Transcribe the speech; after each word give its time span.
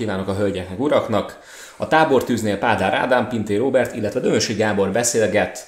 Kívánok 0.00 0.28
a 0.28 0.34
hölgyeknek, 0.34 0.80
uraknak! 0.80 1.38
A 1.76 1.88
tábortűznél 1.88 2.58
Pádár 2.58 2.94
Ádám, 2.94 3.28
Pinté 3.28 3.56
Robert, 3.56 3.94
illetve 3.94 4.20
Dömösi 4.20 4.54
Gábor 4.54 4.90
beszélget 4.90 5.66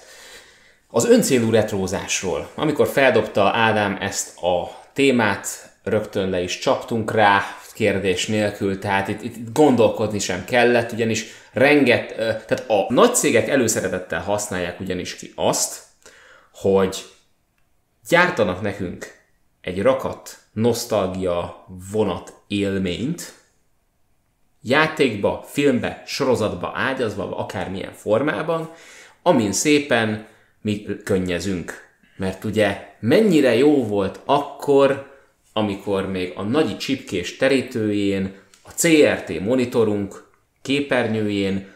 az 0.88 1.04
öncélú 1.04 1.50
retrózásról. 1.50 2.48
Amikor 2.54 2.88
feldobta 2.88 3.50
Ádám 3.54 3.98
ezt 4.00 4.42
a 4.42 4.82
témát, 4.93 5.46
rögtön 5.82 6.30
le 6.30 6.40
is 6.40 6.58
csaptunk 6.58 7.12
rá, 7.12 7.43
kérdés 7.74 8.26
nélkül, 8.26 8.79
tehát 8.79 9.08
itt, 9.08 9.22
itt 9.22 9.52
gondolkodni 9.52 10.18
sem 10.18 10.44
kellett, 10.44 10.93
ugyanis 10.93 11.26
renget, 11.52 12.14
tehát 12.16 12.64
a 12.68 12.86
nagy 12.88 13.14
cégek 13.14 13.49
előszeretettel 13.49 14.21
használják 14.21 14.80
ugyanis 14.80 15.16
ki 15.16 15.32
azt, 15.36 15.82
hogy 16.52 17.04
gyártanak 18.08 18.60
nekünk 18.60 19.07
egy 19.60 19.82
rakat 19.82 20.36
nosztalgia 20.52 21.66
vonat 21.93 22.32
élményt, 22.46 23.40
játékba, 24.62 25.44
filmbe, 25.46 26.02
sorozatba 26.07 26.72
ágyazva, 26.75 27.36
akármilyen 27.36 27.93
formában, 27.93 28.71
amin 29.22 29.52
szépen 29.52 30.26
mi 30.61 30.86
könnyezünk. 31.04 31.90
Mert 32.16 32.44
ugye 32.44 32.94
mennyire 33.00 33.55
jó 33.55 33.86
volt 33.86 34.20
akkor, 34.25 35.11
amikor 35.52 36.11
még 36.11 36.33
a 36.36 36.42
nagyi 36.42 36.77
csipkés 36.77 37.36
terítőjén, 37.36 38.34
a 38.62 38.70
CRT 38.70 39.40
monitorunk 39.40 40.30
képernyőjén 40.62 41.70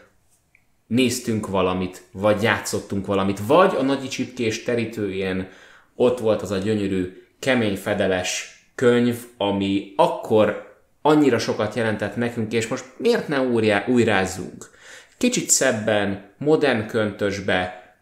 néztünk 0.87 1.47
valamit, 1.47 2.03
vagy 2.11 2.41
játszottunk 2.41 3.05
valamit, 3.05 3.39
vagy 3.47 3.75
a 3.77 3.81
nagyi 3.81 4.07
csipkés 4.07 4.63
terítőjén 4.63 5.49
ott 5.95 6.19
volt 6.19 6.41
az 6.41 6.51
a 6.51 6.57
gyönyörű, 6.57 7.21
kemény 7.39 7.75
fedeles 7.75 8.61
könyv, 8.75 9.15
ami 9.37 9.93
akkor 9.95 10.66
annyira 11.07 11.39
sokat 11.39 11.75
jelentett 11.75 12.15
nekünk, 12.15 12.53
és 12.53 12.67
most 12.67 12.85
miért 12.97 13.27
ne 13.27 13.41
újrá, 13.41 13.85
újrázzunk? 13.87 14.69
Kicsit 15.17 15.49
szebben, 15.49 16.31
modern 16.37 16.87
köntösbe, 16.87 17.93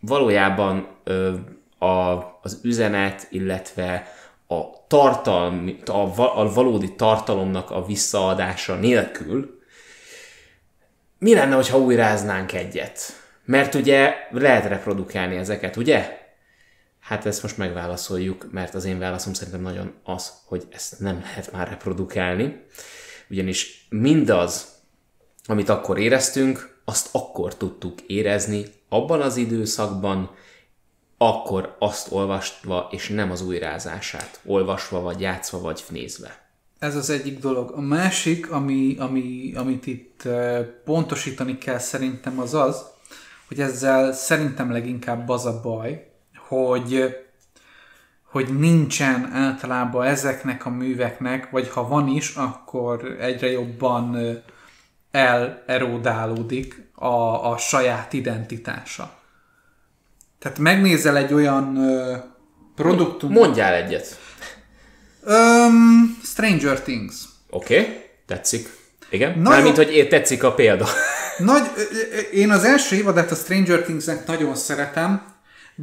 valójában 0.00 0.88
ö, 1.04 1.34
a, 1.78 1.86
az 2.42 2.60
üzenet, 2.62 3.26
illetve 3.30 4.12
a 4.48 4.86
tartalmi, 4.86 5.76
a, 5.86 6.22
a 6.40 6.52
valódi 6.52 6.94
tartalomnak 6.94 7.70
a 7.70 7.84
visszaadása 7.84 8.74
nélkül, 8.74 9.60
mi 11.18 11.34
lenne, 11.34 11.70
ha 11.70 11.78
újráznánk 11.78 12.52
egyet? 12.52 13.00
Mert 13.44 13.74
ugye 13.74 14.14
lehet 14.30 14.64
reprodukálni 14.64 15.36
ezeket, 15.36 15.76
ugye? 15.76 16.27
Hát 17.08 17.26
ezt 17.26 17.42
most 17.42 17.56
megválaszoljuk, 17.56 18.46
mert 18.50 18.74
az 18.74 18.84
én 18.84 18.98
válaszom 18.98 19.32
szerintem 19.32 19.62
nagyon 19.62 19.92
az, 20.04 20.32
hogy 20.44 20.66
ezt 20.70 21.00
nem 21.00 21.20
lehet 21.20 21.52
már 21.52 21.68
reprodukálni. 21.68 22.64
Ugyanis 23.30 23.86
mindaz, 23.90 24.66
amit 25.46 25.68
akkor 25.68 25.98
éreztünk, 25.98 26.80
azt 26.84 27.08
akkor 27.12 27.56
tudtuk 27.56 28.00
érezni, 28.00 28.64
abban 28.88 29.20
az 29.20 29.36
időszakban, 29.36 30.30
akkor 31.18 31.76
azt 31.78 32.12
olvasva, 32.12 32.88
és 32.90 33.08
nem 33.08 33.30
az 33.30 33.42
újrázását, 33.42 34.40
olvasva, 34.44 35.00
vagy 35.00 35.20
játszva, 35.20 35.60
vagy 35.60 35.84
nézve. 35.90 36.50
Ez 36.78 36.96
az 36.96 37.10
egyik 37.10 37.38
dolog. 37.38 37.70
A 37.70 37.80
másik, 37.80 38.50
ami, 38.50 38.96
ami, 38.98 39.52
amit 39.54 39.86
itt 39.86 40.24
eh, 40.24 40.66
pontosítani 40.84 41.58
kell 41.58 41.78
szerintem 41.78 42.40
az 42.40 42.54
az, 42.54 42.84
hogy 43.46 43.60
ezzel 43.60 44.12
szerintem 44.12 44.72
leginkább 44.72 45.28
az 45.28 45.46
a 45.46 45.60
baj, 45.60 46.07
hogy, 46.48 47.16
hogy 48.22 48.58
nincsen 48.58 49.30
általában 49.32 50.06
ezeknek 50.06 50.66
a 50.66 50.70
műveknek, 50.70 51.50
vagy 51.50 51.68
ha 51.68 51.88
van 51.88 52.08
is, 52.08 52.34
akkor 52.34 53.16
egyre 53.20 53.50
jobban 53.50 54.16
elerodálódik 55.66 56.90
a, 56.94 57.50
a 57.50 57.56
saját 57.56 58.12
identitása. 58.12 59.16
Tehát 60.38 60.58
megnézel 60.58 61.16
egy 61.16 61.32
olyan 61.32 61.76
ö, 61.76 62.16
produktum... 62.74 63.32
Mondjál 63.32 63.74
egyet. 63.74 64.18
Um, 65.26 66.18
Stranger 66.22 66.80
Things. 66.80 67.14
Oké, 67.50 67.80
okay, 67.80 68.00
tetszik. 68.26 68.68
Igen? 69.10 69.28
Nagyon... 69.38 69.42
Mármint, 69.52 69.76
hogy 69.76 70.06
tetszik 70.10 70.42
a 70.42 70.52
példa. 70.52 70.86
Nagy, 71.38 71.70
én 72.32 72.50
az 72.50 72.64
első 72.64 72.96
évadát 72.96 73.30
a 73.30 73.34
Stranger 73.34 73.82
Things-nek 73.82 74.26
nagyon 74.26 74.54
szeretem, 74.54 75.27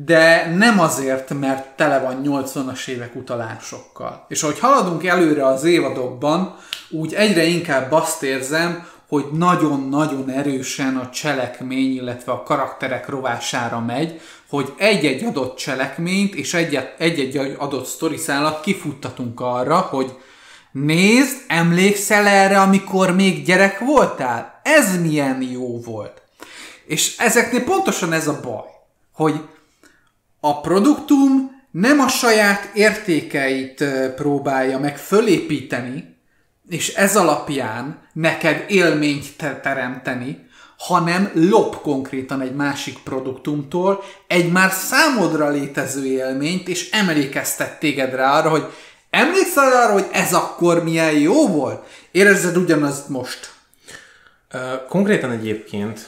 de 0.04 0.54
nem 0.56 0.80
azért, 0.80 1.40
mert 1.40 1.68
tele 1.76 2.00
van 2.00 2.22
80-as 2.26 2.88
évek 2.88 3.16
utalásokkal. 3.16 4.26
És 4.30 4.44
ahogy 4.44 4.60
haladunk 4.60 5.06
előre 5.06 5.46
az 5.46 5.64
évadokban, 5.64 6.56
úgy 6.90 7.14
egyre 7.14 7.44
inkább 7.44 7.92
azt 7.92 8.24
érzem, 8.24 8.88
hogy 9.08 9.26
nagyon-nagyon 9.32 10.30
erősen 10.30 10.98
a 10.98 11.10
cselekmény, 11.10 11.96
illetve 11.96 12.32
a 12.32 12.44
karakterek 12.44 13.10
rovására 13.10 13.80
megy, 13.80 14.22
hogy 14.50 14.74
egy-egy 14.78 15.24
adott 15.24 15.58
cselekményt 15.58 16.36
és 16.36 16.54
egy-egy 16.54 17.56
adott 17.58 17.86
sztoriszálat 17.86 18.62
kifuttatunk 18.62 19.40
arra, 19.40 19.78
hogy 19.78 20.18
nézd, 20.72 21.38
emlékszel 21.48 22.28
erre, 22.28 22.62
amikor 22.62 23.16
még 23.16 23.46
gyerek 23.46 23.80
voltál? 23.80 24.60
Ez 24.64 25.02
milyen 25.02 25.42
jó 25.42 25.80
volt. 25.82 26.22
És 26.86 27.18
ezeknél 27.18 27.64
pontosan 27.64 28.14
ez 28.14 28.28
a 28.28 28.40
baj, 28.44 28.68
hogy 29.14 29.42
a 30.48 30.60
produktum 30.62 31.52
nem 31.72 32.00
a 32.00 32.08
saját 32.08 32.70
értékeit 32.74 33.84
próbálja 34.16 34.80
meg 34.80 34.98
fölépíteni, 34.98 36.18
és 36.70 36.94
ez 36.94 37.16
alapján 37.16 38.02
neked 38.14 38.66
élményt 38.68 39.26
teremteni, 39.62 40.48
hanem 40.78 41.32
lop 41.34 41.82
konkrétan 41.82 42.42
egy 42.42 42.56
másik 42.56 42.98
produktumtól 43.04 44.04
egy 44.28 44.52
már 44.52 44.72
számodra 44.72 45.50
létező 45.50 46.06
élményt, 46.06 46.68
és 46.68 46.90
emlékeztet 46.92 47.80
téged 47.80 48.14
rá 48.14 48.38
arra, 48.38 48.50
hogy 48.50 48.66
emlékszel 49.10 49.72
arra, 49.72 49.94
hogy 49.94 50.08
ez 50.12 50.34
akkor 50.34 50.84
milyen 50.84 51.20
jó 51.20 51.48
volt? 51.48 51.86
Érezzed 52.12 52.58
ugyanazt 52.58 53.10
most? 53.10 53.54
Konkrétan 54.90 55.32
egyébként 55.32 56.08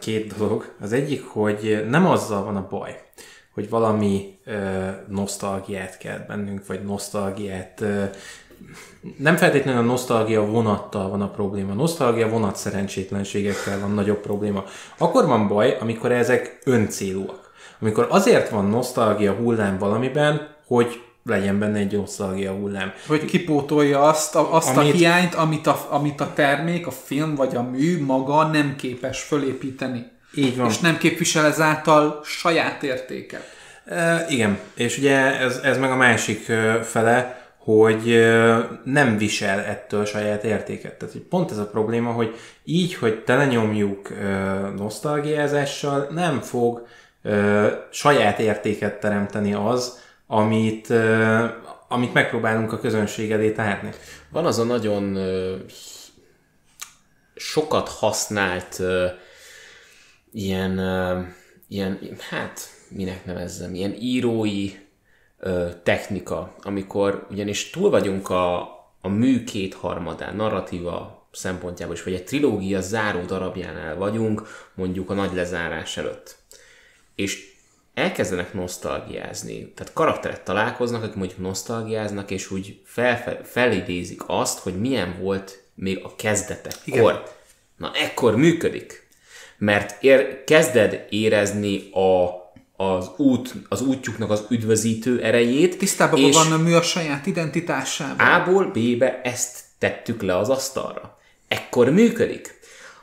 két 0.00 0.36
dolog. 0.36 0.74
Az 0.80 0.92
egyik, 0.92 1.24
hogy 1.26 1.86
nem 1.88 2.06
azzal 2.06 2.44
van 2.44 2.56
a 2.56 2.66
baj, 2.70 3.00
hogy 3.54 3.68
valami 3.68 4.38
ö, 4.44 4.88
nosztalgiát 5.08 5.98
kelt 5.98 6.26
bennünk, 6.26 6.66
vagy 6.66 6.84
nosztalgiát 6.84 7.80
ö, 7.80 8.04
nem 9.18 9.36
feltétlenül 9.36 9.80
a 9.80 9.84
nosztalgia 9.84 10.46
vonattal 10.46 11.08
van 11.08 11.22
a 11.22 11.30
probléma. 11.30 11.72
A 11.72 11.74
nosztalgia 11.74 12.28
vonat 12.28 12.56
szerencsétlenségekkel 12.56 13.80
van 13.80 13.90
nagyobb 13.90 14.20
probléma. 14.20 14.64
Akkor 14.98 15.26
van 15.26 15.48
baj, 15.48 15.76
amikor 15.80 16.12
ezek 16.12 16.58
öncélúak. 16.64 17.52
Amikor 17.80 18.06
azért 18.10 18.48
van 18.48 18.66
nosztalgia 18.66 19.32
hullám 19.32 19.78
valamiben, 19.78 20.48
hogy 20.66 21.00
legyen 21.24 21.58
benne 21.58 21.78
egy 21.78 21.96
nosztalgia 21.96 22.52
hullám. 22.52 22.92
Hogy 23.06 23.24
kipótolja 23.24 24.02
azt 24.02 24.36
a, 24.36 24.54
azt 24.54 24.76
amit, 24.76 24.92
a 24.92 24.96
hiányt, 24.96 25.34
amit 25.34 25.66
a, 25.66 25.86
amit 25.90 26.20
a 26.20 26.32
termék, 26.34 26.86
a 26.86 26.90
film 26.90 27.34
vagy 27.34 27.56
a 27.56 27.62
mű 27.62 28.04
maga 28.04 28.46
nem 28.46 28.76
képes 28.76 29.22
fölépíteni. 29.22 30.06
Így 30.34 30.56
van. 30.56 30.68
És 30.68 30.78
nem 30.78 30.98
képvisel 30.98 31.46
ezáltal 31.46 32.20
saját 32.24 32.82
értéket. 32.82 33.42
E, 33.84 34.26
igen, 34.28 34.58
és 34.74 34.98
ugye 34.98 35.38
ez, 35.38 35.56
ez 35.56 35.78
meg 35.78 35.90
a 35.90 35.96
másik 35.96 36.52
fele, 36.82 37.40
hogy 37.58 38.04
nem 38.84 39.18
visel 39.18 39.60
ettől 39.60 40.04
saját 40.04 40.44
értéket. 40.44 40.94
Tehát 40.94 41.14
hogy 41.14 41.22
pont 41.22 41.50
ez 41.50 41.58
a 41.58 41.66
probléma, 41.66 42.10
hogy 42.10 42.36
így, 42.64 42.94
hogy 42.94 43.24
telenyomjuk 43.24 44.08
nosztalgiázással, 44.76 46.08
nem 46.10 46.40
fog 46.40 46.86
saját 47.90 48.38
értéket 48.38 49.00
teremteni 49.00 49.54
az, 49.54 49.98
amit, 50.26 50.92
amit 51.88 52.12
megpróbálunk 52.12 52.72
a 52.72 52.78
közönség 52.78 53.32
elé 53.32 53.50
tárni. 53.50 53.90
Van 54.28 54.46
az 54.46 54.58
a 54.58 54.64
nagyon 54.64 55.18
sokat 57.34 57.88
használt 57.88 58.82
ilyen, 60.32 60.78
uh, 60.78 61.26
ilyen, 61.68 61.98
hát 62.30 62.60
minek 62.88 63.24
nevezzem, 63.24 63.74
ilyen 63.74 63.94
írói 64.00 64.70
uh, 65.40 65.82
technika, 65.82 66.54
amikor 66.62 67.26
ugyanis 67.30 67.70
túl 67.70 67.90
vagyunk 67.90 68.28
a, 68.28 68.60
a 69.00 69.08
mű 69.08 69.44
kétharmadán, 69.44 70.36
narratíva 70.36 71.28
szempontjából 71.32 71.94
is, 71.94 72.02
vagy 72.02 72.14
egy 72.14 72.24
trilógia 72.24 72.80
záró 72.80 73.20
darabjánál 73.24 73.96
vagyunk, 73.96 74.42
mondjuk 74.74 75.10
a 75.10 75.14
nagy 75.14 75.34
lezárás 75.34 75.96
előtt. 75.96 76.38
És 77.14 77.48
elkezdenek 77.94 78.54
nosztalgiázni, 78.54 79.72
tehát 79.72 79.92
karakterek 79.92 80.42
találkoznak, 80.42 81.02
akik 81.02 81.14
mondjuk 81.14 81.38
nosztalgiáznak, 81.38 82.30
és 82.30 82.50
úgy 82.50 82.80
fel, 82.84 83.22
fel, 83.22 83.44
felidézik 83.44 84.22
azt, 84.26 84.58
hogy 84.58 84.80
milyen 84.80 85.16
volt 85.20 85.62
még 85.74 86.00
a 86.04 86.16
kezdetekkor. 86.16 87.22
Na, 87.76 87.92
ekkor 87.94 88.36
működik 88.36 88.99
mert 89.60 90.02
ér, 90.02 90.44
kezded 90.44 91.06
érezni 91.10 91.90
a, 91.92 92.28
az, 92.84 93.10
út, 93.16 93.54
az 93.68 93.82
útjuknak 93.82 94.30
az 94.30 94.44
üdvözítő 94.48 95.22
erejét. 95.22 95.78
Tisztában 95.78 96.30
van 96.30 96.52
a 96.52 96.56
mű 96.56 96.72
a 96.72 96.82
saját 96.82 97.26
identitásával. 97.26 98.40
A-ból 98.40 98.64
B-be 98.64 99.20
ezt 99.24 99.58
tettük 99.78 100.22
le 100.22 100.36
az 100.36 100.48
asztalra. 100.48 101.18
Ekkor 101.48 101.90
működik. 101.90 102.58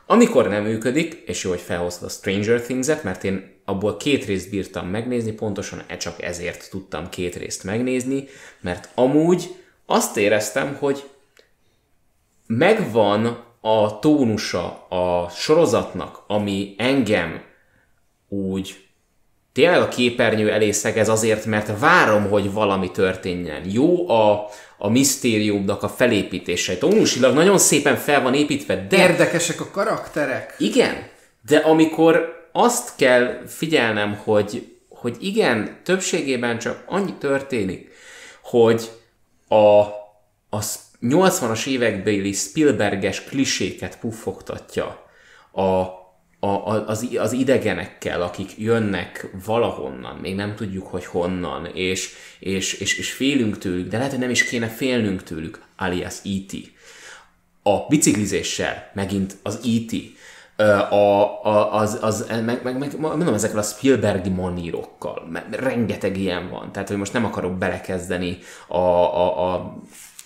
Amikor 0.06 0.48
nem 0.48 0.62
működik, 0.62 1.22
és 1.26 1.44
jó, 1.44 1.50
hogy 1.50 1.60
felhoztad 1.60 2.08
a 2.08 2.12
Stranger 2.12 2.60
Things-et, 2.60 3.02
mert 3.04 3.24
én 3.24 3.60
abból 3.64 3.96
két 3.96 4.24
részt 4.24 4.50
bírtam 4.50 4.88
megnézni, 4.88 5.32
pontosan 5.32 5.82
e 5.86 5.96
csak 5.96 6.22
ezért 6.22 6.70
tudtam 6.70 7.08
két 7.08 7.36
részt 7.36 7.64
megnézni, 7.64 8.24
mert 8.60 8.88
amúgy 8.94 9.54
azt 9.86 10.16
éreztem, 10.16 10.76
hogy 10.78 11.04
megvan 12.46 13.47
a 13.60 13.98
tónusa 13.98 14.86
a 14.88 15.28
sorozatnak, 15.30 16.22
ami 16.26 16.74
engem 16.78 17.42
úgy 18.28 18.88
tényleg 19.52 19.80
a 19.80 19.88
képernyő 19.88 20.50
elé 20.50 20.70
szegez 20.70 21.08
azért, 21.08 21.44
mert 21.44 21.78
várom, 21.78 22.28
hogy 22.28 22.52
valami 22.52 22.90
történjen. 22.90 23.62
Jó 23.70 24.08
a, 24.10 24.48
a 24.78 24.88
misztériumnak 24.88 25.82
a 25.82 25.88
felépítése. 25.88 26.78
Tónusilag 26.78 27.34
nagyon 27.34 27.58
szépen 27.58 27.96
fel 27.96 28.22
van 28.22 28.34
építve, 28.34 28.86
de... 28.88 28.96
Érdekesek 28.96 29.60
a 29.60 29.70
karakterek. 29.70 30.54
Igen, 30.58 31.08
de 31.46 31.56
amikor 31.56 32.46
azt 32.52 32.96
kell 32.96 33.42
figyelnem, 33.46 34.20
hogy, 34.24 34.76
hogy 34.88 35.16
igen, 35.20 35.80
többségében 35.84 36.58
csak 36.58 36.84
annyi 36.86 37.14
történik, 37.18 37.90
hogy 38.42 38.90
a, 39.48 39.80
a 40.50 40.60
80-as 41.02 41.66
évekbeli 41.66 42.32
Spielberges 42.32 43.24
kliséket 43.24 43.98
puffogtatja 43.98 45.06
a, 45.52 45.62
a, 46.40 46.86
az, 46.86 47.08
az 47.18 47.32
idegenekkel, 47.32 48.22
akik 48.22 48.58
jönnek 48.58 49.30
valahonnan, 49.44 50.16
még 50.16 50.34
nem 50.34 50.54
tudjuk, 50.54 50.86
hogy 50.86 51.04
honnan, 51.04 51.66
és, 51.66 52.14
és, 52.38 52.72
és, 52.72 52.98
és 52.98 53.12
félünk 53.12 53.58
tőlük, 53.58 53.88
de 53.88 53.96
lehet, 53.96 54.12
hogy 54.12 54.20
nem 54.20 54.30
is 54.30 54.44
kéne 54.44 54.68
félnünk 54.68 55.22
tőlük, 55.22 55.62
alias 55.76 56.14
E.T. 56.24 56.52
A 57.62 57.86
biciklizéssel 57.88 58.90
megint 58.94 59.36
az 59.42 59.60
E.T. 59.64 60.16
A, 60.90 60.94
a, 60.94 61.74
az, 61.74 61.98
az, 62.00 62.26
meg, 62.28 62.60
meg, 62.62 62.78
meg, 62.78 62.98
mondom, 62.98 63.34
ezekkel 63.34 63.58
a 63.58 63.62
Spielbergi 63.62 64.28
manírokkal, 64.28 65.46
rengeteg 65.50 66.16
ilyen 66.16 66.48
van, 66.50 66.72
tehát 66.72 66.88
hogy 66.88 66.96
most 66.96 67.12
nem 67.12 67.24
akarok 67.24 67.58
belekezdeni 67.58 68.38
a, 68.68 68.76
a, 68.76 69.52
a, 69.52 69.76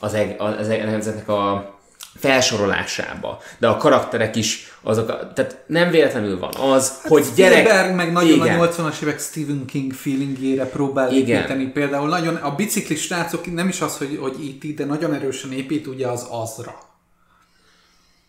az, 0.02 0.16
az, 0.38 0.54
az, 0.58 0.68
ezeknek 0.68 1.28
a 1.28 1.74
felsorolásába, 2.14 3.40
de 3.58 3.68
a 3.68 3.76
karakterek 3.76 4.36
is 4.36 4.72
azok, 4.80 5.06
tehát 5.06 5.64
nem 5.66 5.90
véletlenül 5.90 6.38
van 6.38 6.54
az, 6.54 6.88
hát 6.88 7.06
hogy 7.06 7.24
gyerek... 7.34 7.58
Spielberg 7.58 7.94
meg 7.94 8.12
nagyon 8.12 8.46
igen. 8.46 8.60
a 8.60 8.68
80-as 8.68 9.02
évek 9.02 9.20
Stephen 9.20 9.64
King 9.66 9.92
feelingére 9.92 10.64
próbál 10.64 11.12
igen. 11.12 11.38
építeni. 11.38 11.66
Például 11.66 12.08
nagyon, 12.08 12.34
a 12.34 12.54
biciklis 12.54 13.02
srácok 13.02 13.54
nem 13.54 13.68
is 13.68 13.80
az, 13.80 13.98
hogy, 13.98 14.18
hogy 14.20 14.44
itt, 14.44 14.76
de 14.76 14.84
nagyon 14.84 15.14
erősen 15.14 15.52
épít 15.52 15.86
ugye 15.86 16.06
az 16.06 16.26
azra. 16.30 16.78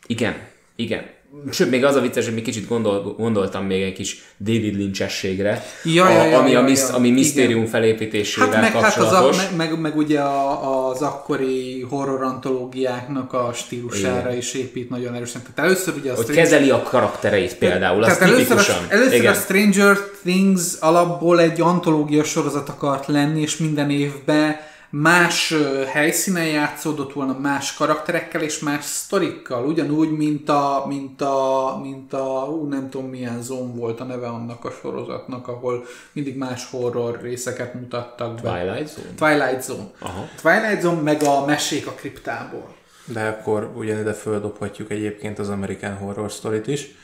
Igen, 0.08 0.36
igen. 0.76 1.04
Sőt, 1.52 1.70
még 1.70 1.86
az 1.86 1.96
a 1.96 2.02
vicces, 2.02 2.26
hogy 2.26 2.34
még 2.34 2.44
kicsit 2.44 2.68
gondol, 2.68 3.16
gondoltam 3.18 3.66
még 3.66 3.82
egy 3.82 3.94
kis 3.94 4.24
David 4.38 4.76
Lynch-ességre, 4.76 5.64
ja, 5.84 6.10
ja, 6.10 6.24
ja, 6.24 6.40
ami, 6.40 6.52
ja, 6.52 6.60
a, 6.60 6.64
miszt, 6.64 6.90
ja, 6.90 6.96
ami 6.96 7.10
misztérium 7.10 7.66
felépítésével 7.66 8.52
hát 8.52 8.62
meg, 8.62 8.72
kapcsolatos. 8.72 9.38
Hát 9.38 9.50
az 9.50 9.54
a, 9.54 9.56
meg, 9.56 9.70
meg, 9.70 9.80
meg 9.80 9.98
ugye 9.98 10.20
a, 10.20 10.90
az 10.90 11.02
akkori 11.02 11.82
horror 11.82 12.24
antológiáknak 12.24 13.34
a 13.34 13.52
stílusára 13.54 14.28
Igen. 14.28 14.38
is 14.38 14.54
épít 14.54 14.90
nagyon 14.90 15.14
erősen. 15.14 15.42
Tehát 15.42 15.72
először 15.72 15.94
ugye 16.00 16.12
a 16.12 16.16
hogy 16.16 16.24
Stranger... 16.24 16.44
kezeli 16.44 16.70
a 16.70 16.84
karaktereit 16.84 17.56
például, 17.56 18.04
tehát 18.04 18.22
az 18.22 18.30
először, 18.30 18.58
a, 18.58 18.94
először 18.94 19.14
Igen. 19.14 19.34
a 19.34 19.36
Stranger 19.36 19.98
Things 20.24 20.74
alapból 20.80 21.40
egy 21.40 21.62
antológia 21.62 22.24
sorozat 22.24 22.70
akart 22.70 23.08
lenni, 23.08 23.42
és 23.42 23.58
minden 23.58 23.90
évben 23.90 24.56
más 24.96 25.54
helyszínen 25.88 26.46
játszódott 26.46 27.14
volna, 27.14 27.38
más 27.40 27.74
karakterekkel 27.74 28.42
és 28.42 28.60
más 28.60 28.86
sztorikkal, 28.86 29.66
ugyanúgy, 29.66 30.12
mint 30.12 30.50
a, 30.50 30.86
mint 30.88 31.22
a, 31.22 31.80
mint 31.84 32.14
a 32.14 32.48
ú, 32.50 32.68
nem 32.68 32.90
tudom 32.90 33.10
milyen 33.10 33.42
zone 33.42 33.74
volt 33.74 34.00
a 34.00 34.04
neve 34.04 34.28
annak 34.28 34.66
a 34.66 34.72
sorozatnak, 34.72 35.48
ahol 35.48 35.86
mindig 36.12 36.38
más 36.38 36.70
horror 36.70 37.20
részeket 37.22 37.74
mutattak 37.74 38.42
be. 38.42 38.50
Twilight 38.50 38.88
Zone? 38.88 39.08
Twilight 39.16 39.62
Zone. 39.62 39.92
Aha. 40.00 40.26
Twilight 40.42 40.82
Zone, 40.82 41.02
meg 41.02 41.24
a 41.24 41.46
mesék 41.46 41.88
a 41.88 41.92
kriptából. 41.92 42.76
De 43.06 43.28
akkor 43.28 43.72
ugyanide 43.76 44.14
földobhatjuk 44.14 44.92
egyébként 44.92 45.40
az 45.40 45.50
American 45.50 45.98
Horror 45.98 46.30
Story-t 46.30 46.68
is, 46.68 46.96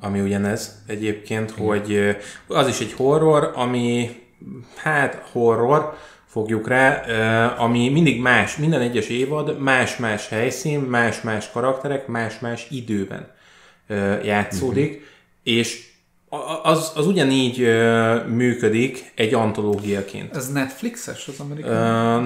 ami 0.00 0.20
ugyanez 0.20 0.82
egyébként, 0.86 1.50
Igen. 1.50 1.66
hogy 1.66 2.16
az 2.46 2.68
is 2.68 2.80
egy 2.80 2.92
horror, 2.92 3.52
ami 3.54 4.10
hát 4.76 5.28
horror, 5.32 5.96
fogjuk 6.36 6.68
rá, 6.68 7.00
ami 7.58 7.88
mindig 7.88 8.20
más, 8.20 8.56
minden 8.56 8.80
egyes 8.80 9.08
évad 9.08 9.58
más-más 9.58 10.28
helyszín, 10.28 10.80
más-más 10.80 11.50
karakterek, 11.50 12.06
más-más 12.06 12.66
időben 12.70 13.30
játszódik, 14.22 14.90
uh-huh. 14.90 15.04
és 15.42 15.86
az, 16.62 16.92
az 16.94 17.06
ugyanígy 17.06 17.60
uh, 17.60 18.26
működik 18.26 19.12
egy 19.14 19.34
antológiaként. 19.34 20.36
Ez 20.36 20.52
Netflixes 20.52 21.28
az 21.28 21.40
amerikai? 21.40 21.70
Uh, 21.70 21.78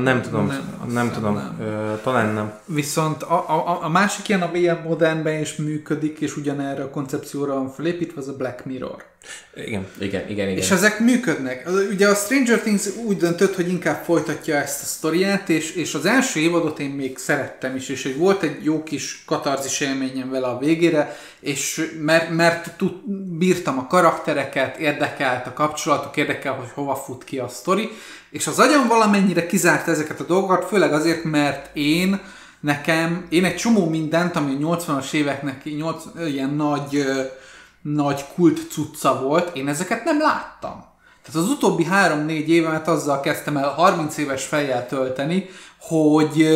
nem 0.02 0.22
tudom, 0.22 0.46
nem, 0.46 0.92
nem 0.92 1.10
tudom, 1.10 1.34
nem. 1.34 1.56
Uh, 1.60 2.00
talán 2.02 2.34
nem. 2.34 2.52
Viszont 2.64 3.22
a, 3.22 3.50
a, 3.50 3.84
a 3.84 3.88
másik 3.88 4.28
ilyen, 4.28 4.42
ami 4.42 4.58
ilyen 4.58 4.82
modernben 4.84 5.40
is 5.40 5.56
működik, 5.56 6.20
és 6.20 6.36
ugyanerre 6.36 6.82
a 6.82 6.90
koncepcióra 6.90 7.54
van 7.54 7.68
felépítve, 7.68 8.20
az 8.20 8.28
a 8.28 8.36
Black 8.36 8.64
Mirror. 8.64 9.04
Igen, 9.54 9.86
igen, 9.98 10.28
igen, 10.28 10.48
igen. 10.48 10.58
És 10.58 10.70
ezek 10.70 11.00
működnek. 11.00 11.68
Ugye 11.90 12.08
a 12.08 12.14
Stranger 12.14 12.60
Things 12.60 12.86
úgy 13.04 13.16
döntött, 13.16 13.54
hogy 13.54 13.68
inkább 13.68 14.04
folytatja 14.04 14.56
ezt 14.56 14.82
a 14.82 14.86
sztoriát, 14.86 15.48
és, 15.48 15.74
és 15.74 15.94
az 15.94 16.06
első 16.06 16.40
évadot 16.40 16.78
én 16.78 16.90
még 16.90 17.18
szerettem 17.18 17.76
is, 17.76 17.88
és 17.88 18.14
volt 18.16 18.42
egy 18.42 18.64
jó 18.64 18.82
kis 18.82 19.22
katarzis 19.26 19.80
élményem 19.80 20.30
vele 20.30 20.46
a 20.46 20.58
végére, 20.58 21.16
és 21.40 21.92
mert, 22.00 22.30
mert 22.30 22.76
tud, 22.76 22.92
bírtam 23.38 23.78
a 23.78 23.86
karaktereket, 23.86 24.76
érdekelt 24.76 25.46
a 25.46 25.52
kapcsolatok, 25.52 26.16
érdekel, 26.16 26.52
hogy 26.52 26.68
hova 26.74 26.94
fut 26.94 27.24
ki 27.24 27.38
a 27.38 27.48
sztori, 27.48 27.90
és 28.30 28.46
az 28.46 28.58
agyam 28.58 28.88
valamennyire 28.88 29.46
kizárt 29.46 29.88
ezeket 29.88 30.20
a 30.20 30.24
dolgokat, 30.24 30.68
főleg 30.68 30.92
azért, 30.92 31.24
mert 31.24 31.76
én 31.76 32.20
nekem, 32.60 33.26
én 33.28 33.44
egy 33.44 33.56
csomó 33.56 33.88
mindent, 33.88 34.36
ami 34.36 34.56
80-as 34.60 35.12
éveknek 35.12 35.64
80, 35.64 36.26
ilyen 36.26 36.50
nagy 36.50 37.06
nagy 37.82 38.24
kult 38.34 38.70
cucca 38.70 39.20
volt, 39.20 39.56
én 39.56 39.68
ezeket 39.68 40.04
nem 40.04 40.20
láttam. 40.20 40.84
Tehát 41.22 41.40
az 41.40 41.50
utóbbi 41.50 41.84
három-négy 41.84 42.48
évemet 42.48 42.88
azzal 42.88 43.20
kezdtem 43.20 43.56
el 43.56 43.68
30 43.68 44.16
éves 44.16 44.44
fejjel 44.44 44.86
tölteni, 44.86 45.48
hogy, 45.80 46.48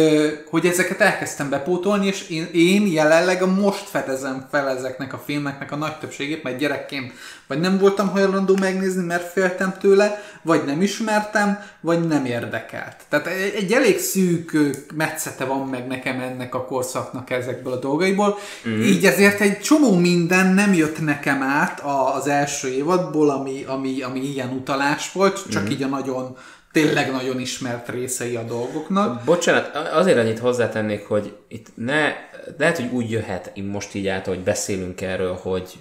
hogy 0.51 0.67
ezeket 0.67 1.01
elkezdtem 1.01 1.51
bepótolni, 1.51 2.07
és 2.07 2.29
én, 2.29 2.49
én 2.53 2.87
jelenleg 2.87 3.59
most 3.61 3.89
fedezem 3.89 4.47
fel 4.51 4.69
ezeknek 4.69 5.13
a 5.13 5.23
filmeknek 5.25 5.73
a 5.73 5.77
nagy 5.77 5.99
többségét, 5.99 6.43
mert 6.43 6.59
gyerekként 6.59 7.13
vagy 7.47 7.61
nem 7.61 7.79
voltam 7.79 8.09
hajlandó 8.09 8.57
megnézni, 8.61 9.05
mert 9.05 9.33
féltem 9.33 9.75
tőle, 9.81 10.23
vagy 10.43 10.65
nem 10.65 10.83
ismertem, 10.83 11.59
vagy 11.81 12.07
nem 12.07 12.25
érdekelt. 12.25 12.97
Tehát 13.09 13.27
egy 13.57 13.73
elég 13.73 13.99
szűk 13.99 14.57
metszete 14.95 15.45
van 15.45 15.69
meg 15.69 15.87
nekem 15.87 16.21
ennek 16.21 16.55
a 16.55 16.65
korszaknak 16.65 17.31
ezekből 17.31 17.73
a 17.73 17.79
dolgaiból, 17.79 18.39
mm. 18.69 18.83
így 18.83 19.07
ezért 19.07 19.41
egy 19.41 19.61
csomó 19.61 19.97
minden 19.97 20.47
nem 20.55 20.75
jött 20.75 21.01
nekem 21.01 21.43
át 21.43 21.83
az 22.17 22.27
első 22.27 22.69
évadból, 22.69 23.31
ami, 23.31 23.65
ami, 23.67 24.03
ami 24.03 24.21
ilyen 24.21 24.51
utalás 24.51 25.13
volt, 25.13 25.45
csak 25.51 25.63
mm. 25.63 25.71
így 25.71 25.83
a 25.83 25.87
nagyon 25.87 26.37
tényleg 26.75 27.11
nagyon 27.11 27.41
ismert 27.41 27.89
részei 27.89 28.37
a 28.37 28.43
dolgoknak. 28.43 29.25
Bocsánat, 29.25 29.77
azért 29.77 30.19
annyit 30.19 30.39
hozzátennék, 30.39 31.07
hogy 31.07 31.37
itt 31.49 31.67
ne, 31.75 32.13
lehet, 32.59 32.77
hogy 32.77 32.89
úgy 32.93 33.11
jöhet 33.11 33.53
most 33.57 33.95
így 33.95 34.07
át, 34.07 34.27
hogy 34.27 34.39
beszélünk 34.39 35.01
erről, 35.01 35.35
hogy 35.35 35.73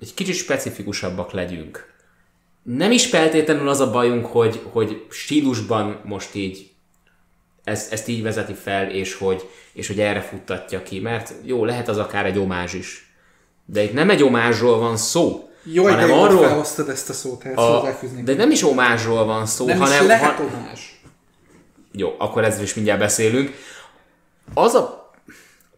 egy 0.00 0.14
kicsit 0.14 0.34
specifikusabbak 0.34 1.32
legyünk. 1.32 1.94
Nem 2.62 2.90
is 2.90 3.06
feltétlenül 3.06 3.68
az 3.68 3.80
a 3.80 3.90
bajunk, 3.90 4.26
hogy, 4.26 4.60
hogy 4.70 5.06
stílusban 5.10 6.00
most 6.04 6.34
így 6.34 6.70
ezt, 7.64 7.92
ezt 7.92 8.08
így 8.08 8.22
vezeti 8.22 8.54
fel, 8.54 8.90
és 8.90 9.14
hogy, 9.14 9.48
és 9.72 9.86
hogy 9.86 10.00
erre 10.00 10.20
futtatja 10.20 10.82
ki, 10.82 11.00
mert 11.00 11.34
jó, 11.42 11.64
lehet 11.64 11.88
az 11.88 11.98
akár 11.98 12.26
egy 12.26 12.38
omázs 12.38 12.74
is. 12.74 13.14
De 13.64 13.82
itt 13.82 13.92
nem 13.92 14.10
egy 14.10 14.22
omázsról 14.22 14.78
van 14.78 14.96
szó, 14.96 15.50
jó, 15.72 15.84
hanem 15.84 16.12
arról, 16.12 16.42
felhoztad 16.42 16.88
ezt 16.88 17.08
a 17.08 17.12
szót, 17.12 17.44
ezt 17.44 17.56
a, 17.56 17.98
De 18.24 18.34
nem 18.34 18.50
is 18.50 18.62
omázsról 18.62 19.24
van 19.24 19.46
szó, 19.46 19.66
nem 19.66 19.78
hanem... 19.78 20.00
Is 20.00 20.06
lehet 20.06 20.38
omázs. 20.38 20.80
Jó, 21.92 22.14
akkor 22.18 22.44
ezzel 22.44 22.62
is 22.62 22.74
mindjárt 22.74 23.00
beszélünk. 23.00 23.54
Az 24.54 24.74
a 24.74 25.12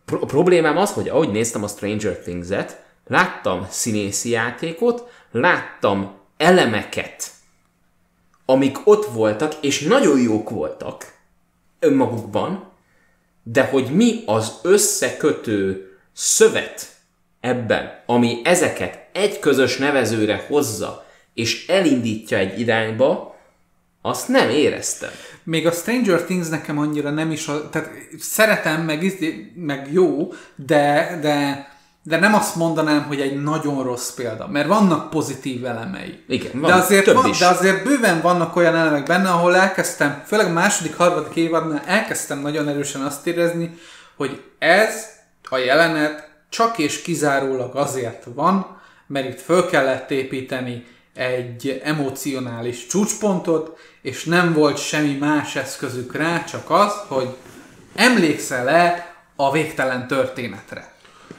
pro- 0.05 0.27
problémám 0.27 0.77
az, 0.77 0.93
hogy 0.93 1.09
ahogy 1.09 1.31
néztem 1.31 1.63
a 1.63 1.69
Stranger 1.69 2.19
Things-et, 2.19 2.85
láttam 3.07 3.67
színészi 3.71 4.31
játékot, 4.31 5.11
láttam 5.31 6.17
elemeket, 6.37 7.31
amik 8.45 8.79
ott 8.85 9.07
voltak, 9.07 9.53
és 9.61 9.81
nagyon 9.81 10.21
jók 10.21 10.51
voltak 10.51 11.15
önmagukban, 11.79 12.71
de 13.43 13.65
hogy 13.65 13.91
mi 13.91 14.23
az 14.27 14.53
összekötő 14.63 15.91
szövet 16.13 16.87
ebben, 17.41 18.03
ami 18.07 18.41
ezeket 18.45 19.08
egy 19.19 19.39
közös 19.39 19.77
nevezőre 19.77 20.45
hozza, 20.49 21.07
és 21.35 21.67
elindítja 21.67 22.39
egy 22.39 22.61
irányba, 22.61 23.37
azt 24.03 24.29
nem 24.29 24.51
éreztem. 24.51 25.11
Még 25.43 25.67
a 25.67 25.71
Stranger 25.71 26.23
Things 26.23 26.49
nekem 26.49 26.79
annyira 26.79 27.11
nem 27.11 27.31
is, 27.31 27.49
a, 27.49 27.69
tehát 27.71 27.91
szeretem, 28.19 28.83
meg, 28.83 29.13
meg 29.55 29.89
jó, 29.93 30.33
de, 30.57 31.19
de, 31.21 31.69
de 32.03 32.19
nem 32.19 32.35
azt 32.35 32.57
mondanám, 32.57 33.03
hogy 33.03 33.21
egy 33.21 33.43
nagyon 33.43 33.83
rossz 33.83 34.11
példa, 34.11 34.49
mert 34.49 34.69
vannak 34.69 35.11
pozitív 35.11 35.67
elemei. 35.67 36.25
Igen, 36.29 36.61
van 36.61 36.71
de 36.71 36.77
azért, 36.77 37.05
több 37.05 37.15
van, 37.15 37.29
is. 37.29 37.39
de 37.39 37.47
azért 37.47 37.85
bőven 37.85 38.21
vannak 38.21 38.57
olyan 38.57 38.77
elemek 38.77 39.07
benne, 39.07 39.31
ahol 39.31 39.57
elkezdtem, 39.57 40.23
főleg 40.27 40.47
a 40.47 40.53
második, 40.53 40.97
harmadik 40.97 41.37
évadnál 41.37 41.83
elkezdtem 41.87 42.41
nagyon 42.41 42.69
erősen 42.69 43.03
azt 43.03 43.27
érezni, 43.27 43.79
hogy 44.17 44.43
ez 44.59 45.07
a 45.51 45.57
jelenet 45.57 46.29
csak 46.49 46.79
és 46.79 47.03
kizárólag 47.03 47.77
azért 47.77 48.27
van, 48.35 48.78
mert 49.09 49.29
itt 49.29 49.41
föl 49.41 49.67
kellett 49.67 50.11
építeni 50.11 50.87
egy 51.15 51.81
emocionális 51.85 52.87
csúcspontot, 52.87 53.79
és 54.03 54.25
nem 54.25 54.53
volt 54.53 54.79
semmi 54.79 55.17
más 55.17 55.57
eszközük 55.57 56.17
rá, 56.17 56.45
csak 56.45 56.71
az, 56.71 56.93
hogy 57.07 57.29
emlékszel-e 57.95 59.15
a 59.37 59.53
végtelen 59.53 60.07
történetre. 60.07 60.93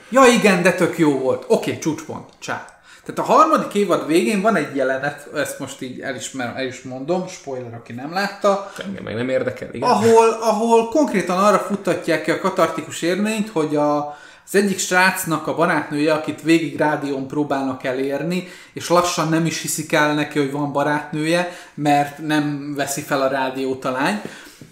Ja 0.10 0.26
igen, 0.26 0.62
de 0.62 0.74
tök 0.74 0.98
jó 0.98 1.20
volt. 1.20 1.44
Oké, 1.48 1.54
okay, 1.70 1.78
csúcspont. 1.78 2.30
Csá. 2.40 2.80
Tehát 3.06 3.30
a 3.30 3.34
harmadik 3.34 3.74
évad 3.74 4.08
végén 4.08 4.42
van 4.42 4.56
egy 4.56 4.76
jelenet, 4.76 5.30
ezt 5.36 5.60
most 5.60 5.82
így 5.82 6.00
elismerem, 6.00 6.56
el 6.56 6.66
is 6.66 6.82
mondom, 6.82 7.28
spoiler, 7.28 7.74
aki 7.74 7.94
nem 7.94 8.14
látta, 8.14 8.72
Engem 8.86 9.04
meg 9.04 9.16
nem 9.16 9.30
érdekel, 9.30 9.70
igen. 9.72 9.90
ahol, 9.90 10.30
ahol 10.42 10.90
konkrétan 10.90 11.44
arra 11.44 11.58
futtatják 11.58 12.24
ki 12.24 12.32
a 12.32 12.40
katartikus 12.40 13.02
érményt, 13.02 13.50
hogy 13.50 13.76
a, 13.76 14.18
az 14.52 14.56
egyik 14.56 14.80
srácnak 14.80 15.48
a 15.48 15.56
barátnője, 15.56 16.14
akit 16.14 16.42
végig 16.42 16.78
rádión 16.78 17.28
próbálnak 17.28 17.84
elérni, 17.84 18.48
és 18.74 18.90
lassan 18.90 19.30
nem 19.30 19.46
is 19.46 19.62
hiszik 19.62 19.94
el 19.94 20.14
neki, 20.14 20.40
hogy 20.40 20.52
van 20.52 20.72
barátnője, 20.72 21.52
mert 21.74 22.18
nem 22.18 22.74
veszi 22.76 23.02
fel 23.02 23.22
a 23.22 23.28
rádiót 23.28 23.86
a 23.86 23.92
lány. 23.92 24.22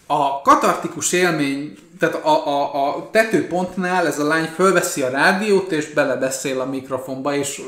A 0.05 0.41
katartikus 0.41 1.11
élmény, 1.11 1.77
tehát 1.99 2.15
a, 2.15 2.47
a, 2.47 2.87
a 2.87 3.09
tetőpontnál 3.11 4.07
ez 4.07 4.19
a 4.19 4.27
lány 4.27 4.49
fölveszi 4.55 5.01
a 5.01 5.09
rádiót, 5.09 5.71
és 5.71 5.93
belebeszél 5.93 6.59
a 6.59 6.65
mikrofonba, 6.65 7.35
és 7.35 7.61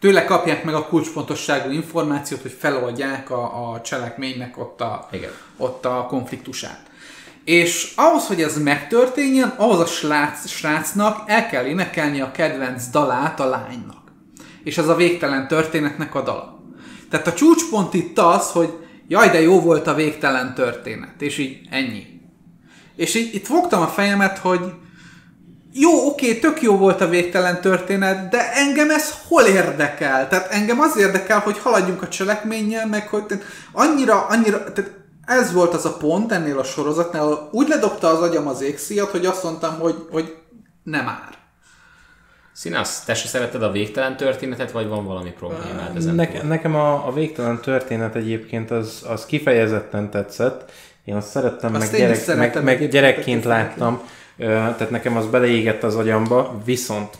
tőle 0.00 0.24
kapják 0.24 0.64
meg 0.64 0.74
a 0.74 0.86
kulcspontosságú 0.86 1.70
információt, 1.70 2.42
hogy 2.42 2.56
feloldják 2.58 3.30
a, 3.30 3.72
a 3.72 3.80
cselekménynek 3.80 4.58
ott 4.58 4.80
a, 4.80 5.08
Igen. 5.12 5.30
ott 5.56 5.84
a 5.84 6.06
konfliktusát. 6.08 6.87
És 7.48 7.92
ahhoz, 7.96 8.26
hogy 8.26 8.42
ez 8.42 8.62
megtörténjen, 8.62 9.48
ahhoz 9.56 9.78
a 9.78 9.86
srác, 9.86 10.48
srácnak 10.48 11.22
el 11.26 11.46
kell 11.46 11.64
énekelni 11.64 12.20
a 12.20 12.30
kedvenc 12.30 12.86
dalát 12.86 13.40
a 13.40 13.48
lánynak. 13.48 14.12
És 14.64 14.78
ez 14.78 14.88
a 14.88 14.94
végtelen 14.94 15.48
történetnek 15.48 16.14
a 16.14 16.22
dala. 16.22 16.62
Tehát 17.10 17.26
a 17.26 17.32
csúcspont 17.32 17.94
itt 17.94 18.18
az, 18.18 18.50
hogy 18.50 18.72
jaj, 19.06 19.28
de 19.28 19.40
jó 19.40 19.60
volt 19.60 19.86
a 19.86 19.94
végtelen 19.94 20.54
történet, 20.54 21.22
és 21.22 21.38
így 21.38 21.58
ennyi. 21.70 22.06
És 22.96 23.14
így 23.14 23.34
itt 23.34 23.46
fogtam 23.46 23.82
a 23.82 23.86
fejemet, 23.86 24.38
hogy 24.38 24.60
jó, 25.72 26.06
oké, 26.06 26.38
tök 26.38 26.62
jó 26.62 26.76
volt 26.76 27.00
a 27.00 27.08
végtelen 27.08 27.60
történet, 27.60 28.30
de 28.30 28.52
engem 28.52 28.90
ez 28.90 29.14
hol 29.28 29.42
érdekel? 29.42 30.28
Tehát 30.28 30.52
engem 30.52 30.80
az 30.80 30.96
érdekel, 30.96 31.38
hogy 31.38 31.58
haladjunk 31.58 32.02
a 32.02 32.08
cselekménnyel, 32.08 32.86
meg 32.86 33.08
hogy 33.08 33.24
annyira, 33.72 34.26
annyira, 34.26 34.72
tehát 34.72 35.06
ez 35.28 35.52
volt 35.52 35.74
az 35.74 35.84
a 35.84 35.96
pont 35.96 36.32
ennél 36.32 36.58
a 36.58 36.64
sorozatnál, 36.64 37.22
ahol 37.22 37.48
úgy 37.52 37.68
ledobta 37.68 38.08
az 38.08 38.20
agyam 38.20 38.46
az 38.46 38.62
égszíjat, 38.62 39.10
hogy 39.10 39.26
azt 39.26 39.42
mondtam, 39.42 39.78
hogy, 39.78 39.94
hogy 40.10 40.36
nem 40.82 41.04
már. 41.04 41.36
Színasz, 42.52 43.04
te 43.04 43.14
se 43.14 43.26
szereted 43.26 43.62
a 43.62 43.70
végtelen 43.70 44.16
történetet, 44.16 44.70
vagy 44.70 44.88
van 44.88 45.04
valami 45.06 45.30
problémád 45.30 45.96
ezen 45.96 46.14
Neke, 46.14 46.42
nekem 46.42 46.74
a, 46.74 47.06
a 47.06 47.12
végtelen 47.12 47.60
történet 47.60 48.14
egyébként 48.14 48.70
az, 48.70 49.04
az 49.08 49.26
kifejezetten 49.26 50.10
tetszett. 50.10 50.70
Én 51.04 51.14
azt 51.14 51.28
szerettem, 51.28 51.74
Azt 51.74 51.90
meg, 51.90 52.00
gyerek, 52.00 52.16
szeretem 52.16 52.62
meg, 52.64 52.78
meg 52.78 52.90
gyerekként 52.90 53.44
láttam, 53.44 54.00
tehát 54.36 54.90
nekem 54.90 55.16
az 55.16 55.26
beleégett 55.26 55.82
az 55.82 55.96
agyamba, 55.96 56.60
viszont 56.64 57.18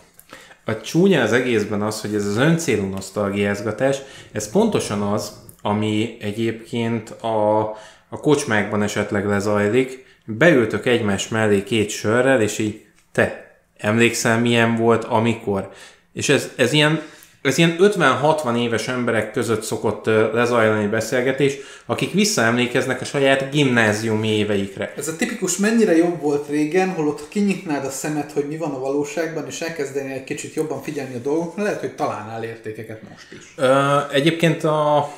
a 0.64 0.80
csúnya 0.80 1.22
az 1.22 1.32
egészben 1.32 1.82
az, 1.82 2.00
hogy 2.00 2.14
ez 2.14 2.26
az 2.26 2.36
öncélú 2.36 2.86
nosztalgiázgatás, 2.86 3.98
ez 4.32 4.50
pontosan 4.50 5.02
az, 5.02 5.32
ami 5.62 6.16
egyébként 6.20 7.10
a, 7.10 7.60
a 8.08 8.20
kocsmákban 8.20 8.82
esetleg 8.82 9.26
lezajlik, 9.26 10.06
beültök 10.24 10.86
egymás 10.86 11.28
mellé 11.28 11.62
két 11.62 11.90
sörrel, 11.90 12.40
és 12.40 12.58
így 12.58 12.84
te, 13.12 13.56
emlékszel 13.76 14.40
milyen 14.40 14.76
volt, 14.76 15.04
amikor? 15.04 15.70
És 16.12 16.28
ez, 16.28 16.52
ez 16.56 16.72
ilyen 16.72 17.02
ez 17.42 17.58
ilyen 17.58 17.76
50-60 17.80 18.58
éves 18.58 18.88
emberek 18.88 19.32
között 19.32 19.62
szokott 19.62 20.06
lezajlani 20.06 20.86
beszélgetés, 20.86 21.56
akik 21.86 22.12
visszaemlékeznek 22.12 23.00
a 23.00 23.04
saját 23.04 23.50
gimnáziumi 23.50 24.28
éveikre. 24.28 24.92
Ez 24.96 25.08
a 25.08 25.16
tipikus 25.16 25.56
mennyire 25.56 25.96
jobb 25.96 26.20
volt 26.20 26.48
régen, 26.48 26.88
holott 26.88 27.28
kinyitnád 27.28 27.84
a 27.84 27.90
szemed, 27.90 28.32
hogy 28.32 28.44
mi 28.48 28.56
van 28.56 28.70
a 28.70 28.78
valóságban, 28.78 29.46
és 29.46 29.60
elkezdenél 29.60 30.14
egy 30.14 30.24
kicsit 30.24 30.54
jobban 30.54 30.82
figyelni 30.82 31.14
a 31.14 31.18
dolgokra, 31.18 31.62
lehet, 31.62 31.80
hogy 31.80 31.94
találnál 31.94 32.44
értékeket 32.44 33.02
most 33.10 33.26
is. 33.32 33.52
Ö, 33.56 33.98
egyébként 34.12 34.64
a, 34.64 35.10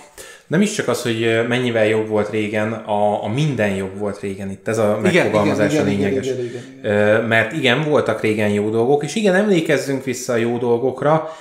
nem 0.51 0.61
is 0.61 0.73
csak 0.73 0.89
az, 0.89 1.03
hogy 1.03 1.47
mennyivel 1.49 1.87
jobb 1.87 2.09
volt 2.09 2.31
régen, 2.31 2.73
a, 2.73 3.25
a 3.25 3.29
minden 3.29 3.75
jobb 3.75 3.99
volt 3.99 4.21
régen 4.21 4.51
itt. 4.51 4.69
Ez 4.69 4.79
a 4.79 4.99
megfogalmazás 5.03 5.79
a 5.79 5.83
lényeges. 5.83 6.27
igen, 6.27 6.45
igen, 6.45 6.61
igen. 6.81 6.93
Ö, 6.93 7.27
Mert 7.27 7.53
igen, 7.53 7.83
voltak 7.83 8.21
régen 8.21 8.49
jó 8.49 8.71
dolgok, 8.71 9.05
és 9.05 9.15
igen, 9.15 9.35
emlékezzünk 9.35 10.05
vissza 10.05 10.33
a 10.33 10.37
jó 10.37 10.59
dolgokra, 10.59 11.37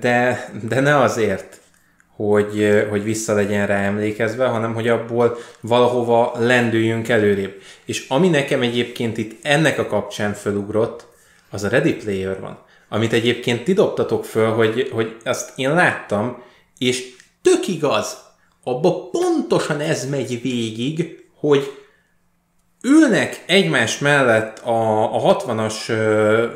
de, 0.00 0.48
de 0.68 0.80
ne 0.80 0.96
azért, 0.96 1.60
hogy, 2.16 2.86
hogy 2.90 3.04
vissza 3.04 3.34
legyen 3.34 3.66
rá 3.66 3.82
emlékezve, 3.82 4.46
hanem 4.46 4.74
hogy 4.74 4.88
abból 4.88 5.38
valahova 5.60 6.32
lendüljünk 6.38 7.08
előrébb. 7.08 7.54
És 7.84 8.04
ami 8.08 8.28
nekem 8.28 8.62
egyébként 8.62 9.18
itt 9.18 9.38
ennek 9.42 9.78
a 9.78 9.86
kapcsán 9.86 10.32
fölugrott, 10.32 11.06
az 11.50 11.64
a 11.64 11.68
Ready 11.68 11.94
Player 11.94 12.40
van. 12.40 12.58
Amit 12.88 13.12
egyébként 13.12 13.64
ti 13.64 13.72
dobtatok 13.72 14.24
föl, 14.24 14.50
hogy, 14.50 14.88
hogy 14.92 15.16
azt 15.24 15.52
én 15.56 15.74
láttam, 15.74 16.42
és 16.78 17.18
tök 17.50 17.68
igaz, 17.68 18.16
abba 18.64 19.08
pontosan 19.12 19.80
ez 19.80 20.08
megy 20.08 20.42
végig, 20.42 21.24
hogy 21.40 21.72
ülnek 22.82 23.44
egymás 23.46 23.98
mellett 23.98 24.58
a, 24.58 25.14
a 25.14 25.36
60-as 25.36 25.88
ö, 25.88 26.46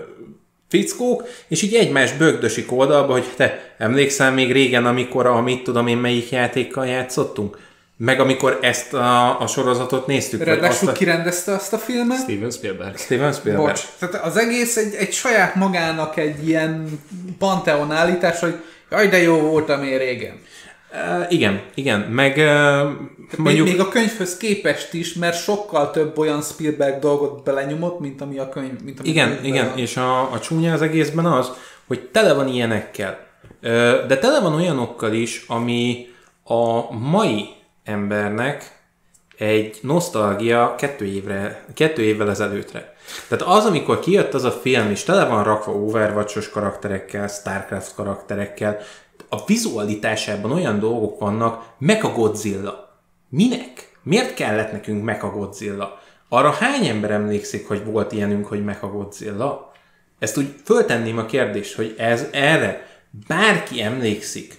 fickók, 0.68 1.24
és 1.48 1.62
így 1.62 1.74
egymás 1.74 2.12
bögdösik 2.12 2.72
oldalba, 2.72 3.12
hogy 3.12 3.24
te 3.36 3.74
emlékszel 3.78 4.32
még 4.32 4.52
régen, 4.52 4.86
amikor 4.86 5.26
a 5.26 5.40
mit 5.40 5.62
tudom 5.62 5.86
én 5.86 5.96
melyik 5.96 6.30
játékkal 6.30 6.86
játszottunk? 6.86 7.58
Meg 7.96 8.20
amikor 8.20 8.58
ezt 8.62 8.94
a, 8.94 9.40
a 9.40 9.46
sorozatot 9.46 10.06
néztük? 10.06 10.44
Ráadásul 10.44 10.88
a... 10.88 10.92
ki 10.92 11.04
rendezte 11.04 11.52
azt 11.52 11.72
a 11.72 11.78
filmet? 11.78 12.18
Steven 12.18 12.50
Spielberg. 12.50 12.96
Steven 12.96 13.32
Spielberg. 13.32 13.66
Bocs. 13.66 13.82
Tehát 13.98 14.26
az 14.26 14.36
egész 14.36 14.76
egy, 14.76 14.94
egy 14.94 15.12
saját 15.12 15.54
magának 15.54 16.16
egy 16.16 16.48
ilyen 16.48 17.00
panteon 17.38 17.92
állítás, 17.92 18.40
hogy 18.40 18.54
jaj, 18.90 19.08
de 19.08 19.22
jó 19.22 19.36
voltam 19.36 19.82
én 19.82 19.98
régen. 19.98 20.40
Uh, 20.94 21.32
igen, 21.32 21.62
igen, 21.74 22.00
meg 22.00 22.36
uh, 22.36 22.90
Mondjuk... 23.36 23.66
Még, 23.66 23.76
még 23.76 23.86
a 23.86 23.88
könyvhöz 23.88 24.36
képest 24.36 24.92
is, 24.92 25.14
mert 25.14 25.42
sokkal 25.42 25.90
több 25.90 26.18
olyan 26.18 26.42
Spielberg 26.42 26.98
dolgot 26.98 27.44
belenyomott, 27.44 28.00
mint 28.00 28.20
ami 28.20 28.38
a 28.38 28.48
könyv. 28.48 28.80
Mint 28.84 29.00
ami 29.00 29.08
Igen, 29.08 29.28
könyvben 29.28 29.44
igen, 29.44 29.72
és 29.76 29.96
a, 29.96 30.32
a 30.32 30.38
csúnya 30.40 30.72
az 30.72 30.82
egészben 30.82 31.26
az, 31.26 31.52
hogy 31.86 32.00
tele 32.00 32.32
van 32.32 32.48
ilyenekkel. 32.48 33.18
De 34.06 34.18
tele 34.18 34.40
van 34.40 34.54
olyanokkal 34.54 35.12
is, 35.12 35.44
ami 35.48 36.06
a 36.44 36.92
mai 36.92 37.48
embernek 37.84 38.82
egy 39.36 39.78
nosztalgia 39.82 40.74
kettő, 40.78 41.04
évre, 41.04 41.64
kettő 41.74 42.02
évvel 42.02 42.30
ezelőttre. 42.30 42.94
Tehát 43.28 43.44
az, 43.44 43.64
amikor 43.64 44.00
kijött 44.00 44.34
az 44.34 44.44
a 44.44 44.50
film, 44.50 44.90
és 44.90 45.02
tele 45.02 45.24
van 45.24 45.44
rakva 45.44 45.72
Overwatch-os 45.72 46.50
karakterekkel, 46.50 47.28
Starcraft 47.28 47.94
karakterekkel, 47.94 48.78
a 49.28 49.44
vizualitásában 49.44 50.52
olyan 50.52 50.78
dolgok 50.78 51.18
vannak, 51.18 51.64
meg 51.78 52.04
a 52.04 52.12
Godzilla. 52.12 53.00
Minek? 53.28 53.92
Miért 54.02 54.34
kellett 54.34 54.72
nekünk 54.72 55.04
meg 55.04 55.22
a 55.22 55.30
Godzilla? 55.30 56.02
Arra 56.28 56.50
hány 56.50 56.86
ember 56.86 57.10
emlékszik, 57.10 57.68
hogy 57.68 57.84
volt 57.84 58.12
ilyenünk, 58.12 58.46
hogy 58.46 58.64
meg 58.64 58.78
a 58.80 58.86
Godzilla? 58.86 59.72
Ezt 60.18 60.38
úgy 60.38 60.54
föltenném 60.64 61.18
a 61.18 61.26
kérdést, 61.26 61.74
hogy 61.74 61.94
ez 61.98 62.26
erre 62.32 62.86
bárki 63.26 63.82
emlékszik, 63.82 64.54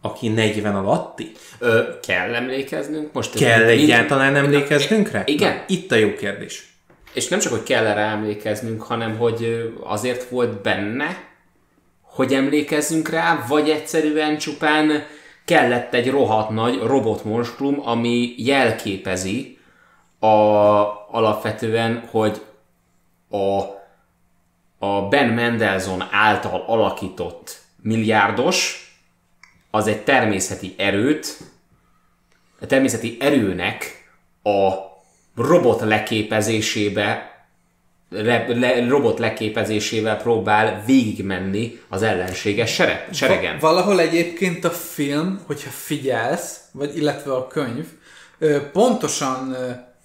aki 0.00 0.28
40 0.28 0.74
alatti? 0.76 1.32
Ö, 1.58 1.82
kell 2.06 2.34
emlékeznünk? 2.34 3.12
Most 3.12 3.34
Kell 3.34 3.58
mind- 3.66 3.80
egyáltalán 3.80 4.36
emlékeznünk 4.36 5.10
rá? 5.10 5.22
Igen. 5.24 5.54
Na, 5.54 5.62
itt 5.66 5.92
a 5.92 5.94
jó 5.94 6.14
kérdés. 6.14 6.74
És 7.12 7.28
nem 7.28 7.38
csak, 7.38 7.52
hogy 7.52 7.62
kell 7.62 7.86
erre 7.86 8.00
emlékeznünk, 8.00 8.82
hanem 8.82 9.16
hogy 9.16 9.72
azért 9.84 10.28
volt 10.28 10.62
benne, 10.62 11.16
hogy 12.16 12.34
emlékezzünk 12.34 13.08
rá, 13.08 13.44
vagy 13.48 13.70
egyszerűen 13.70 14.38
csupán 14.38 15.06
kellett 15.44 15.94
egy 15.94 16.10
rohadt 16.10 16.50
nagy 16.50 16.78
robotmonstrum, 16.78 17.80
ami 17.88 18.34
jelképezi 18.36 19.58
a, 20.18 20.26
alapvetően, 21.10 22.08
hogy 22.10 22.42
a, 23.30 23.60
a 24.86 25.08
Ben 25.08 25.28
Mendelsohn 25.28 26.02
által 26.10 26.64
alakított 26.66 27.58
milliárdos 27.82 28.90
az 29.70 29.86
egy 29.86 30.02
természeti 30.02 30.74
erőt 30.76 31.36
a 32.60 32.66
természeti 32.66 33.16
erőnek 33.20 34.08
a 34.42 34.70
robot 35.36 35.80
leképezésébe 35.80 37.35
re, 38.10 38.46
le, 38.48 38.88
robot 38.88 39.18
leképezésével 39.18 40.16
próbál 40.16 40.82
végigmenni 40.86 41.80
az 41.88 42.02
ellenséges 42.02 42.74
sere, 42.74 43.08
seregen. 43.12 43.52
Va- 43.58 43.60
valahol 43.60 44.00
egyébként 44.00 44.64
a 44.64 44.70
film, 44.70 45.40
hogyha 45.46 45.70
figyelsz, 45.70 46.60
vagy 46.72 46.96
illetve 46.96 47.32
a 47.34 47.46
könyv, 47.46 47.86
pontosan 48.72 49.56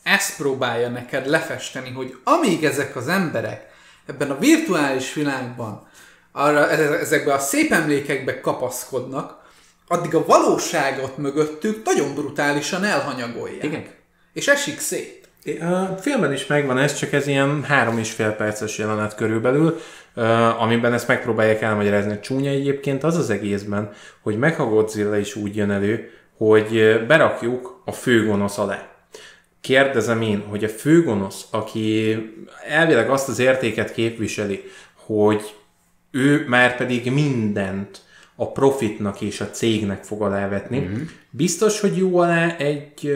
ezt 0.03 0.35
próbálja 0.37 0.89
neked 0.89 1.27
lefesteni, 1.27 1.89
hogy 1.89 2.15
amíg 2.23 2.63
ezek 2.63 2.95
az 2.95 3.07
emberek 3.07 3.69
ebben 4.05 4.31
a 4.31 4.37
virtuális 4.37 5.13
világban 5.13 5.87
arra, 6.31 6.69
e- 6.69 6.99
ezekbe 6.99 7.33
a 7.33 7.39
szép 7.39 7.71
emlékekbe 7.71 8.39
kapaszkodnak, 8.39 9.39
addig 9.87 10.15
a 10.15 10.25
valóságot 10.25 11.17
mögöttük 11.17 11.85
nagyon 11.85 12.13
brutálisan 12.13 12.83
elhanyagolják. 12.83 13.63
Igen. 13.63 13.85
És 14.33 14.47
esik 14.47 14.79
szét. 14.79 15.20
A 15.45 15.95
filmben 15.99 16.33
is 16.33 16.45
megvan 16.45 16.77
ez, 16.77 16.95
csak 16.95 17.13
ez 17.13 17.27
ilyen 17.27 17.63
három 17.63 17.97
és 17.97 18.11
fél 18.11 18.31
perces 18.31 18.77
jelenet 18.77 19.15
körülbelül, 19.15 19.79
amiben 20.57 20.93
ezt 20.93 21.07
megpróbálják 21.07 21.61
elmagyarázni. 21.61 22.19
Csúnya 22.19 22.49
egyébként 22.49 23.03
az 23.03 23.17
az 23.17 23.29
egészben, 23.29 23.91
hogy 24.21 24.37
Mechagodzilla 24.37 25.17
is 25.17 25.35
úgy 25.35 25.55
jön 25.55 25.71
elő, 25.71 26.09
hogy 26.37 27.01
berakjuk 27.07 27.81
a 27.85 27.91
főgonosz 27.91 28.57
alá. 28.57 28.87
Kérdezem 29.61 30.21
én, 30.21 30.43
hogy 30.49 30.63
a 30.63 30.69
főgonosz, 30.69 31.45
aki 31.51 32.17
elvileg 32.67 33.09
azt 33.09 33.29
az 33.29 33.39
értéket 33.39 33.93
képviseli, 33.93 34.63
hogy 34.95 35.55
ő 36.11 36.45
már 36.47 36.77
pedig 36.77 37.11
mindent 37.11 38.01
a 38.35 38.51
profitnak 38.51 39.21
és 39.21 39.41
a 39.41 39.49
cégnek 39.49 40.03
fog 40.03 40.21
alávetni, 40.21 40.79
mm-hmm. 40.79 41.01
biztos, 41.29 41.79
hogy 41.79 41.97
jó 41.97 42.17
alá 42.17 42.55
egy 42.57 43.15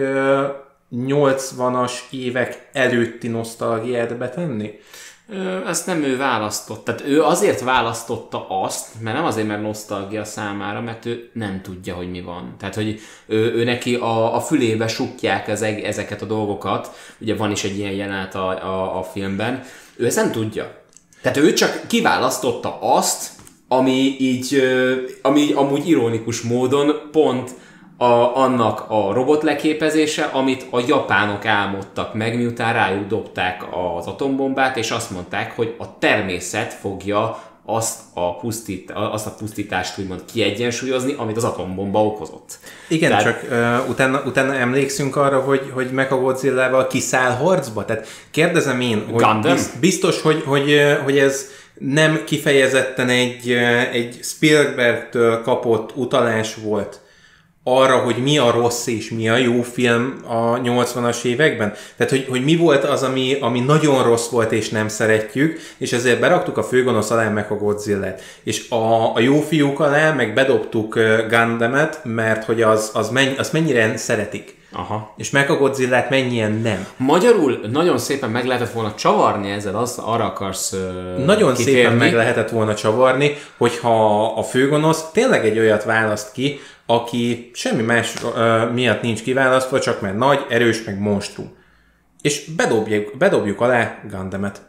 80-as 0.96 1.92
évek 2.10 2.70
előtti 2.74 3.28
nosztalgiát 3.28 4.18
betenni? 4.18 4.80
Ezt 5.68 5.86
nem 5.86 6.04
ő 6.04 6.18
választott. 6.18 6.86
Tehát 6.86 7.04
ő 7.08 7.24
azért 7.24 7.62
választotta 7.62 8.46
azt, 8.50 8.88
mert 9.00 9.16
nem 9.16 9.26
azért, 9.26 9.48
mert 9.48 9.62
nosztalgia 9.62 10.24
számára, 10.24 10.82
mert 10.82 11.06
ő 11.06 11.30
nem 11.34 11.62
tudja, 11.62 11.96
hogy 11.96 12.10
mi 12.10 12.22
van. 12.22 12.56
Tehát, 12.60 12.76
hogy 12.76 13.00
ő, 13.26 13.54
ő 13.54 13.64
neki 13.64 13.96
a, 13.96 14.36
a 14.36 14.40
fülébe 14.40 14.88
sukják 14.88 15.48
ezek, 15.48 15.84
ezeket 15.84 16.22
a 16.22 16.26
dolgokat. 16.26 16.92
Ugye 17.20 17.36
van 17.36 17.52
is 17.52 17.64
egy 17.64 17.78
ilyen 17.78 17.92
jelenet 17.92 18.36
a, 18.36 18.50
a, 18.50 18.98
a 19.00 19.04
filmben. 19.04 19.64
Ő 19.96 20.06
ezt 20.06 20.16
nem 20.16 20.32
tudja. 20.32 20.84
Tehát 21.22 21.38
ő 21.38 21.54
csak 21.54 21.82
kiválasztotta 21.88 22.78
azt, 22.82 23.30
ami 23.68 24.16
így, 24.20 24.62
ami 25.22 25.52
amúgy 25.54 25.90
ironikus 25.90 26.42
módon 26.42 27.10
pont 27.12 27.52
a, 27.98 28.38
annak 28.38 28.86
a 28.88 29.14
robot 29.14 29.44
leképezése, 29.44 30.24
amit 30.24 30.66
a 30.70 30.80
japánok 30.88 31.46
álmodtak 31.46 32.14
meg, 32.14 32.38
miután 32.38 32.74
rájuk 32.74 33.08
dobták 33.08 33.64
az 33.98 34.08
atombombát, 34.08 34.78
és 34.78 34.92
azt 34.92 35.12
mondták, 35.12 35.56
hogy 35.56 35.76
a 35.78 35.98
természet 35.98 36.74
fogja 36.74 37.40
azt 37.66 38.00
a, 38.14 38.36
pusztít, 38.36 38.92
azt 38.92 39.26
a 39.26 39.36
pusztítást 39.38 39.98
úgymond 40.00 40.22
kiegyensúlyozni, 40.34 41.14
amit 41.18 41.38
az 41.38 41.44
atombomba 41.44 42.06
okozott. 42.06 42.58
Igen, 42.88 43.10
Tehát- 43.10 43.24
csak 43.26 43.44
uh, 43.84 43.90
utána, 43.90 44.22
utána 44.26 44.54
emlékszünk 44.54 45.16
arra, 45.16 45.40
hogy, 45.40 45.72
hogy 45.74 45.92
Mechagodzilla-val 45.92 46.88
kiszáll 46.88 47.32
harcba. 47.32 47.86
Tehát 47.86 48.08
kérdezem 48.32 48.82
én, 48.82 49.04
hogy 49.12 49.24
Gundam? 49.24 49.54
biz- 49.54 49.80
biztos, 49.80 50.22
hogy, 50.22 50.44
hogy, 50.46 50.98
hogy 51.04 51.18
ez 51.18 51.50
nem 51.80 52.24
kifejezetten 52.26 53.10
egy, 53.10 53.52
egy 53.92 54.20
Spielberg-től 54.22 55.42
kapott 55.42 55.96
utalás 55.96 56.56
volt 56.56 57.00
arra, 57.68 57.98
hogy 57.98 58.16
mi 58.16 58.38
a 58.38 58.52
rossz 58.52 58.88
és 58.88 59.10
mi 59.10 59.30
a 59.30 59.38
jó 59.38 59.62
film 59.62 60.16
a 60.28 60.60
80-as 60.62 61.24
években. 61.24 61.74
Tehát, 61.98 62.12
hogy, 62.12 62.26
hogy 62.30 62.44
mi 62.44 62.56
volt 62.56 62.84
az, 62.84 63.04
ami, 63.04 63.38
ami 63.42 63.60
nagyon 63.60 64.04
rossz 64.04 64.30
volt 64.30 64.52
és 64.52 64.70
nem 64.70 64.88
szeretjük, 64.88 65.60
és 65.78 65.94
ezért 65.94 66.20
beraktuk 66.20 66.58
a 66.58 66.64
főgonosz 66.64 67.12
alá 67.12 67.30
meg 67.30 67.52
a 67.52 67.56
godzilla 67.56 68.08
És 68.44 68.70
a, 68.70 69.16
a 69.16 69.20
jó 69.20 69.40
fiúk 69.40 69.80
alá 69.80 70.14
meg 70.14 70.34
bedobtuk 70.34 71.00
Gundamet, 71.30 72.00
mert 72.04 72.44
hogy 72.44 72.62
az, 72.62 72.92
az, 72.94 73.10
menny, 73.10 73.38
az 73.38 73.50
mennyire 73.50 73.98
szeretik. 73.98 74.56
Aha. 74.78 75.14
És 75.18 75.30
meg 75.30 75.50
a 75.50 75.58
godzilla 75.58 76.06
mennyien 76.10 76.52
nem. 76.52 76.88
Magyarul 76.98 77.60
nagyon 77.72 77.98
szépen 77.98 78.30
meg 78.30 78.46
lehetett 78.46 78.72
volna 78.72 78.94
csavarni 78.96 79.52
ezzel, 79.52 79.76
az, 79.76 80.02
arra 80.06 80.26
akarsz 80.26 80.74
ö, 80.74 80.78
Nagyon 81.26 81.54
kitérni. 81.54 81.80
szépen 81.80 81.94
meg 81.98 82.14
lehetett 82.14 82.50
volna 82.50 82.76
csavarni, 82.76 83.38
hogyha 83.58 84.26
a 84.26 84.44
főgonosz 84.44 85.04
tényleg 85.12 85.46
egy 85.46 85.60
olyat 85.60 85.84
választ 85.84 86.32
ki, 86.32 86.60
aki 86.86 87.52
semmi 87.54 87.82
más 87.82 88.24
uh, 88.24 88.72
miatt 88.74 89.02
nincs 89.02 89.24
kiválasztva, 89.24 89.80
csak 89.80 90.02
mert 90.02 90.18
nagy, 90.18 90.46
erős, 90.50 90.84
meg 90.84 91.00
monstrum. 91.00 91.54
És 92.22 92.46
bedobjuk, 92.56 93.18
bedobjuk 93.18 93.62
alá 93.62 94.00
Gandamet. 94.10 94.62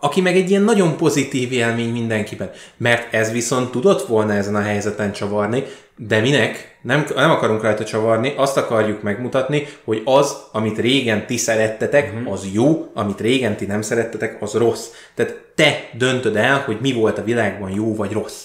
Aki 0.00 0.20
meg 0.20 0.36
egy 0.36 0.50
ilyen 0.50 0.62
nagyon 0.62 0.96
pozitív 0.96 1.52
élmény 1.52 1.92
mindenkiben. 1.92 2.50
Mert 2.76 3.14
ez 3.14 3.32
viszont 3.32 3.70
tudott 3.70 4.06
volna 4.06 4.32
ezen 4.32 4.54
a 4.54 4.60
helyzeten 4.60 5.12
csavarni, 5.12 5.64
de 5.96 6.20
minek? 6.20 6.78
Nem, 6.82 7.04
nem 7.14 7.30
akarunk 7.30 7.62
rajta 7.62 7.84
csavarni, 7.84 8.34
azt 8.36 8.56
akarjuk 8.56 9.02
megmutatni, 9.02 9.66
hogy 9.84 10.02
az, 10.04 10.36
amit 10.52 10.78
régen 10.78 11.26
ti 11.26 11.36
szerettetek, 11.36 12.12
uh-huh. 12.14 12.32
az 12.32 12.48
jó, 12.52 12.90
amit 12.94 13.20
régen 13.20 13.56
ti 13.56 13.66
nem 13.66 13.82
szerettetek, 13.82 14.42
az 14.42 14.52
rossz. 14.52 14.86
Tehát 15.14 15.34
te 15.54 15.88
döntöd 15.98 16.36
el, 16.36 16.58
hogy 16.58 16.78
mi 16.80 16.92
volt 16.92 17.18
a 17.18 17.24
világban 17.24 17.70
jó 17.70 17.94
vagy 17.94 18.12
rossz. 18.12 18.44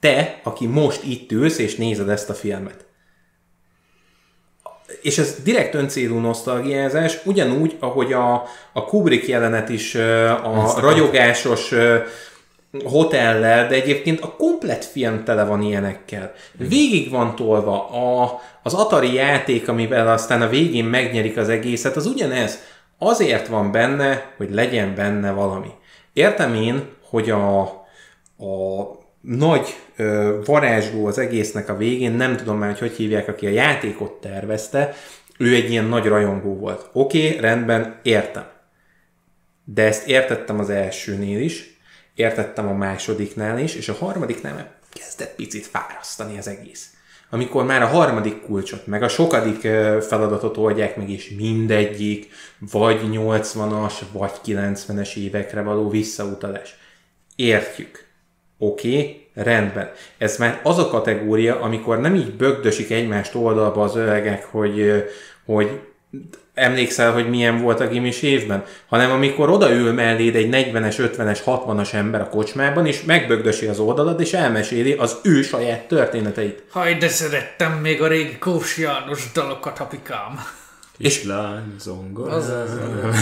Te, 0.00 0.40
aki 0.42 0.66
most 0.66 1.04
itt 1.04 1.32
ülsz 1.32 1.58
és 1.58 1.76
nézed 1.76 2.08
ezt 2.08 2.30
a 2.30 2.34
filmet. 2.34 2.86
És 5.02 5.18
ez 5.18 5.42
direkt 5.42 5.74
öncélú 5.74 6.18
nosztalgiázás, 6.18 7.18
ugyanúgy, 7.24 7.76
ahogy 7.80 8.12
a, 8.12 8.42
a 8.72 8.84
Kubrick 8.84 9.28
jelenet 9.28 9.68
is 9.68 9.94
a 9.94 10.74
rajogásos 10.80 11.72
ö, 11.72 11.98
hotellel, 12.84 13.68
de 13.68 13.74
egyébként 13.74 14.20
a 14.20 14.34
komplet 14.36 14.84
film 14.84 15.24
tele 15.24 15.44
van 15.44 15.62
ilyenekkel. 15.62 16.32
Végig 16.52 17.10
van 17.10 17.34
tolva 17.34 17.88
a, 17.88 18.40
az 18.62 18.74
Atari 18.74 19.14
játék, 19.14 19.68
amivel 19.68 20.08
aztán 20.08 20.42
a 20.42 20.48
végén 20.48 20.84
megnyerik 20.84 21.36
az 21.36 21.48
egészet, 21.48 21.96
az 21.96 22.06
ugyanez. 22.06 22.58
Azért 22.98 23.46
van 23.46 23.72
benne, 23.72 24.32
hogy 24.36 24.50
legyen 24.50 24.94
benne 24.94 25.30
valami. 25.30 25.70
Értem 26.12 26.54
én, 26.54 26.88
hogy 27.08 27.30
a, 27.30 27.60
a 27.60 28.86
nagy 29.36 29.76
ö, 29.96 30.38
varázsló 30.44 31.06
az 31.06 31.18
egésznek 31.18 31.68
a 31.68 31.76
végén, 31.76 32.12
nem 32.12 32.36
tudom 32.36 32.58
már, 32.58 32.68
hogy 32.68 32.78
hogy 32.78 32.96
hívják, 32.96 33.28
aki 33.28 33.46
a 33.46 33.50
játékot 33.50 34.20
tervezte, 34.20 34.94
ő 35.38 35.54
egy 35.54 35.70
ilyen 35.70 35.84
nagy 35.84 36.06
rajongó 36.06 36.54
volt. 36.54 36.88
Oké, 36.92 37.26
okay, 37.26 37.40
rendben, 37.40 37.98
értem. 38.02 38.46
De 39.64 39.82
ezt 39.82 40.08
értettem 40.08 40.58
az 40.58 40.70
elsőnél 40.70 41.40
is, 41.40 41.78
értettem 42.14 42.68
a 42.68 42.72
másodiknál 42.72 43.58
is, 43.58 43.74
és 43.74 43.88
a 43.88 43.94
harmadiknál 43.94 44.54
már 44.54 44.70
kezdett 44.92 45.34
picit 45.34 45.66
fárasztani 45.66 46.38
az 46.38 46.48
egész. 46.48 46.92
Amikor 47.30 47.64
már 47.64 47.82
a 47.82 47.86
harmadik 47.86 48.42
kulcsot, 48.42 48.86
meg 48.86 49.02
a 49.02 49.08
sokadik 49.08 49.60
feladatot 50.00 50.56
oldják 50.56 50.96
meg, 50.96 51.10
és 51.10 51.30
mindegyik 51.36 52.28
vagy 52.58 53.00
80-as, 53.12 53.94
vagy 54.12 54.32
90-es 54.46 55.16
évekre 55.16 55.62
való 55.62 55.88
visszautalás. 55.88 56.76
Értjük. 57.36 58.07
Oké, 58.58 58.88
okay, 58.88 59.26
rendben. 59.34 59.90
Ez 60.18 60.36
már 60.36 60.60
az 60.62 60.78
a 60.78 60.88
kategória, 60.88 61.60
amikor 61.60 62.00
nem 62.00 62.14
így 62.14 62.32
bögdösik 62.32 62.90
egymást 62.90 63.34
oldalba 63.34 63.82
az 63.82 63.96
öregek, 63.96 64.44
hogy, 64.44 65.04
hogy 65.44 65.80
emlékszel, 66.54 67.12
hogy 67.12 67.28
milyen 67.28 67.62
volt 67.62 67.80
a 67.80 67.88
gimis 67.88 68.22
évben, 68.22 68.64
hanem 68.88 69.10
amikor 69.10 69.50
odaül 69.50 69.92
melléd 69.92 70.36
egy 70.36 70.48
40-es, 70.52 71.10
50-es, 71.16 71.38
60-as 71.46 71.94
ember 71.94 72.20
a 72.20 72.28
kocsmában, 72.28 72.86
és 72.86 73.02
megbögdösi 73.02 73.66
az 73.66 73.78
oldalad, 73.78 74.20
és 74.20 74.32
elmeséli 74.32 74.92
az 74.92 75.16
ő 75.22 75.42
saját 75.42 75.88
történeteit. 75.88 76.62
Haj, 76.70 76.94
de 76.94 77.08
szerettem 77.08 77.72
még 77.72 78.02
a 78.02 78.06
régi 78.06 78.38
Kós 78.38 78.78
János 78.78 79.32
dalokat, 79.32 79.78
apikám. 79.78 80.40
Kislány, 80.98 81.74
zongora. 81.78 82.42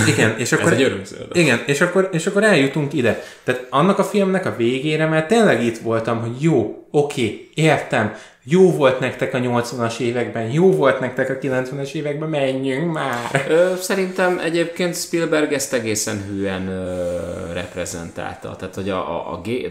Igen, 0.07 0.39
és 0.39 0.53
akkor, 0.53 0.73
egy 0.73 0.83
örömzöld. 0.83 1.29
Igen, 1.33 1.63
és 1.67 1.81
akkor, 1.81 2.09
és 2.13 2.27
akkor 2.27 2.45
eljutunk 2.45 2.93
ide. 2.93 3.23
Tehát 3.45 3.67
annak 3.71 3.99
a 3.99 4.05
filmnek 4.05 4.47
a 4.47 4.57
végére 4.57 5.07
már 5.07 5.27
tényleg 5.27 5.63
itt 5.63 5.79
voltam, 5.79 6.21
hogy 6.21 6.43
jó, 6.43 6.87
oké, 6.91 7.49
értem, 7.55 8.15
jó 8.45 8.73
volt 8.73 9.01
nektek 9.01 9.35
a 9.35 9.39
80-as 9.39 9.99
években, 9.99 10.51
jó 10.51 10.71
volt 10.73 11.01
nektek 11.01 11.31
a 11.31 11.39
90-es 11.39 11.93
években, 11.93 12.29
menjünk 12.29 12.93
már. 12.93 13.45
Ö, 13.49 13.73
szerintem 13.81 14.39
egyébként 14.45 14.97
Spielberg 14.97 15.53
ezt 15.53 15.73
egészen 15.73 16.25
hűen 16.29 16.69
ö, 16.69 17.53
reprezentálta. 17.53 18.57
Tehát, 18.57 18.75
hogy 18.75 18.91
a, 18.91 18.97
a, 18.97 19.33
a 19.33 19.41
gé... 19.41 19.71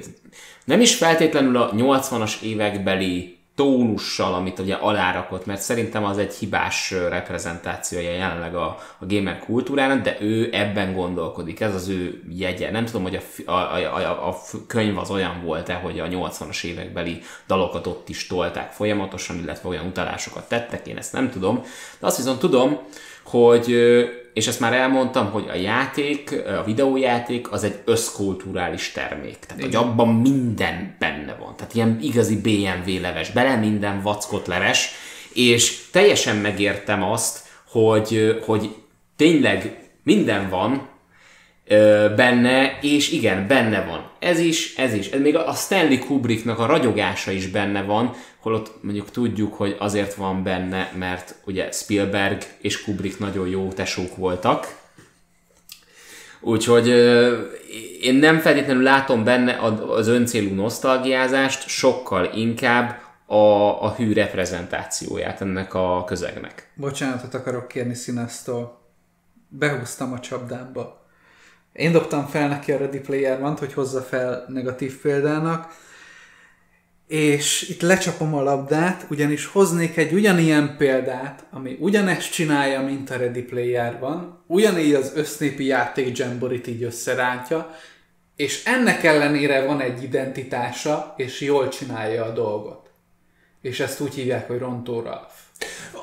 nem 0.63 0.81
is 0.81 0.95
feltétlenül 0.95 1.57
a 1.57 1.71
80-as 1.71 2.41
évekbeli 2.41 3.34
tónussal, 3.55 4.33
amit 4.33 4.59
ugye 4.59 4.73
alárakott, 4.73 5.45
mert 5.45 5.61
szerintem 5.61 6.05
az 6.05 6.17
egy 6.17 6.33
hibás 6.33 6.91
reprezentációja 6.91 8.11
jelenleg 8.11 8.55
a, 8.55 8.65
a 8.99 9.05
gamer 9.05 9.39
kultúrának, 9.39 10.03
de 10.03 10.17
ő 10.19 10.49
ebben 10.51 10.93
gondolkodik, 10.93 11.59
ez 11.59 11.75
az 11.75 11.87
ő 11.87 12.23
jegye. 12.29 12.71
Nem 12.71 12.85
tudom, 12.85 13.03
hogy 13.03 13.19
a, 13.45 13.51
a, 13.51 13.75
a, 13.97 14.27
a, 14.29 14.37
könyv 14.67 14.97
az 14.97 15.09
olyan 15.09 15.41
volt-e, 15.43 15.73
hogy 15.73 15.99
a 15.99 16.07
80-as 16.07 16.63
évekbeli 16.63 17.21
dalokat 17.47 17.87
ott 17.87 18.09
is 18.09 18.27
tolták 18.27 18.71
folyamatosan, 18.71 19.37
illetve 19.37 19.69
olyan 19.69 19.85
utalásokat 19.85 20.47
tettek, 20.47 20.87
én 20.87 20.97
ezt 20.97 21.13
nem 21.13 21.29
tudom, 21.29 21.61
de 21.99 22.07
azt 22.07 22.17
viszont 22.17 22.39
tudom, 22.39 22.79
hogy 23.25 23.75
és 24.35 24.47
ezt 24.47 24.59
már 24.59 24.73
elmondtam, 24.73 25.31
hogy 25.31 25.45
a 25.49 25.55
játék, 25.55 26.43
a 26.59 26.63
videójáték 26.63 27.51
az 27.51 27.63
egy 27.63 27.79
összkulturális 27.85 28.91
termék. 28.91 29.39
Tehát, 29.39 29.63
hogy 29.63 29.75
abban 29.75 30.07
minden 30.07 30.95
benne 30.99 31.35
van. 31.39 31.55
Tehát 31.55 31.73
ilyen 31.73 31.99
igazi 32.01 32.41
BMW 32.41 33.01
leves, 33.01 33.31
bele 33.31 33.55
minden 33.55 34.01
vackot 34.01 34.47
leves, 34.47 34.91
és 35.33 35.89
teljesen 35.91 36.35
megértem 36.35 37.03
azt, 37.03 37.39
hogy, 37.69 38.39
hogy 38.45 38.75
tényleg 39.15 39.89
minden 40.03 40.49
van, 40.49 40.87
benne, 42.15 42.77
és 42.81 43.11
igen, 43.11 43.47
benne 43.47 43.81
van. 43.81 44.09
Ez 44.19 44.39
is, 44.39 44.75
ez 44.75 44.93
is. 44.93 45.09
Ez 45.09 45.19
még 45.19 45.35
a 45.35 45.53
Stanley 45.53 45.99
Kubricknak 45.99 46.59
a 46.59 46.65
ragyogása 46.65 47.31
is 47.31 47.47
benne 47.47 47.83
van, 47.83 48.13
holott 48.39 48.83
mondjuk 48.83 49.11
tudjuk, 49.11 49.53
hogy 49.53 49.75
azért 49.79 50.13
van 50.13 50.43
benne, 50.43 50.91
mert 50.97 51.35
ugye 51.45 51.71
Spielberg 51.71 52.41
és 52.61 52.83
Kubrick 52.83 53.19
nagyon 53.19 53.47
jó 53.47 53.67
tesók 53.67 54.15
voltak. 54.15 54.83
Úgyhogy 56.41 56.87
én 58.01 58.15
nem 58.15 58.39
feltétlenül 58.39 58.83
látom 58.83 59.23
benne 59.23 59.59
az 59.87 60.07
öncélú 60.07 60.53
nosztalgiázást, 60.53 61.67
sokkal 61.67 62.29
inkább 62.35 63.01
a, 63.25 63.35
a 63.83 63.93
hű 63.97 64.13
reprezentációját 64.13 65.41
ennek 65.41 65.73
a 65.73 66.03
közegnek. 66.03 66.71
Bocsánatot 66.75 67.33
akarok 67.33 67.67
kérni 67.67 67.93
Színesztől. 67.93 68.77
Behúztam 69.47 70.13
a 70.13 70.19
csapdámba. 70.19 71.04
Én 71.75 71.91
dobtam 71.91 72.25
fel 72.25 72.47
neki 72.47 72.71
a 72.71 72.77
Ready 72.77 72.99
Player 72.99 73.41
one 73.41 73.55
hogy 73.59 73.73
hozza 73.73 74.01
fel 74.01 74.45
negatív 74.47 75.01
példának, 75.01 75.73
és 77.07 77.69
itt 77.69 77.81
lecsapom 77.81 78.33
a 78.33 78.43
labdát, 78.43 79.05
ugyanis 79.09 79.45
hoznék 79.45 79.97
egy 79.97 80.13
ugyanilyen 80.13 80.75
példát, 80.77 81.45
ami 81.51 81.77
ugyanezt 81.79 82.31
csinálja, 82.31 82.81
mint 82.81 83.09
a 83.09 83.17
Ready 83.17 83.41
Player 83.41 83.99
van, 83.99 84.43
ugyanígy 84.47 84.93
az 84.93 85.11
össznépi 85.15 85.65
játék 85.65 86.17
Jamborit 86.17 86.67
így 86.67 86.83
összerántja, 86.83 87.75
és 88.35 88.65
ennek 88.65 89.03
ellenére 89.03 89.65
van 89.65 89.81
egy 89.81 90.03
identitása, 90.03 91.13
és 91.17 91.41
jól 91.41 91.69
csinálja 91.69 92.25
a 92.25 92.33
dolgot. 92.33 92.89
És 93.61 93.79
ezt 93.79 93.99
úgy 93.99 94.13
hívják, 94.13 94.47
hogy 94.47 94.59
Rontó 94.59 95.01
Ralph. 95.01 95.44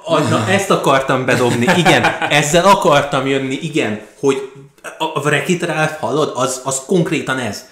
Na, 0.06 0.48
ezt 0.58 0.70
akartam 0.70 1.24
bedobni, 1.24 1.66
igen, 1.76 2.04
ezzel 2.30 2.64
akartam 2.64 3.26
jönni, 3.26 3.58
igen, 3.62 4.00
hogy 4.18 4.52
a 4.98 5.20
Wreck-It 5.20 5.62
Ralph, 5.62 5.98
hallod, 6.00 6.32
az, 6.34 6.60
az 6.64 6.80
konkrétan 6.86 7.38
ez. 7.38 7.66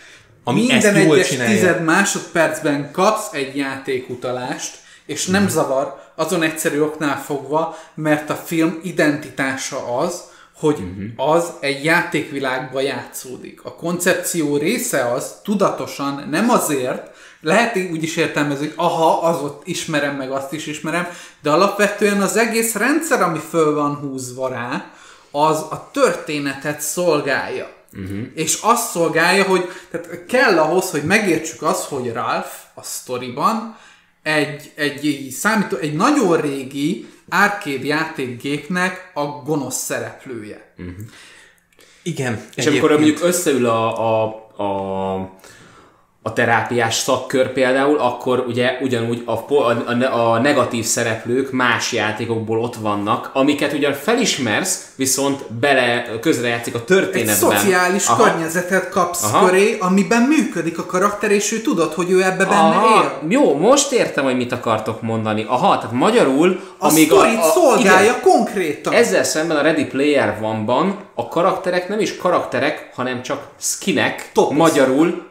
Ami 0.44 0.60
Minden 0.60 0.94
ezt 0.94 1.04
jól 1.04 1.14
egyes 1.14 1.28
csinálja. 1.28 1.54
tized 1.54 1.84
másodpercben 1.84 2.90
kapsz 2.92 3.32
egy 3.32 3.56
játékutalást, 3.56 4.78
és 5.06 5.26
nem 5.26 5.40
hmm. 5.40 5.50
zavar, 5.50 6.00
azon 6.14 6.42
egyszerű 6.42 6.80
oknál 6.80 7.22
fogva, 7.22 7.76
mert 7.94 8.30
a 8.30 8.34
film 8.34 8.80
identitása 8.82 9.98
az, 9.98 10.22
hogy 10.58 10.78
uh-huh. 10.78 11.34
az 11.34 11.52
egy 11.60 11.84
játékvilágba 11.84 12.80
játszódik. 12.80 13.60
A 13.64 13.74
koncepció 13.74 14.56
része 14.56 15.12
az 15.12 15.34
tudatosan, 15.42 16.26
nem 16.30 16.50
azért, 16.50 17.09
lehet 17.40 17.76
úgy 17.76 18.02
is 18.02 18.16
értelmezni, 18.16 18.66
hogy 18.66 18.74
aha, 18.76 19.20
az 19.20 19.42
ott 19.42 19.66
ismerem, 19.66 20.16
meg 20.16 20.30
azt 20.30 20.52
is 20.52 20.66
ismerem, 20.66 21.08
de 21.42 21.50
alapvetően 21.50 22.22
az 22.22 22.36
egész 22.36 22.74
rendszer, 22.74 23.22
ami 23.22 23.38
föl 23.50 23.74
van 23.74 23.94
húzva 23.94 24.48
rá, 24.48 24.90
az 25.30 25.58
a 25.58 25.90
történetet 25.92 26.80
szolgálja. 26.80 27.78
Uh-huh. 27.92 28.26
És 28.34 28.58
azt 28.62 28.90
szolgálja, 28.90 29.44
hogy 29.44 29.68
tehát 29.90 30.24
kell 30.26 30.58
ahhoz, 30.58 30.90
hogy 30.90 31.02
megértsük 31.02 31.62
azt, 31.62 31.84
hogy 31.84 32.12
Ralph 32.12 32.52
a 32.74 32.82
sztoriban 32.82 33.76
egy, 34.22 34.72
egy, 34.74 35.06
egy, 35.06 35.30
számító, 35.30 35.76
egy 35.76 35.94
nagyon 35.94 36.40
régi 36.40 37.08
arcade 37.28 37.84
játékgépnek 37.84 39.10
a 39.14 39.24
gonosz 39.24 39.76
szereplője. 39.76 40.72
Uh-huh. 40.78 40.94
Igen. 42.02 42.32
És 42.32 42.40
egyébként. 42.40 42.68
amikor 42.68 42.90
mondjuk 42.90 43.22
összeül 43.22 43.66
a, 43.66 44.22
a, 44.22 44.24
a 44.62 45.38
a 46.22 46.32
terápiás 46.32 46.94
szakkör 46.94 47.52
például, 47.52 47.98
akkor 47.98 48.44
ugye 48.48 48.78
ugyanúgy 48.80 49.22
a, 49.24 49.54
a, 49.54 50.32
a 50.32 50.38
negatív 50.38 50.84
szereplők 50.84 51.50
más 51.50 51.92
játékokból 51.92 52.60
ott 52.60 52.76
vannak, 52.76 53.30
amiket 53.32 53.72
ugyan 53.72 53.92
felismersz, 53.92 54.88
viszont 54.96 55.52
bele 55.52 56.04
közrejátszik 56.20 56.74
a 56.74 56.84
történetben. 56.84 57.50
Egy 57.50 57.58
szociális 57.58 58.06
Aha. 58.06 58.22
környezetet 58.22 58.88
kapsz 58.88 59.24
Aha. 59.24 59.46
köré, 59.46 59.76
amiben 59.78 60.22
működik 60.22 60.78
a 60.78 60.86
karakter, 60.86 61.30
és 61.30 61.52
ő 61.52 61.60
tudod, 61.60 61.92
hogy 61.92 62.10
ő 62.10 62.22
ebbe 62.22 62.44
benne 62.44 62.58
Aha. 62.58 63.02
él. 63.02 63.28
Jó, 63.28 63.56
most 63.58 63.92
értem, 63.92 64.24
hogy 64.24 64.36
mit 64.36 64.52
akartok 64.52 65.02
mondani. 65.02 65.44
Aha, 65.48 65.78
tehát 65.78 65.92
magyarul... 65.92 66.60
A 66.78 66.86
amíg 66.86 67.12
a, 67.12 67.20
a, 67.20 67.50
szolgálja 67.54 68.10
igen, 68.10 68.20
konkrétan. 68.22 68.92
Ezzel 68.92 69.24
szemben 69.24 69.56
a 69.56 69.62
Ready 69.62 69.84
Player 69.84 70.38
One-ban 70.42 70.98
a 71.14 71.28
karakterek 71.28 71.88
nem 71.88 72.00
is 72.00 72.16
karakterek, 72.16 72.90
hanem 72.94 73.22
csak 73.22 73.46
skinek, 73.58 74.30
Topisz. 74.32 74.56
magyarul 74.56 75.28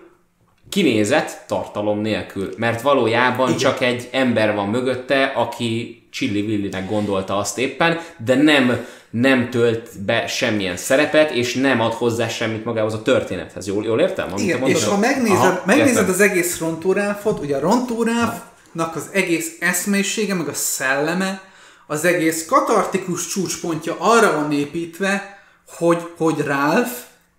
kinézett 0.69 1.43
tartalom 1.47 1.99
nélkül, 1.99 2.53
mert 2.58 2.82
valójában 2.82 3.47
Igen. 3.47 3.60
csak 3.60 3.82
egy 3.82 4.10
ember 4.12 4.55
van 4.55 4.69
mögötte, 4.69 5.23
aki 5.23 6.03
Chili 6.12 6.41
Willinek 6.41 6.89
gondolta 6.89 7.38
azt 7.38 7.58
éppen, 7.58 7.99
de 8.25 8.36
nem, 8.36 8.86
nem 9.10 9.49
tölt 9.49 10.03
be 10.05 10.27
semmilyen 10.27 10.77
szerepet, 10.77 11.32
és 11.32 11.53
nem 11.53 11.82
ad 11.82 11.93
hozzá 11.93 12.27
semmit 12.27 12.65
magához 12.65 12.93
a 12.93 13.01
történethez. 13.01 13.67
Jól, 13.67 13.86
jól 13.86 13.99
értem? 13.99 14.27
Amit 14.32 14.45
Igen, 14.45 14.67
és 14.67 14.84
ha 14.84 14.97
megnézed, 14.97 15.38
Aha, 15.38 15.62
megnézed 15.65 16.10
az 16.10 16.19
egész 16.19 16.60
Rontóráfot, 16.60 17.39
ugye 17.39 17.55
a 17.55 17.60
Rontóráfnak 17.60 18.95
az 18.95 19.10
egész 19.12 19.55
eszmélysége, 19.60 20.34
meg 20.34 20.47
a 20.47 20.53
szelleme, 20.53 21.41
az 21.88 22.05
egész 22.05 22.45
katartikus 22.45 23.27
csúcspontja 23.27 23.95
arra 23.99 24.36
van 24.36 24.51
építve, 24.51 25.39
hogy, 25.67 26.01
hogy 26.17 26.38
Ralph 26.45 26.91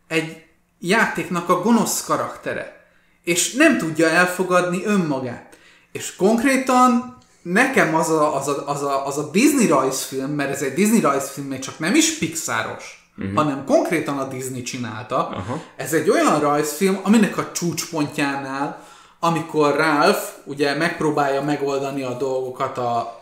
egy 0.08 0.42
játéknak 0.78 1.48
a 1.48 1.60
gonosz 1.60 2.04
karaktere 2.04 2.79
és 3.24 3.52
nem 3.52 3.78
tudja 3.78 4.08
elfogadni 4.08 4.84
önmagát. 4.84 5.58
És 5.92 6.16
konkrétan 6.16 7.18
nekem 7.42 7.94
az 7.94 8.10
a, 8.10 8.36
az 8.36 8.48
a, 8.48 8.68
az 8.68 8.82
a, 8.82 9.06
az 9.06 9.18
a 9.18 9.30
Disney 9.30 9.66
rajzfilm, 9.66 10.30
mert 10.30 10.50
ez 10.50 10.62
egy 10.62 10.74
Disney 10.74 11.00
rajzfilm, 11.00 11.46
még 11.46 11.58
csak 11.58 11.78
nem 11.78 11.94
is 11.94 12.18
Pixaros, 12.18 13.10
uh-huh. 13.18 13.34
hanem 13.34 13.64
konkrétan 13.64 14.18
a 14.18 14.28
Disney 14.28 14.62
csinálta. 14.62 15.28
Uh-huh. 15.30 15.60
Ez 15.76 15.92
egy 15.92 16.10
olyan 16.10 16.40
rajzfilm, 16.40 17.00
aminek 17.02 17.38
a 17.38 17.52
csúcspontjánál, 17.52 18.88
amikor 19.20 19.76
Ralph 19.76 20.22
ugye 20.44 20.74
megpróbálja 20.74 21.42
megoldani 21.42 22.02
a 22.02 22.16
dolgokat 22.16 22.78
a 22.78 23.20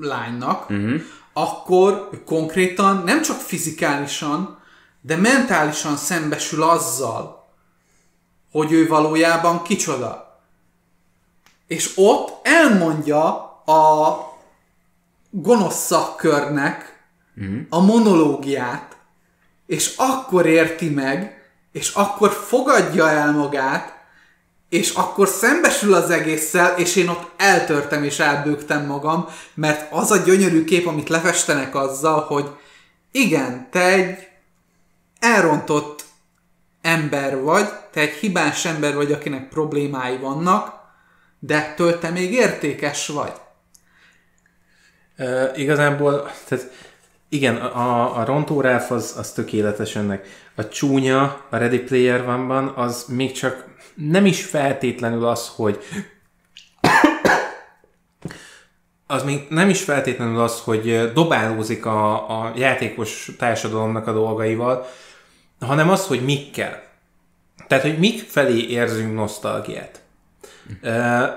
lánynak, 0.00 0.70
uh-huh. 0.70 1.00
akkor 1.32 2.10
konkrétan 2.26 3.02
nem 3.04 3.22
csak 3.22 3.40
fizikálisan, 3.40 4.58
de 5.00 5.16
mentálisan 5.16 5.96
szembesül 5.96 6.62
azzal, 6.62 7.43
hogy 8.54 8.72
ő 8.72 8.86
valójában 8.86 9.62
kicsoda. 9.62 10.40
És 11.66 11.92
ott 11.96 12.46
elmondja 12.46 13.26
a 13.66 14.18
gonosz 15.30 15.84
szakkörnek 15.84 17.04
mm. 17.40 17.60
a 17.68 17.80
monológiát, 17.80 18.96
és 19.66 19.94
akkor 19.96 20.46
érti 20.46 20.90
meg, 20.90 21.42
és 21.72 21.92
akkor 21.94 22.30
fogadja 22.30 23.10
el 23.10 23.32
magát, 23.32 23.94
és 24.68 24.90
akkor 24.90 25.28
szembesül 25.28 25.94
az 25.94 26.10
egésszel, 26.10 26.78
és 26.78 26.96
én 26.96 27.08
ott 27.08 27.30
eltörtem 27.36 28.04
és 28.04 28.18
elbőgtem 28.18 28.86
magam, 28.86 29.26
mert 29.54 29.92
az 29.92 30.10
a 30.10 30.16
gyönyörű 30.16 30.64
kép, 30.64 30.86
amit 30.86 31.08
lefestenek 31.08 31.74
azzal, 31.74 32.20
hogy 32.20 32.50
igen, 33.10 33.68
te 33.70 33.80
egy 33.80 34.28
elrontott 35.18 36.04
ember 36.82 37.42
vagy, 37.42 37.68
te 37.94 38.00
egy 38.00 38.12
hibás 38.12 38.64
ember 38.64 38.94
vagy, 38.94 39.12
akinek 39.12 39.48
problémái 39.48 40.16
vannak, 40.16 40.72
de 41.38 41.54
ettől 41.54 41.98
te 41.98 42.10
még 42.10 42.32
értékes 42.32 43.08
vagy. 43.08 43.32
E, 45.16 45.50
igazából, 45.56 46.30
tehát 46.48 46.70
igen, 47.28 47.56
a, 47.56 48.18
a 48.18 48.24
rontó 48.24 48.60
Ralph 48.60 48.92
az, 48.92 49.14
az 49.18 49.32
tökéletes 49.32 49.96
ennek. 49.96 50.26
A 50.54 50.68
csúnya 50.68 51.44
a 51.50 51.56
Ready 51.56 51.78
Player 51.78 52.24
van 52.24 52.68
az 52.68 53.04
még 53.08 53.32
csak 53.32 53.64
nem 53.94 54.26
is 54.26 54.44
feltétlenül 54.44 55.26
az, 55.26 55.48
hogy 55.48 55.78
az 59.06 59.22
még 59.22 59.46
nem 59.48 59.68
is 59.68 59.82
feltétlenül 59.82 60.40
az, 60.40 60.60
hogy 60.60 61.12
dobálózik 61.12 61.86
a, 61.86 62.14
a 62.40 62.52
játékos 62.56 63.30
társadalomnak 63.38 64.06
a 64.06 64.12
dolgaival, 64.12 64.86
hanem 65.60 65.90
az, 65.90 66.06
hogy 66.06 66.24
mikkel. 66.24 66.92
Tehát, 67.66 67.84
hogy 67.84 67.98
mik 67.98 68.20
felé 68.20 68.66
érzünk 68.66 69.14
nosztalgiát. 69.14 70.02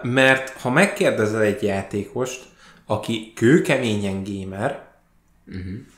Mert 0.01 0.49
ha 0.49 0.69
megkérdezel 0.69 1.41
egy 1.41 1.63
játékost, 1.63 2.45
aki 2.85 3.31
kőkeményen 3.35 4.23
gamer, 4.23 4.85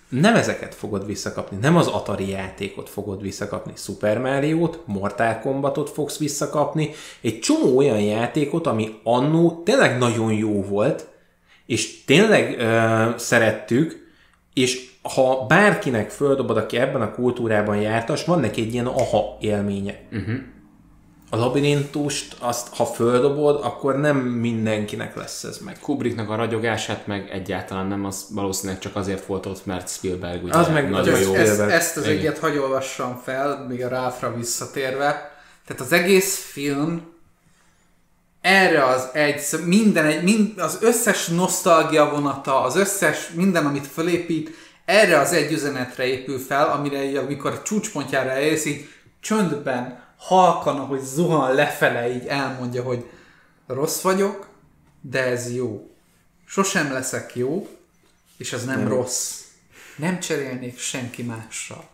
nem 0.10 0.36
ezeket 0.36 0.76
fogod 0.76 1.06
visszakapni, 1.06 1.58
nem 1.58 1.76
az 1.76 1.88
Atari 1.88 2.30
játékot 2.30 2.90
fogod 2.90 3.22
visszakapni, 3.22 3.72
Super 3.76 4.18
Mario-t, 4.18 4.80
Mortal 4.86 5.40
Kombatot 5.40 5.90
fogsz 5.90 6.18
visszakapni, 6.18 6.90
egy 7.22 7.40
csomó 7.40 7.78
olyan 7.78 8.02
játékot, 8.02 8.68
ami 8.68 9.00
annó 9.04 9.64
tényleg 9.64 9.98
nagyon 9.98 10.34
jó 10.34 10.64
volt, 10.64 11.08
és 11.66 12.04
tényleg 12.06 12.60
ö, 12.60 13.10
szerettük, 13.18 14.08
és 14.54 14.89
ha 15.02 15.46
bárkinek 15.48 16.10
földobod, 16.10 16.58
aki 16.58 16.78
ebben 16.78 17.02
a 17.02 17.12
kultúrában 17.12 17.78
jártas, 17.78 18.26
van 18.26 18.40
neki 18.40 18.62
egy 18.62 18.74
ilyen 18.74 18.88
aha 18.88 19.38
élménye. 19.40 20.00
Uh-huh. 20.12 20.36
A 21.32 21.36
labirintust, 21.36 22.36
azt 22.40 22.76
ha 22.76 22.86
földobod, 22.86 23.60
akkor 23.64 24.00
nem 24.00 24.18
mindenkinek 24.18 25.16
lesz 25.16 25.44
ez 25.44 25.58
meg. 25.58 25.80
Kubricknak 25.80 26.30
a 26.30 26.36
ragyogását 26.36 27.08
meg 27.08 27.30
egyáltalán 27.32 27.88
nem, 27.88 28.06
az 28.06 28.28
valószínűleg 28.34 28.82
csak 28.82 28.96
azért 28.96 29.26
volt 29.26 29.46
ott, 29.46 29.66
mert 29.66 29.90
Spielberg 29.90 30.44
ugye 30.44 30.54
Az 30.54 30.68
meg 30.68 30.90
nagyon 30.90 31.14
az 31.14 31.22
jó. 31.22 31.34
ezt, 31.34 31.60
ezt 31.60 31.98
az 31.98 32.04
egyet 32.04 32.38
hagy 32.38 32.58
olvassam 32.58 33.22
fel, 33.24 33.66
még 33.70 33.84
a 33.84 33.90
Ralphra 33.90 34.36
visszatérve. 34.36 35.32
Tehát 35.66 35.82
az 35.82 35.92
egész 35.92 36.52
film 36.52 37.02
erre 38.42 38.86
az 38.86 39.10
egy, 39.14 39.42
minden, 39.66 40.06
egy, 40.06 40.24
mind, 40.24 40.60
az 40.60 40.78
összes 40.82 41.28
nosztalgia 41.28 42.10
vonata, 42.10 42.62
az 42.62 42.76
összes, 42.76 43.30
minden, 43.36 43.66
amit 43.66 43.88
fölépít, 43.88 44.50
erre 44.90 45.20
az 45.20 45.34
egy 45.34 45.52
üzenetre 45.52 46.06
épül 46.06 46.40
fel, 46.40 46.70
amire 46.70 47.04
így, 47.04 47.16
amikor 47.16 47.52
a 47.52 47.62
csúcspontjára 47.62 48.30
elérsz, 48.30 48.66
így 48.66 48.90
csöndben, 49.20 50.04
halkan, 50.18 50.80
ahogy 50.80 51.02
zuhan 51.02 51.54
lefele, 51.54 52.14
így 52.14 52.26
elmondja, 52.26 52.84
hogy 52.84 53.06
rossz 53.68 54.02
vagyok, 54.02 54.48
de 55.02 55.24
ez 55.24 55.56
jó. 55.56 55.90
Sosem 56.46 56.92
leszek 56.92 57.36
jó, 57.36 57.68
és 58.38 58.54
ez 58.54 58.66
nem, 58.66 58.80
nem. 58.80 58.88
rossz. 58.88 59.42
Nem 59.96 60.20
cserélnék 60.20 60.80
senki 60.80 61.24
mással. 61.24 61.84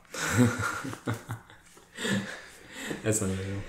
Ez 3.04 3.20
nagyon 3.20 3.36
jó. 3.36 3.64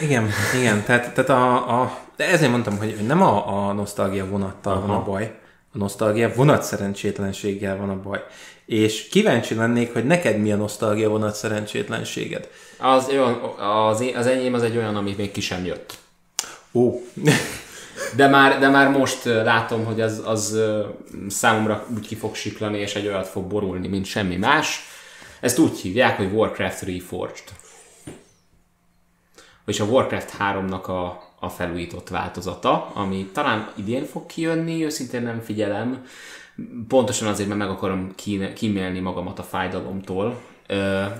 Igen, 0.00 0.30
igen, 0.54 0.84
tehát, 0.84 1.14
tehát 1.14 1.30
a, 1.30 1.80
a, 1.80 1.98
de 2.16 2.28
ezért 2.28 2.50
mondtam, 2.50 2.78
hogy 2.78 2.94
hogy 2.96 3.06
nem 3.06 3.22
a, 3.22 3.68
a 3.68 3.72
nosztalgia 3.72 4.26
vonattal 4.26 4.76
Aha. 4.76 4.86
van 4.86 4.96
a 4.96 5.02
baj, 5.02 5.38
a 5.72 5.78
nosztalgia 5.78 6.32
vonat 6.34 6.62
szerencsétlenséggel 6.62 7.76
van 7.76 7.90
a 7.90 8.00
baj. 8.00 8.24
És 8.66 9.08
kíváncsi 9.08 9.54
lennék, 9.54 9.92
hogy 9.92 10.04
neked 10.04 10.38
mi 10.38 10.52
a 10.52 10.56
nosztalgia 10.56 11.08
vonat 11.08 11.34
szerencsétlenséged. 11.34 12.48
Az, 12.78 13.08
olyan, 13.08 13.32
az, 13.88 14.04
az 14.14 14.26
enyém 14.26 14.54
az 14.54 14.62
egy 14.62 14.76
olyan, 14.76 14.96
ami 14.96 15.14
még 15.16 15.30
ki 15.30 15.40
sem 15.40 15.64
jött. 15.64 15.98
Ó, 16.72 17.00
De 18.16 18.28
már, 18.28 18.58
de 18.58 18.68
már 18.68 18.90
most 18.90 19.24
látom, 19.24 19.84
hogy 19.84 20.00
az, 20.00 20.22
az 20.24 20.58
számomra 21.28 21.86
úgy 21.94 22.06
ki 22.06 22.14
fog 22.14 22.34
siklani, 22.34 22.78
és 22.78 22.94
egy 22.94 23.06
olyat 23.06 23.26
fog 23.26 23.46
borulni, 23.46 23.88
mint 23.88 24.04
semmi 24.04 24.36
más. 24.36 24.80
Ezt 25.40 25.58
úgy 25.58 25.78
hívják, 25.78 26.16
hogy 26.16 26.32
Warcraft 26.32 26.82
Reforged. 26.82 27.44
És 29.66 29.80
a 29.80 29.84
Warcraft 29.84 30.36
3-nak 30.38 30.84
a, 30.84 31.32
a 31.40 31.48
felújított 31.48 32.08
változata, 32.08 32.90
ami 32.94 33.30
talán 33.32 33.72
idén 33.74 34.04
fog 34.04 34.26
kijönni, 34.26 34.84
őszintén 34.84 35.22
nem 35.22 35.40
figyelem. 35.40 36.06
Pontosan 36.88 37.28
azért, 37.28 37.48
mert 37.48 37.60
meg 37.60 37.70
akarom 37.70 38.14
kíne- 38.14 38.52
kímélni 38.52 39.00
magamat 39.00 39.38
a 39.38 39.42
fájdalomtól. 39.42 40.40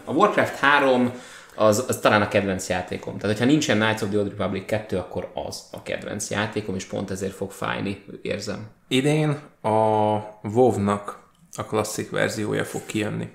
A 0.04 0.12
Warcraft 0.12 0.56
3 0.56 1.12
az, 1.54 1.84
az 1.88 1.98
talán 1.98 2.22
a 2.22 2.28
kedvenc 2.28 2.68
játékom. 2.68 3.18
Tehát, 3.18 3.36
hogyha 3.36 3.52
nincsen 3.52 3.78
Knights 3.78 4.02
of 4.02 4.08
the 4.08 4.18
Old 4.18 4.28
Republic 4.28 4.64
2, 4.66 4.96
akkor 4.96 5.30
az 5.34 5.62
a 5.72 5.82
kedvenc 5.82 6.30
játékom, 6.30 6.74
és 6.74 6.84
pont 6.84 7.10
ezért 7.10 7.34
fog 7.34 7.50
fájni, 7.50 8.04
érzem. 8.22 8.66
idén 8.88 9.38
a 9.62 9.68
WoW-nak 10.42 11.22
a 11.56 11.64
klasszik 11.64 12.10
verziója 12.10 12.64
fog 12.64 12.86
kijönni. 12.86 13.28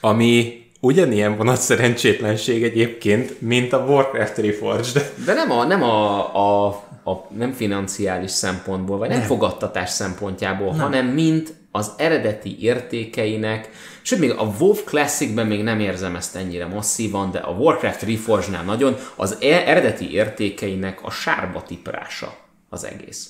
Ami 0.00 0.62
ugyanilyen 0.80 1.36
vonat 1.36 1.60
szerencsétlenség 1.60 2.62
egyébként, 2.62 3.40
mint 3.40 3.72
a 3.72 3.84
Warcraft 3.84 4.38
Reforged. 4.38 5.12
De 5.24 5.34
nem 5.34 5.50
a, 5.50 5.64
nem 5.64 5.82
a, 5.82 6.66
a, 6.66 6.82
a 7.04 7.34
nem 7.36 7.52
financiális 7.52 8.30
szempontból, 8.30 8.98
vagy 8.98 9.08
nem, 9.08 9.18
nem 9.18 9.26
fogadtatás 9.26 9.90
szempontjából, 9.90 10.70
nem. 10.70 10.80
hanem 10.80 11.06
mint 11.06 11.54
az 11.72 11.92
eredeti 11.96 12.62
értékeinek, 12.62 13.70
sőt, 14.02 14.18
még 14.18 14.30
a 14.30 14.54
WoW 14.58 14.74
Classicben 14.84 15.46
még 15.46 15.62
nem 15.62 15.80
érzem 15.80 16.16
ezt 16.16 16.36
ennyire 16.36 16.66
masszívan, 16.66 17.30
de 17.30 17.38
a 17.38 17.52
Warcraft 17.52 18.02
Reforged-nál 18.02 18.64
nagyon 18.64 18.96
az 19.16 19.36
e- 19.40 19.62
eredeti 19.66 20.12
értékeinek 20.12 21.02
a 21.02 21.10
sárba 21.10 21.62
tiprása 21.62 22.36
az 22.68 22.84
egész. 22.84 23.28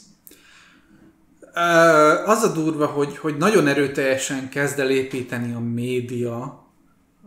Az 2.25 2.43
a 2.43 2.53
durva, 2.55 2.87
hogy, 2.87 3.17
hogy 3.17 3.37
nagyon 3.37 3.67
erőteljesen 3.67 4.49
kezd 4.49 4.79
el 4.79 4.91
építeni 4.91 5.55
a 5.55 5.61
média 5.61 6.67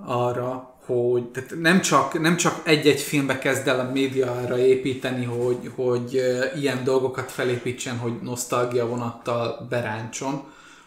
arra, 0.06 0.73
hogy 0.86 1.24
tehát 1.24 1.56
nem 1.62 1.82
csak, 1.82 2.20
nem 2.20 2.38
csak 2.38 2.62
egy-egy 2.64 3.02
filmbe 3.02 3.40
kezd 3.40 3.68
el 3.68 3.80
a 3.80 3.92
média 3.92 4.32
arra 4.32 4.58
építeni, 4.58 5.26
hogy, 5.26 5.72
hogy 5.76 6.22
ilyen 6.56 6.84
dolgokat 6.84 7.32
felépítsen, 7.32 7.98
hogy 7.98 8.14
nosztalgia 8.22 8.88
vonattal 8.88 9.68
beráncson, 9.70 10.44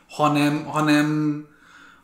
hanem, 0.08 0.64
hanem, 0.64 1.44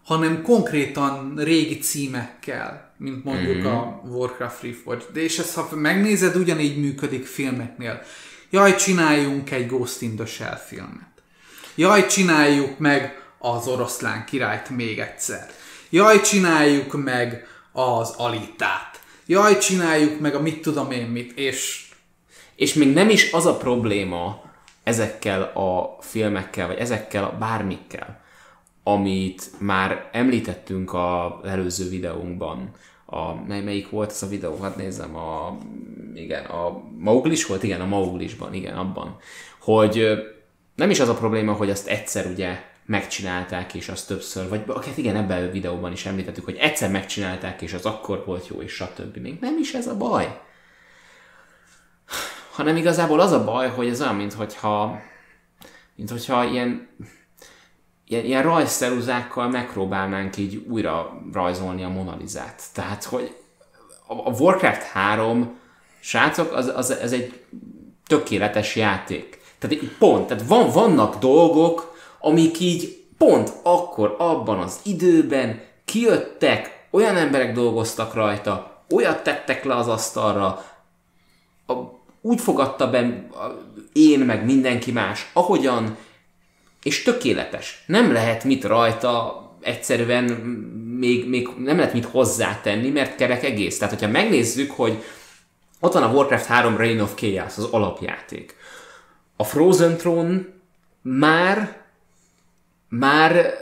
hanem 0.05 0.43
konkrétan 0.43 1.35
régi 1.37 1.79
címekkel, 1.79 2.95
mint 2.97 3.25
mondjuk 3.25 3.57
mm-hmm. 3.57 3.67
a 3.67 4.03
Warcraft 4.05 4.63
Reforged. 4.63 5.07
De 5.13 5.21
és 5.21 5.39
ezt, 5.39 5.55
ha 5.55 5.69
megnézed, 5.77 6.37
ugyanígy 6.37 6.81
működik 6.81 7.27
filmeknél. 7.27 8.03
Jaj, 8.51 8.77
csináljunk 8.77 9.51
egy 9.51 9.67
Ghost 9.67 10.03
in 10.03 10.17
the 10.17 10.27
Shell 10.27 10.57
filmet. 10.57 11.11
Jaj, 11.75 12.07
csináljuk 12.07 12.79
meg 12.79 13.23
az 13.39 13.67
oroszlán 13.67 14.25
királyt 14.25 14.71
még 14.71 14.99
egyszer. 14.99 15.51
Jaj, 15.91 16.21
csináljuk 16.21 17.05
meg 17.05 17.47
az 17.73 18.15
Alitát. 18.17 19.01
Jaj, 19.27 19.59
csináljuk 19.59 20.21
meg 20.21 20.35
a 20.35 20.41
mit 20.41 20.63
tudom 20.63 20.91
én 20.91 21.07
mit, 21.07 21.39
és 21.39 21.91
És 22.55 22.75
még 22.75 22.93
nem 22.93 23.09
is 23.09 23.33
az 23.33 23.47
a 23.47 23.57
probléma 23.57 24.43
ezekkel 24.83 25.43
a 25.43 25.97
filmekkel, 26.01 26.67
vagy 26.67 26.79
ezekkel 26.79 27.25
a 27.25 27.37
bármikkel, 27.39 28.21
amit 28.83 29.51
már 29.59 30.09
említettünk 30.13 30.95
az 30.95 31.49
előző 31.49 31.89
videónkban. 31.89 32.71
A, 33.07 33.35
mely, 33.47 33.63
melyik 33.63 33.91
volt 33.91 34.11
ez 34.11 34.23
a 34.23 34.29
videó? 34.29 34.59
Hát 34.63 34.77
nézzem, 34.77 35.17
a, 35.17 35.59
igen, 36.15 36.45
a 36.45 36.83
Mauglis 36.99 37.47
volt? 37.47 37.63
Igen, 37.63 37.81
a 37.81 37.87
Mauglisban, 37.87 38.55
igen, 38.55 38.77
abban. 38.77 39.17
Hogy 39.61 40.09
nem 40.75 40.91
is 40.91 41.01
az 41.01 41.09
a 41.09 41.15
probléma, 41.15 41.53
hogy 41.53 41.71
azt 41.71 41.87
egyszer 41.87 42.27
ugye 42.27 42.59
megcsinálták, 42.87 43.75
és 43.75 43.89
az 43.89 44.05
többször, 44.05 44.49
vagy 44.49 44.63
hát 44.67 44.97
igen, 44.97 45.17
ebben 45.17 45.49
a 45.49 45.51
videóban 45.51 45.93
is 45.93 46.07
említettük, 46.07 46.45
hogy 46.45 46.57
egyszer 46.57 46.91
megcsinálták, 46.91 47.63
és 47.63 47.73
az 47.73 47.87
akkor 47.87 48.23
volt 48.27 48.47
jó, 48.47 48.63
és 48.63 48.73
stb. 48.73 49.17
Még 49.17 49.39
nem 49.41 49.59
is 49.59 49.75
ez 49.75 49.87
a 49.87 49.97
baj 49.97 50.41
hanem 52.53 52.77
igazából 52.77 53.21
az 53.21 53.33
a 53.33 53.45
baj, 53.45 53.69
hogy 53.69 53.89
ez 53.89 54.01
olyan, 54.01 54.15
minthogyha, 54.15 55.01
minthogyha 55.97 56.45
ilyen, 56.45 56.89
ilyen, 58.07 58.25
ilyen 58.25 58.43
rajzszeruzákkal 58.43 59.49
megpróbálnánk 59.49 60.37
így 60.37 60.67
újra 60.69 61.23
rajzolni 61.33 61.85
a 61.85 61.89
Monalizát. 61.89 62.63
Tehát, 62.75 63.05
hogy 63.05 63.37
a 64.07 64.31
Warcraft 64.31 64.83
3, 64.83 65.59
srácok, 66.01 66.53
az, 66.53 66.73
az, 66.75 66.91
ez 66.91 67.13
egy 67.13 67.45
tökéletes 68.07 68.77
játék. 68.77 69.41
Tehát 69.59 69.77
pont, 69.99 70.27
tehát 70.27 70.47
van, 70.47 70.71
vannak 70.71 71.19
dolgok, 71.19 71.92
amik 72.23 72.61
így 72.61 73.05
pont 73.19 73.53
akkor, 73.63 74.17
abban 74.19 74.59
az 74.59 74.81
időben 74.83 75.61
kijöttek, 75.85 76.87
olyan 76.91 77.17
emberek 77.17 77.55
dolgoztak 77.55 78.15
rajta, 78.15 78.85
olyat 78.91 79.23
tettek 79.23 79.65
le 79.65 79.75
az 79.75 79.89
asztalra, 79.89 80.65
a, 81.67 81.73
úgy 82.21 82.41
fogadta 82.41 82.91
be 82.91 83.29
én, 83.93 84.19
meg 84.19 84.45
mindenki 84.45 84.93
más, 84.93 85.31
ahogyan, 85.33 85.97
és 86.83 87.03
tökéletes. 87.03 87.85
Nem 87.87 88.13
lehet 88.13 88.45
mit 88.45 88.65
rajta 88.65 89.41
egyszerűen 89.61 90.25
még, 90.99 91.29
még 91.29 91.49
nem 91.59 91.77
lehet 91.77 91.93
mit 91.93 92.05
hozzátenni, 92.05 92.89
mert 92.89 93.17
kerek 93.17 93.45
egész. 93.45 93.79
Tehát, 93.79 93.95
hogyha 93.95 94.11
megnézzük, 94.11 94.71
hogy 94.71 95.03
ott 95.81 95.93
van 95.93 96.03
a 96.03 96.13
Warcraft 96.13 96.47
3 96.47 96.77
Reign 96.77 97.01
of 97.01 97.15
Chaos, 97.15 97.57
az 97.57 97.69
alapjáték. 97.71 98.57
A 99.37 99.45
Frozen 99.45 99.97
Throne 99.97 100.41
már 101.03 101.82
már 102.99 103.55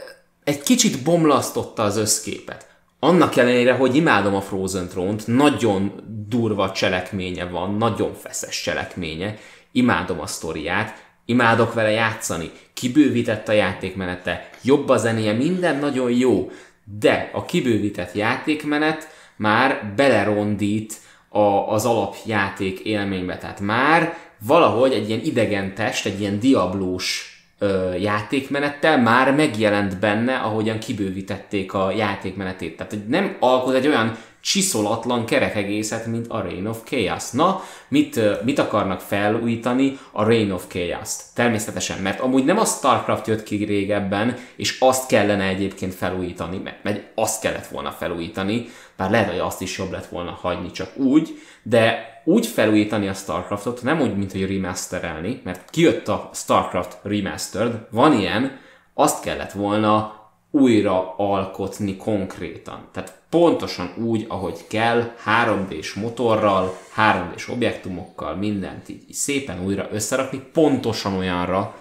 egy 0.43 0.63
kicsit 0.63 1.03
bomlasztotta 1.03 1.83
az 1.83 1.97
összképet. 1.97 2.69
Annak 2.99 3.35
ellenére, 3.35 3.73
hogy 3.73 3.95
imádom 3.95 4.35
a 4.35 4.41
Frozen 4.41 4.87
Throne-t, 4.87 5.27
nagyon 5.27 6.01
durva 6.27 6.71
cselekménye 6.71 7.45
van, 7.45 7.75
nagyon 7.75 8.13
feszes 8.13 8.61
cselekménye, 8.61 9.37
imádom 9.71 10.19
a 10.19 10.25
sztoriát, 10.25 11.03
imádok 11.25 11.73
vele 11.73 11.89
játszani, 11.89 12.51
kibővített 12.73 13.47
a 13.47 13.51
játékmenete, 13.51 14.49
jobb 14.63 14.89
a 14.89 14.97
zenéje, 14.97 15.33
minden 15.33 15.79
nagyon 15.79 16.11
jó, 16.11 16.51
de 16.99 17.29
a 17.33 17.45
kibővített 17.45 18.13
játékmenet 18.13 19.07
már 19.35 19.93
belerondít 19.95 20.93
a, 21.29 21.39
az 21.73 21.85
alapjáték 21.85 22.79
élménybe, 22.79 23.37
tehát 23.37 23.59
már 23.59 24.17
valahogy 24.45 24.93
egy 24.93 25.09
ilyen 25.09 25.23
idegen 25.23 25.75
test, 25.75 26.05
egy 26.05 26.19
ilyen 26.19 26.39
diablós 26.39 27.30
ö, 27.61 27.93
játékmenettel 27.95 29.01
már 29.01 29.35
megjelent 29.35 29.99
benne, 29.99 30.35
ahogyan 30.35 30.79
kibővítették 30.79 31.73
a 31.73 31.91
játékmenetét. 31.91 32.77
Tehát 32.77 33.07
nem 33.07 33.35
alkot 33.39 33.75
egy 33.75 33.87
olyan 33.87 34.17
csiszolatlan 34.41 35.25
kerek 35.25 35.55
egészet, 35.55 36.05
mint 36.05 36.27
a 36.27 36.41
Reign 36.41 36.65
of 36.65 36.83
Chaos. 36.83 37.31
Na, 37.31 37.63
mit, 37.87 38.43
mit 38.43 38.59
akarnak 38.59 38.99
felújítani 38.99 39.99
a 40.11 40.23
Reign 40.23 40.51
of 40.51 40.67
Chaos-t? 40.67 41.23
Természetesen, 41.35 42.01
mert 42.01 42.19
amúgy 42.19 42.45
nem 42.45 42.59
a 42.59 42.65
Starcraft 42.65 43.27
jött 43.27 43.43
ki 43.43 43.63
régebben, 43.63 44.37
és 44.55 44.79
azt 44.79 45.07
kellene 45.07 45.43
egyébként 45.43 45.93
felújítani, 45.93 46.57
mert, 46.57 46.83
mert 46.83 47.03
azt 47.15 47.41
kellett 47.41 47.67
volna 47.67 47.91
felújítani, 47.91 48.69
bár 48.97 49.09
lehet, 49.09 49.29
hogy 49.29 49.39
azt 49.39 49.61
is 49.61 49.77
jobb 49.77 49.91
lett 49.91 50.05
volna 50.05 50.37
hagyni 50.41 50.71
csak 50.71 50.97
úgy, 50.97 51.39
de 51.63 52.09
úgy 52.25 52.47
felújítani 52.47 53.07
a 53.07 53.13
Starcraftot, 53.13 53.81
nem 53.81 54.01
úgy, 54.01 54.17
mint 54.17 54.31
hogy 54.31 54.55
remasterelni, 54.55 55.41
mert 55.43 55.69
kijött 55.69 56.07
a 56.07 56.29
Starcraft 56.33 56.97
Remastered, 57.03 57.87
van 57.91 58.19
ilyen, 58.19 58.59
azt 58.93 59.23
kellett 59.23 59.51
volna 59.51 60.20
újra 60.51 61.15
alkotni 61.17 61.97
konkrétan. 61.97 62.87
Tehát 62.91 63.21
pontosan 63.29 63.93
úgy, 63.97 64.25
ahogy 64.27 64.67
kell, 64.67 65.13
3D-s 65.25 65.93
motorral, 65.93 66.77
3D-s 66.97 67.47
objektumokkal, 67.47 68.35
mindent 68.35 68.89
így, 68.89 69.03
szépen 69.11 69.63
újra 69.65 69.87
összerakni, 69.91 70.41
pontosan 70.53 71.13
olyanra, 71.13 71.75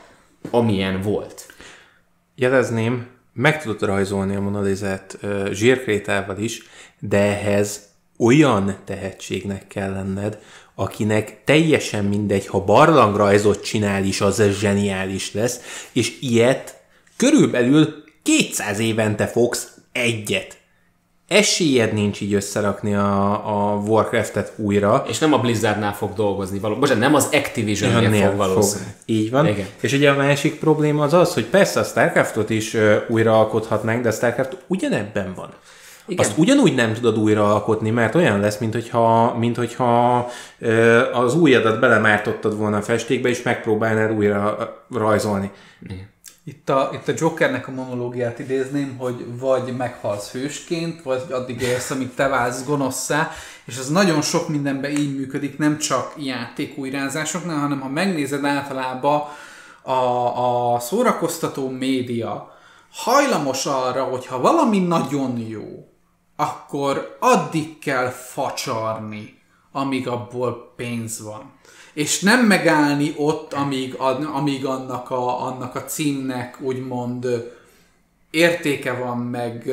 amilyen 0.51 1.01
volt. 1.01 1.47
Jelezném, 2.35 3.07
meg 3.33 3.63
tudod 3.63 3.83
rajzolni 3.83 4.35
a 4.35 4.41
monalizet 4.41 5.19
uh, 5.23 5.51
zsírkrétával 5.51 6.39
is, 6.39 6.63
de 6.99 7.19
ehhez 7.19 7.89
olyan 8.19 8.77
tehetségnek 8.85 9.67
kell 9.67 9.93
lenned, 9.93 10.39
akinek 10.75 11.45
teljesen 11.45 12.05
mindegy, 12.05 12.47
ha 12.47 12.65
barlangrajzot 12.65 13.63
csinál 13.63 14.05
is, 14.05 14.21
az 14.21 14.43
zseniális 14.43 15.33
lesz, 15.33 15.87
és 15.93 16.21
ilyet 16.21 16.81
körülbelül 17.17 18.00
200 18.23 18.79
évente 18.79 19.27
fogsz 19.27 19.69
egyet. 19.93 20.59
Esélyed 21.29 21.93
nincs 21.93 22.21
így 22.21 22.35
összerakni 22.35 22.95
a, 22.95 23.33
a 23.73 23.77
Warcraft-et 23.77 24.53
újra. 24.57 25.05
És 25.09 25.19
nem 25.19 25.33
a 25.33 25.39
Blizzardnál 25.39 25.95
fog 25.95 26.13
dolgozni, 26.13 26.59
való, 26.59 26.77
bocsánat, 26.77 27.03
nem 27.03 27.15
az 27.15 27.29
Activision-nél 27.33 28.27
fog 28.27 28.37
valószínűleg. 28.37 28.95
Így 29.05 29.31
van. 29.31 29.47
Igen. 29.47 29.67
És 29.81 29.93
ugye 29.93 30.11
a 30.11 30.17
másik 30.17 30.59
probléma 30.59 31.05
az 31.05 31.13
az, 31.13 31.35
hogy 31.35 31.45
persze 31.45 31.81
a 31.81 31.83
Starcraftot 31.83 32.51
is 32.51 32.75
uh, 32.75 32.97
újraalkothatnánk, 33.09 34.03
de 34.03 34.09
a 34.09 34.13
Starcraft 34.13 34.57
ugyanebben 34.67 35.33
van. 35.35 35.49
Igen. 36.07 36.25
Azt 36.25 36.39
ugyanúgy 36.39 36.75
nem 36.75 36.93
tudod 36.93 37.19
újraalkotni, 37.19 37.91
mert 37.91 38.15
olyan 38.15 38.41
lesz, 38.41 38.59
mint 38.59 38.73
hogyha, 38.73 39.35
mint 39.39 39.57
hogyha 39.57 40.27
uh, 40.61 41.01
az 41.13 41.35
újadat 41.35 41.81
belemártottad 41.81 42.57
volna 42.57 42.77
a 42.77 42.83
festékbe, 42.83 43.29
és 43.29 43.43
megpróbálnád 43.43 44.13
újra 44.13 44.59
rajzolni. 44.91 45.51
Igen. 45.83 46.10
Itt 46.45 46.69
a, 46.69 46.91
itt 46.93 47.09
a 47.09 47.13
Jokernek 47.17 47.69
a 47.69 47.71
monológiát 47.71 48.39
idézném, 48.39 48.97
hogy 48.97 49.39
vagy 49.39 49.77
meghalsz 49.77 50.31
hősként, 50.31 51.03
vagy 51.03 51.23
addig 51.31 51.61
élsz, 51.61 51.91
amíg 51.91 52.15
te 52.15 52.29
válsz 52.29 52.65
gonoszszá, 52.65 53.31
és 53.65 53.77
ez 53.77 53.91
nagyon 53.91 54.23
sok 54.23 54.49
mindenben 54.49 54.91
így 54.91 55.17
működik, 55.17 55.59
nem 55.59 55.79
csak 55.79 56.15
játékújrázásoknál, 56.17 57.59
hanem 57.59 57.81
ha 57.81 57.89
megnézed 57.89 58.45
általában 58.45 59.23
a, 59.83 60.75
a 60.75 60.79
szórakoztató 60.79 61.69
média, 61.69 62.59
hajlamos 62.93 63.67
arra, 63.67 64.05
hogy 64.05 64.27
ha 64.27 64.41
valami 64.41 64.79
nagyon 64.79 65.39
jó, 65.39 65.89
akkor 66.37 67.17
addig 67.21 67.79
kell 67.79 68.09
facsarni, 68.09 69.39
amíg 69.73 70.09
abból 70.09 70.73
pénz 70.77 71.23
van 71.23 71.53
és 71.93 72.21
nem 72.21 72.47
megállni 72.47 73.15
ott, 73.17 73.53
amíg, 73.53 73.95
amíg 74.35 74.65
annak, 74.65 75.11
a, 75.11 75.47
annak 75.47 75.75
a 75.75 75.85
címnek 75.85 76.57
úgymond 76.61 77.27
értéke 78.31 78.93
van, 78.93 79.19
meg, 79.19 79.71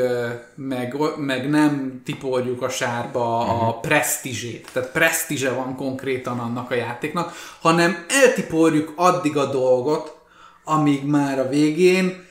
meg, 0.55 0.95
meg 1.17 1.49
nem 1.49 2.01
tiporjuk 2.05 2.61
a 2.61 2.69
sárba 2.69 3.37
uh-huh. 3.41 3.67
a 3.67 3.69
mhm. 3.69 3.79
presztízsét, 3.81 4.69
tehát 4.73 4.91
presztízse 4.91 5.51
van 5.51 5.75
konkrétan 5.75 6.39
annak 6.39 6.71
a 6.71 6.75
játéknak, 6.75 7.33
hanem 7.61 8.05
eltiporjuk 8.09 8.93
addig 8.95 9.37
a 9.37 9.45
dolgot, 9.45 10.17
amíg 10.63 11.05
már 11.05 11.39
a 11.39 11.49
végén 11.49 12.25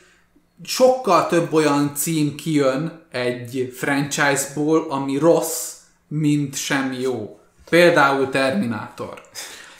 sokkal 0.64 1.27
több 1.27 1.53
olyan 1.53 1.92
cím 1.94 2.35
kijön 2.35 3.05
egy 3.11 3.72
franchise-ból, 3.77 4.87
ami 4.90 5.18
rossz, 5.18 5.72
mint 6.09 6.57
semmi 6.57 7.01
jó. 7.01 7.38
Például 7.70 8.29
Terminátor. 8.29 9.22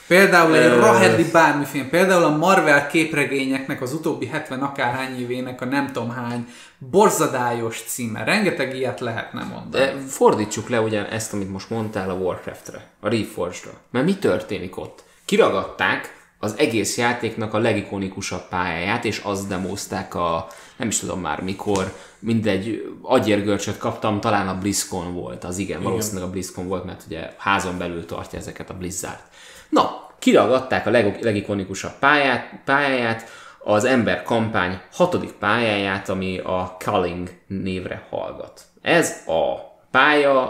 Például 0.07 0.55
egy 0.55 0.79
Rahedli 0.79 1.23
bármiféle, 1.31 1.85
például 1.85 2.23
a 2.23 2.37
Marvel 2.37 2.87
képregényeknek 2.87 3.81
az 3.81 3.93
utóbbi 3.93 4.25
70 4.25 4.61
akárhány 4.61 5.19
évének 5.19 5.61
a 5.61 5.65
nem 5.65 5.91
tudom 5.91 6.09
hány 6.09 6.47
borzadályos 6.77 7.83
címe. 7.87 8.23
Rengeteg 8.23 8.75
ilyet 8.75 8.99
lehetne 8.99 9.43
mondani. 9.43 9.83
De 9.83 9.99
fordítsuk 10.07 10.69
le 10.69 10.81
ugyan 10.81 11.05
ezt, 11.05 11.33
amit 11.33 11.51
most 11.51 11.69
mondtál 11.69 12.09
a 12.09 12.13
Warcraftre, 12.13 12.85
a 12.99 13.09
Reforged-ra. 13.09 13.71
Mert 13.91 14.05
mi 14.05 14.15
történik 14.15 14.77
ott? 14.77 15.03
Kiragadták 15.25 16.15
az 16.39 16.53
egész 16.57 16.97
játéknak 16.97 17.53
a 17.53 17.57
legikonikusabb 17.57 18.47
pályáját, 18.49 19.05
és 19.05 19.21
azt 19.23 19.47
demozták 19.47 20.15
a, 20.15 20.47
nem 20.77 20.87
is 20.87 20.99
tudom 20.99 21.21
már 21.21 21.41
mikor, 21.41 21.93
mindegy, 22.19 22.95
agyérgörcsöt 23.01 23.77
kaptam, 23.77 24.19
talán 24.19 24.47
a 24.47 24.57
BlizzCon 24.57 25.13
volt, 25.13 25.43
az 25.43 25.57
igen, 25.57 25.79
igen. 25.79 25.91
valószínűleg 25.91 26.27
a 26.27 26.31
BlizzCon 26.31 26.67
volt, 26.67 26.85
mert 26.85 27.03
ugye 27.05 27.33
házon 27.37 27.77
belül 27.77 28.05
tartja 28.05 28.39
ezeket 28.39 28.69
a 28.69 28.73
Blizzard. 28.73 29.19
Na, 29.69 30.09
kiragadták 30.19 30.87
a 30.87 30.89
leg- 30.89 31.21
legikonikusabb 31.21 31.99
pályát, 31.99 32.49
pályáját, 32.65 33.29
az 33.59 33.83
ember 33.83 34.23
kampány 34.23 34.81
hatodik 34.91 35.31
pályáját, 35.31 36.09
ami 36.09 36.37
a 36.37 36.75
Culling 36.79 37.29
névre 37.47 38.07
hallgat. 38.09 38.61
Ez 38.81 39.23
a 39.27 39.55
pálya 39.91 40.41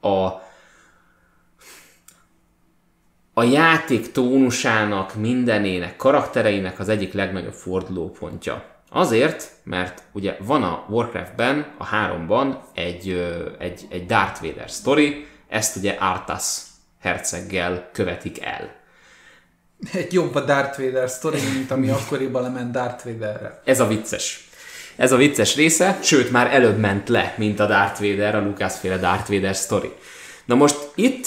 a 0.00 0.42
a 3.36 3.42
játék 3.42 4.12
tónusának, 4.12 5.14
mindenének, 5.14 5.96
karaktereinek 5.96 6.78
az 6.78 6.88
egyik 6.88 7.12
legnagyobb 7.12 7.52
fordulópontja. 7.52 8.64
Azért, 8.90 9.50
mert 9.64 10.02
ugye 10.12 10.36
van 10.40 10.62
a 10.62 10.84
Warcraftben, 10.88 11.74
a 11.78 11.84
háromban 11.84 12.62
egy, 12.74 13.10
egy, 13.58 13.86
egy 13.90 14.06
Darth 14.06 14.42
Vader 14.42 14.68
story, 14.68 15.26
ezt 15.48 15.76
ugye 15.76 15.92
Arthas 15.92 16.62
herceggel 17.04 17.88
követik 17.92 18.42
el. 18.42 18.74
Egy 19.92 20.12
jobb 20.12 20.34
a 20.34 20.40
Darth 20.40 20.80
Vader 20.80 21.08
sztori, 21.10 21.38
mint 21.54 21.70
ami 21.70 21.88
akkoriban 21.90 22.42
lement 22.42 22.72
Darth 22.72 23.04
Vaderre. 23.04 23.60
Ez 23.64 23.80
a 23.80 23.86
vicces. 23.86 24.48
Ez 24.96 25.12
a 25.12 25.16
vicces 25.16 25.56
része, 25.56 25.98
sőt 26.02 26.30
már 26.30 26.54
előbb 26.54 26.78
ment 26.78 27.08
le, 27.08 27.34
mint 27.36 27.60
a 27.60 27.66
Darth 27.66 28.00
Vader, 28.00 28.34
a 28.34 28.42
Lucas-féle 28.42 28.96
Darth 28.96 29.30
Vader 29.30 29.56
sztori. 29.56 29.92
Na 30.44 30.54
most 30.54 30.90
itt, 30.94 31.26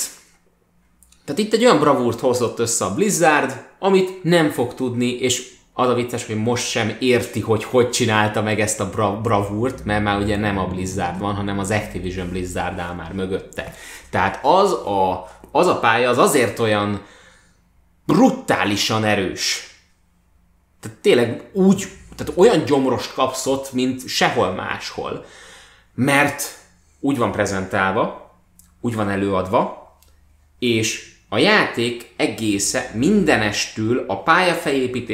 tehát 1.25 1.41
itt 1.41 1.53
egy 1.53 1.63
olyan 1.63 1.79
bravúrt 1.79 2.19
hozott 2.19 2.59
össze 2.59 2.85
a 2.85 2.93
Blizzard, 2.93 3.65
amit 3.79 4.23
nem 4.23 4.49
fog 4.49 4.73
tudni, 4.73 5.19
és 5.19 5.55
az 5.73 5.89
a 5.89 5.93
vicces, 5.93 6.25
hogy 6.25 6.35
most 6.35 6.69
sem 6.69 6.95
érti, 6.99 7.39
hogy 7.39 7.63
hogy 7.63 7.89
csinálta 7.89 8.41
meg 8.41 8.59
ezt 8.59 8.79
a 8.79 8.89
bra- 8.89 9.21
bravúrt, 9.21 9.85
mert 9.85 10.03
már 10.03 10.21
ugye 10.21 10.37
nem 10.37 10.57
a 10.57 10.67
Blizzard 10.67 11.19
van, 11.19 11.33
hanem 11.33 11.59
az 11.59 11.71
Activision 11.71 12.29
Blizzard 12.29 12.79
áll 12.79 12.93
már 12.93 13.13
mögötte. 13.13 13.73
Tehát 14.09 14.39
az 14.45 14.71
a 14.71 15.29
az 15.51 15.67
a 15.67 15.79
pálya 15.79 16.09
az 16.09 16.17
azért 16.17 16.59
olyan 16.59 17.05
brutálisan 18.05 19.03
erős. 19.03 19.75
Tehát 20.79 20.97
tényleg 20.97 21.49
úgy, 21.53 21.87
tehát 22.15 22.37
olyan 22.37 22.65
gyomrost 22.65 23.13
kapsz 23.13 23.71
mint 23.71 24.07
sehol 24.07 24.51
máshol. 24.51 25.25
Mert 25.93 26.57
úgy 26.99 27.17
van 27.17 27.31
prezentálva, 27.31 28.35
úgy 28.81 28.95
van 28.95 29.09
előadva, 29.09 29.91
és 30.59 31.15
a 31.29 31.37
játék 31.37 32.13
egésze 32.15 32.91
mindenestül, 32.93 34.03
a 34.07 34.23
pálya 34.23 34.53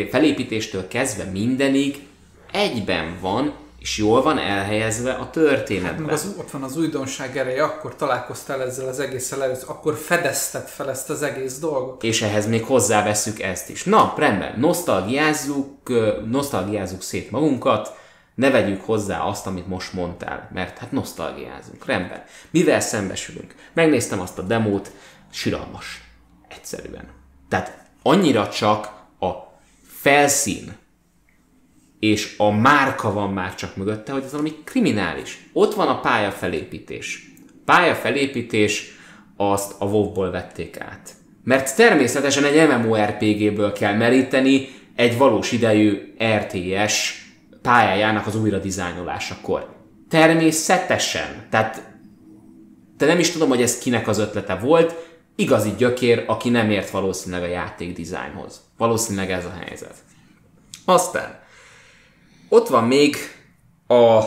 felépítéstől 0.10 0.88
kezdve 0.88 1.24
mindenig 1.24 2.08
egyben 2.52 3.18
van, 3.20 3.54
és 3.84 3.98
jól 3.98 4.22
van 4.22 4.38
elhelyezve 4.40 5.12
a 5.12 5.30
történetben. 5.30 6.06
Hát 6.06 6.14
az, 6.14 6.36
ott 6.38 6.52
van 6.52 6.64
az 6.64 6.78
újdonság 6.78 7.38
ereje, 7.38 7.64
akkor 7.64 7.96
találkoztál 7.96 8.62
ezzel 8.62 8.88
az 8.88 9.00
egésszel 9.00 9.44
először, 9.44 9.70
akkor 9.70 9.96
fedezted 9.96 10.68
fel 10.68 10.90
ezt 10.90 11.10
az 11.10 11.22
egész 11.22 11.60
dolgot. 11.60 12.04
És 12.04 12.22
ehhez 12.22 12.48
még 12.48 12.64
hozzáveszünk 12.64 13.42
ezt 13.42 13.70
is. 13.70 13.84
Na, 13.84 14.14
rendben, 14.18 14.60
nosztalgiázzuk, 14.60 15.92
nosztalgiázzuk 16.30 17.02
szét 17.02 17.32
magunkat, 17.32 17.98
ne 18.36 18.50
vegyük 18.50 18.82
hozzá 18.82 19.20
azt, 19.20 19.48
amit 19.48 19.68
most 19.68 19.94
mondtál, 19.94 20.50
mert 20.54 20.78
hát 20.78 20.92
nosztalgiázunk. 20.92 21.86
Rendben. 21.86 22.24
Mivel 22.52 22.80
szembesülünk? 22.80 23.56
Megnéztem 23.74 24.20
azt 24.20 24.38
a 24.38 24.42
demót, 24.42 24.92
siralmas. 25.32 26.04
Egyszerűen. 26.48 27.08
Tehát 27.50 27.78
annyira 28.04 28.50
csak 28.50 28.92
a 29.20 29.32
felszín, 30.02 30.82
és 32.04 32.36
a 32.38 32.52
márka 32.52 33.14
van 33.14 33.34
már 33.34 33.56
csak 33.56 33.76
mögötte, 33.76 34.12
hogy 34.12 34.24
ez 34.24 34.32
valami 34.32 34.54
kriminális. 34.64 35.50
Ott 35.54 35.74
van 35.74 35.88
a 35.88 36.00
pályafelépítés. 36.00 37.32
Pályafelépítés 37.66 38.92
azt 39.38 39.74
a 39.80 39.86
WoW-ból 39.86 40.32
vették 40.32 40.80
át. 40.80 41.10
Mert 41.44 41.76
természetesen 41.76 42.44
egy 42.44 42.68
MMORPG-ből 42.68 43.72
kell 43.72 43.94
meríteni 43.94 44.68
egy 44.96 45.18
valós 45.18 45.52
idejű 45.52 46.14
RTS 46.38 47.26
pályájának 47.62 48.28
az 48.28 48.36
újra 48.36 48.58
dizájnolásakor. 48.58 49.76
Természetesen. 50.10 51.48
Tehát 51.50 51.92
de 52.98 53.06
nem 53.06 53.20
is 53.20 53.32
tudom, 53.32 53.50
hogy 53.50 53.62
ez 53.62 53.78
kinek 53.78 54.08
az 54.08 54.20
ötlete 54.20 54.56
volt, 54.56 54.96
igazi 55.36 55.72
gyökér, 55.78 56.24
aki 56.28 56.50
nem 56.50 56.70
ért 56.70 56.90
valószínűleg 56.90 57.44
a 57.44 57.54
játék 57.54 57.96
dizájnhoz. 57.96 58.62
Valószínűleg 58.78 59.32
ez 59.32 59.46
a 59.46 59.54
helyzet. 59.66 59.96
Aztán 60.86 61.42
ott 62.54 62.68
van 62.68 62.84
még 62.84 63.16
a... 63.88 64.22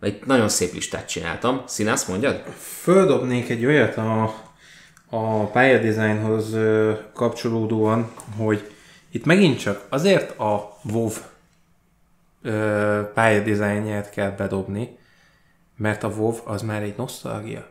Egy 0.00 0.20
nagyon 0.26 0.48
szép 0.48 0.72
listát 0.72 1.08
csináltam. 1.08 1.62
Színász, 1.66 2.04
mondjad? 2.04 2.42
Földobnék 2.82 3.48
egy 3.48 3.64
olyat 3.64 3.96
a, 3.96 4.34
a 5.10 5.44
pályadizájnhoz 5.44 6.56
kapcsolódóan, 7.14 8.10
hogy 8.36 8.70
itt 9.10 9.24
megint 9.24 9.58
csak 9.58 9.86
azért 9.88 10.38
a 10.38 10.78
WoW 10.92 11.10
pályadizájnját 13.14 14.10
kell 14.10 14.30
bedobni, 14.30 14.98
mert 15.76 16.02
a 16.02 16.08
WoW 16.08 16.36
az 16.44 16.62
már 16.62 16.82
egy 16.82 16.94
nosztalgia. 16.96 17.66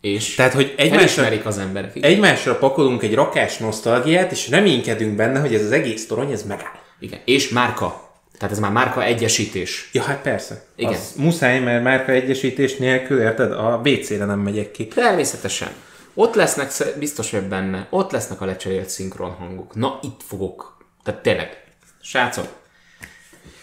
És 0.00 0.34
Tehát, 0.34 0.52
hogy 0.52 0.74
egymásra, 0.76 1.28
az 1.44 1.58
emberek. 1.58 1.94
Igen. 1.94 2.10
egymásra 2.10 2.58
pakolunk 2.58 3.02
egy 3.02 3.14
rakás 3.14 3.56
nosztalgiát, 3.56 4.32
és 4.32 4.48
reménykedünk 4.48 5.16
benne, 5.16 5.40
hogy 5.40 5.54
ez 5.54 5.64
az 5.64 5.72
egész 5.72 6.06
torony, 6.06 6.32
ez 6.32 6.42
megáll. 6.42 6.78
Igen. 6.98 7.20
És 7.24 7.48
márka. 7.48 8.07
Tehát 8.38 8.54
ez 8.54 8.60
már 8.60 8.72
márka 8.72 9.02
egyesítés. 9.02 9.88
Ja, 9.92 10.02
hát 10.02 10.22
persze. 10.22 10.64
Igen. 10.76 10.92
Az 10.92 11.12
muszáj, 11.16 11.60
mert 11.60 11.82
márka 11.82 12.12
egyesítés 12.12 12.76
nélkül, 12.76 13.20
érted, 13.20 13.52
a 13.52 13.80
BC-re 13.82 14.24
nem 14.24 14.38
megyek 14.40 14.70
ki. 14.70 14.86
Természetesen. 14.86 15.68
Ott 16.14 16.34
lesznek, 16.34 16.72
biztos 16.98 17.30
vagy 17.30 17.42
benne, 17.42 17.86
ott 17.90 18.10
lesznek 18.10 18.40
a 18.40 18.44
lecserélt 18.44 18.88
szinkron 18.88 19.30
hangok. 19.30 19.74
Na, 19.74 19.98
itt 20.02 20.20
fogok. 20.26 20.76
Tehát 21.02 21.22
tényleg. 21.22 21.64
Srácok. 22.02 22.48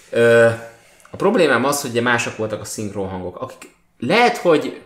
Ö, 0.10 0.50
a 1.12 1.16
problémám 1.16 1.66
az, 1.66 1.82
hogy 1.82 1.90
ugye 1.90 2.02
mások 2.02 2.38
voltak 2.38 2.62
a 2.62 2.66
szinkron 2.66 3.08
hangok, 3.08 3.42
akik 3.42 3.76
lehet, 4.00 4.38
hogy 4.38 4.82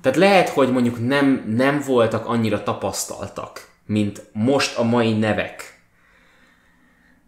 tehát 0.00 0.18
lehet, 0.18 0.48
hogy 0.48 0.72
mondjuk 0.72 1.06
nem, 1.06 1.44
nem 1.56 1.82
voltak 1.86 2.26
annyira 2.26 2.62
tapasztaltak, 2.62 3.68
mint 3.86 4.22
most 4.32 4.78
a 4.78 4.82
mai 4.82 5.12
nevek. 5.12 5.69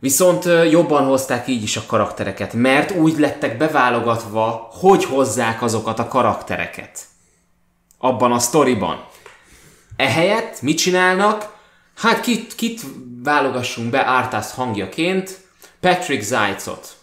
Viszont 0.03 0.44
jobban 0.70 1.05
hozták 1.05 1.48
így 1.48 1.62
is 1.62 1.76
a 1.76 1.82
karaktereket, 1.86 2.53
mert 2.53 2.90
úgy 2.90 3.18
lettek 3.18 3.57
beválogatva, 3.57 4.68
hogy 4.72 5.05
hozzák 5.05 5.62
azokat 5.62 5.98
a 5.98 6.09
karaktereket. 6.09 6.98
Abban 7.98 8.32
a 8.32 8.38
sztoriban. 8.38 9.05
Ehelyett 9.96 10.62
mit 10.62 10.76
csinálnak? 10.76 11.57
Hát 11.96 12.20
kit, 12.20 12.55
kit 12.55 12.80
válogassunk 13.22 13.90
be 13.90 14.00
Arthas 14.00 14.53
hangjaként? 14.53 15.40
Patrick 15.80 16.22
Zajcot. 16.22 16.96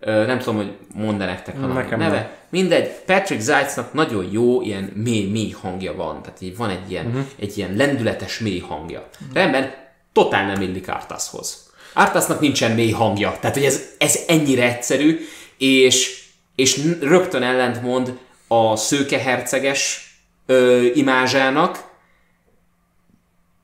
Nem 0.00 0.38
tudom, 0.38 0.56
hogy 0.56 0.76
mond 0.94 1.18
nektek 1.18 1.54
valami 1.54 1.72
Nekem 1.72 1.98
neve. 1.98 2.14
nem. 2.14 2.30
Mindegy, 2.50 2.90
Patrick 3.06 3.40
Zajcnak 3.40 3.92
nagyon 3.92 4.28
jó 4.32 4.62
ilyen 4.62 4.92
mély-mély 4.94 5.50
hangja 5.50 5.94
van. 5.94 6.22
Tehát 6.22 6.40
így 6.40 6.56
van 6.56 6.70
egy 6.70 6.90
ilyen, 6.90 7.06
uh-huh. 7.06 7.24
egy 7.38 7.58
ilyen 7.58 7.76
lendületes 7.76 8.38
mély 8.38 8.60
hangja. 8.60 9.08
Uh-huh. 9.12 9.34
Rendben, 9.34 9.74
totál 10.12 10.46
nem 10.46 10.62
illik 10.62 10.88
Arthashoz. 10.88 11.66
Arthasnak 11.92 12.40
nincsen 12.40 12.72
mély 12.72 12.90
hangja. 12.90 13.36
Tehát, 13.40 13.56
hogy 13.56 13.64
ez, 13.64 13.82
ez 13.98 14.18
ennyire 14.26 14.62
egyszerű, 14.62 15.26
és, 15.58 16.24
és 16.54 16.80
rögtön 17.00 17.42
ellentmond 17.42 18.18
a 18.46 18.76
szőkeherceges 18.76 20.12
ö, 20.46 20.82
imázsának, 20.94 21.86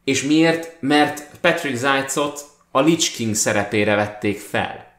és 0.05 0.23
miért? 0.23 0.77
Mert 0.81 1.27
Patrick 1.41 1.77
Zajcot 1.77 2.45
a 2.71 2.81
Lich 2.81 3.13
King 3.15 3.35
szerepére 3.35 3.95
vették 3.95 4.41
fel. 4.41 4.93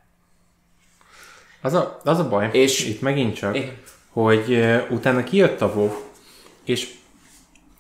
Az 1.61 1.73
a, 1.73 2.01
az 2.03 2.19
a 2.19 2.29
baj, 2.29 2.49
És- 2.51 2.85
itt 2.85 3.01
megint 3.01 3.35
csak, 3.35 3.55
Igen. 3.55 3.77
hogy 4.09 4.45
uh, 4.49 4.81
utána 4.89 5.23
kijött 5.23 5.61
a 5.61 5.71
WoW, 5.75 5.91
és 6.65 6.89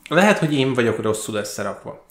lehet, 0.09 0.37
hogy 0.37 0.53
én 0.53 0.73
vagyok 0.73 1.01
rosszul 1.01 1.35
összerakva, 1.35 2.04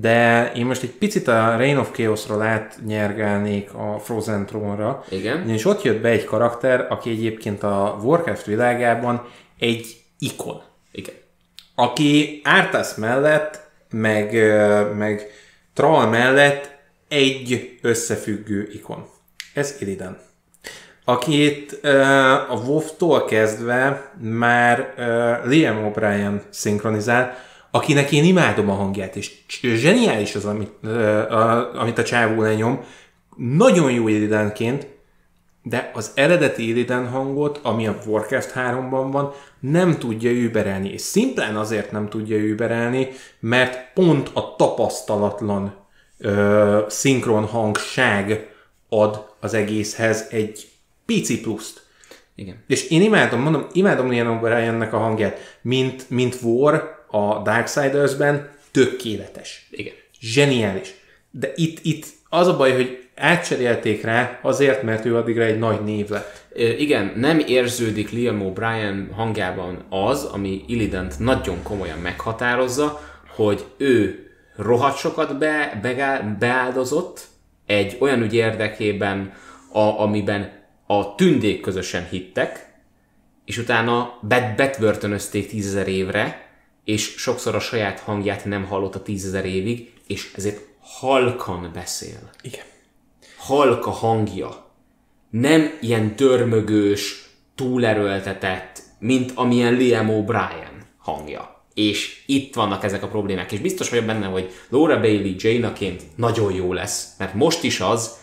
de 0.00 0.52
én 0.56 0.66
most 0.66 0.82
egy 0.82 0.90
picit 0.90 1.28
a 1.28 1.56
Reign 1.56 1.76
of 1.76 1.90
Chaos-ról 1.92 2.42
átnyergálnék 2.42 3.74
a 3.74 3.98
Frozen 3.98 4.46
Throne-ra, 4.46 5.04
Igen. 5.10 5.48
és 5.48 5.64
ott 5.64 5.82
jött 5.82 6.00
be 6.00 6.08
egy 6.08 6.24
karakter, 6.24 6.86
aki 6.90 7.10
egyébként 7.10 7.62
a 7.62 7.98
Warcraft 8.02 8.46
világában 8.46 9.28
egy 9.58 9.96
ikon. 10.18 10.62
Igen. 10.92 11.14
aki 11.74 12.40
Arthas 12.44 12.94
mellett, 12.94 13.60
meg, 13.90 14.32
meg 14.96 15.30
Troll 15.74 16.06
mellett 16.06 16.76
egy 17.08 17.78
összefüggő 17.82 18.68
ikon. 18.72 19.06
Ez 19.54 19.76
Illidan. 19.78 20.18
Akit 21.04 21.78
uh, 21.82 22.50
a 22.50 22.62
WoW-tól 22.66 23.24
kezdve 23.24 24.12
már 24.20 24.94
uh, 24.98 25.48
Liam 25.48 25.92
O'Brien 25.92 26.40
szinkronizál, 26.50 27.36
akinek 27.76 28.12
én 28.12 28.24
imádom 28.24 28.70
a 28.70 28.74
hangját, 28.74 29.16
és 29.16 29.32
zseniális 29.60 30.34
az, 30.34 30.44
amit, 30.44 30.84
a, 31.30 31.74
amit 31.80 31.98
a 31.98 32.02
csávó 32.02 32.42
lenyom. 32.42 32.80
Nagyon 33.36 33.90
jó 33.92 34.08
Illidanként, 34.08 34.86
de 35.62 35.90
az 35.94 36.10
eredeti 36.14 36.68
Illidan 36.68 37.08
hangot, 37.08 37.60
ami 37.62 37.86
a 37.86 37.98
Warcraft 38.06 38.52
3-ban 38.54 39.08
van, 39.10 39.32
nem 39.60 39.98
tudja 39.98 40.30
überelni. 40.30 40.92
És 40.92 41.00
szimplán 41.00 41.56
azért 41.56 41.92
nem 41.92 42.08
tudja 42.08 42.36
überelni, 42.36 43.08
mert 43.40 43.92
pont 43.94 44.30
a 44.32 44.54
tapasztalatlan 44.56 45.74
ö, 46.18 46.84
szinkron 46.88 47.44
hangság 47.44 48.50
ad 48.88 49.26
az 49.40 49.54
egészhez 49.54 50.26
egy 50.30 50.68
pici 51.06 51.40
pluszt. 51.40 51.84
Igen. 52.34 52.64
És 52.66 52.90
én 52.90 53.02
imádom, 53.02 53.40
mondom, 53.40 53.66
imádom 53.72 54.08
Liam 54.08 54.40
O'Briennek 54.42 54.90
a 54.90 54.98
hangját, 54.98 55.58
mint, 55.62 56.10
mint 56.10 56.38
War 56.42 56.95
a 57.06 57.42
Darksiders-ben, 57.42 58.48
tökéletes. 58.70 59.68
Igen. 59.70 59.94
Zseniális. 60.20 60.94
De 61.30 61.52
itt, 61.54 61.78
itt 61.82 62.06
az 62.28 62.46
a 62.46 62.56
baj, 62.56 62.72
hogy 62.72 63.08
átcserélték 63.16 64.02
rá 64.02 64.38
azért, 64.42 64.82
mert 64.82 65.04
ő 65.04 65.16
addigra 65.16 65.42
egy 65.42 65.58
nagy 65.58 65.84
név 65.84 66.08
lett. 66.08 66.46
Ö, 66.52 66.62
igen, 66.62 67.12
nem 67.16 67.38
érződik 67.38 68.10
Liam 68.10 68.42
O'Brien 68.44 69.14
hangjában 69.14 69.84
az, 69.90 70.24
ami 70.24 70.64
Illident 70.66 71.18
nagyon 71.18 71.62
komolyan 71.62 71.98
meghatározza, 71.98 73.00
hogy 73.36 73.64
ő 73.76 74.26
rohadt 74.56 74.98
sokat 74.98 75.38
be, 75.38 75.78
begá- 75.82 76.38
beáldozott 76.38 77.20
egy 77.66 77.96
olyan 78.00 78.22
ügy 78.22 78.34
érdekében, 78.34 79.32
a, 79.72 80.00
amiben 80.00 80.52
a 80.86 81.14
tündék 81.14 81.60
közösen 81.60 82.06
hittek, 82.10 82.74
és 83.44 83.58
utána 83.58 84.18
bet, 84.22 84.56
betvörtönözték 84.56 85.48
tízezer 85.48 85.88
évre, 85.88 86.45
és 86.86 87.14
sokszor 87.16 87.54
a 87.54 87.60
saját 87.60 88.00
hangját 88.00 88.44
nem 88.44 88.64
hallotta 88.64 89.02
tízezer 89.02 89.44
évig, 89.44 89.92
és 90.06 90.32
ezért 90.36 90.60
halkan 90.80 91.70
beszél 91.74 92.30
Igen. 92.42 92.64
halka 93.36 93.90
hangja. 93.90 94.64
Nem 95.30 95.78
ilyen 95.80 96.12
dörmögős, 96.16 97.28
túlerőltetett, 97.54 98.82
mint 98.98 99.32
amilyen 99.34 99.74
Liam 99.74 100.08
O'Brien 100.10 100.84
hangja. 100.98 101.64
És 101.74 102.22
itt 102.26 102.54
vannak 102.54 102.84
ezek 102.84 103.02
a 103.02 103.08
problémák, 103.08 103.52
és 103.52 103.58
biztos 103.58 103.90
vagyok 103.90 104.04
benne, 104.04 104.26
hogy 104.26 104.50
Laura 104.68 105.00
Bailey 105.00 105.34
Jane-aként 105.38 106.02
nagyon 106.16 106.52
jó 106.52 106.72
lesz, 106.72 107.14
mert 107.18 107.34
most 107.34 107.62
is 107.62 107.80
az, 107.80 108.16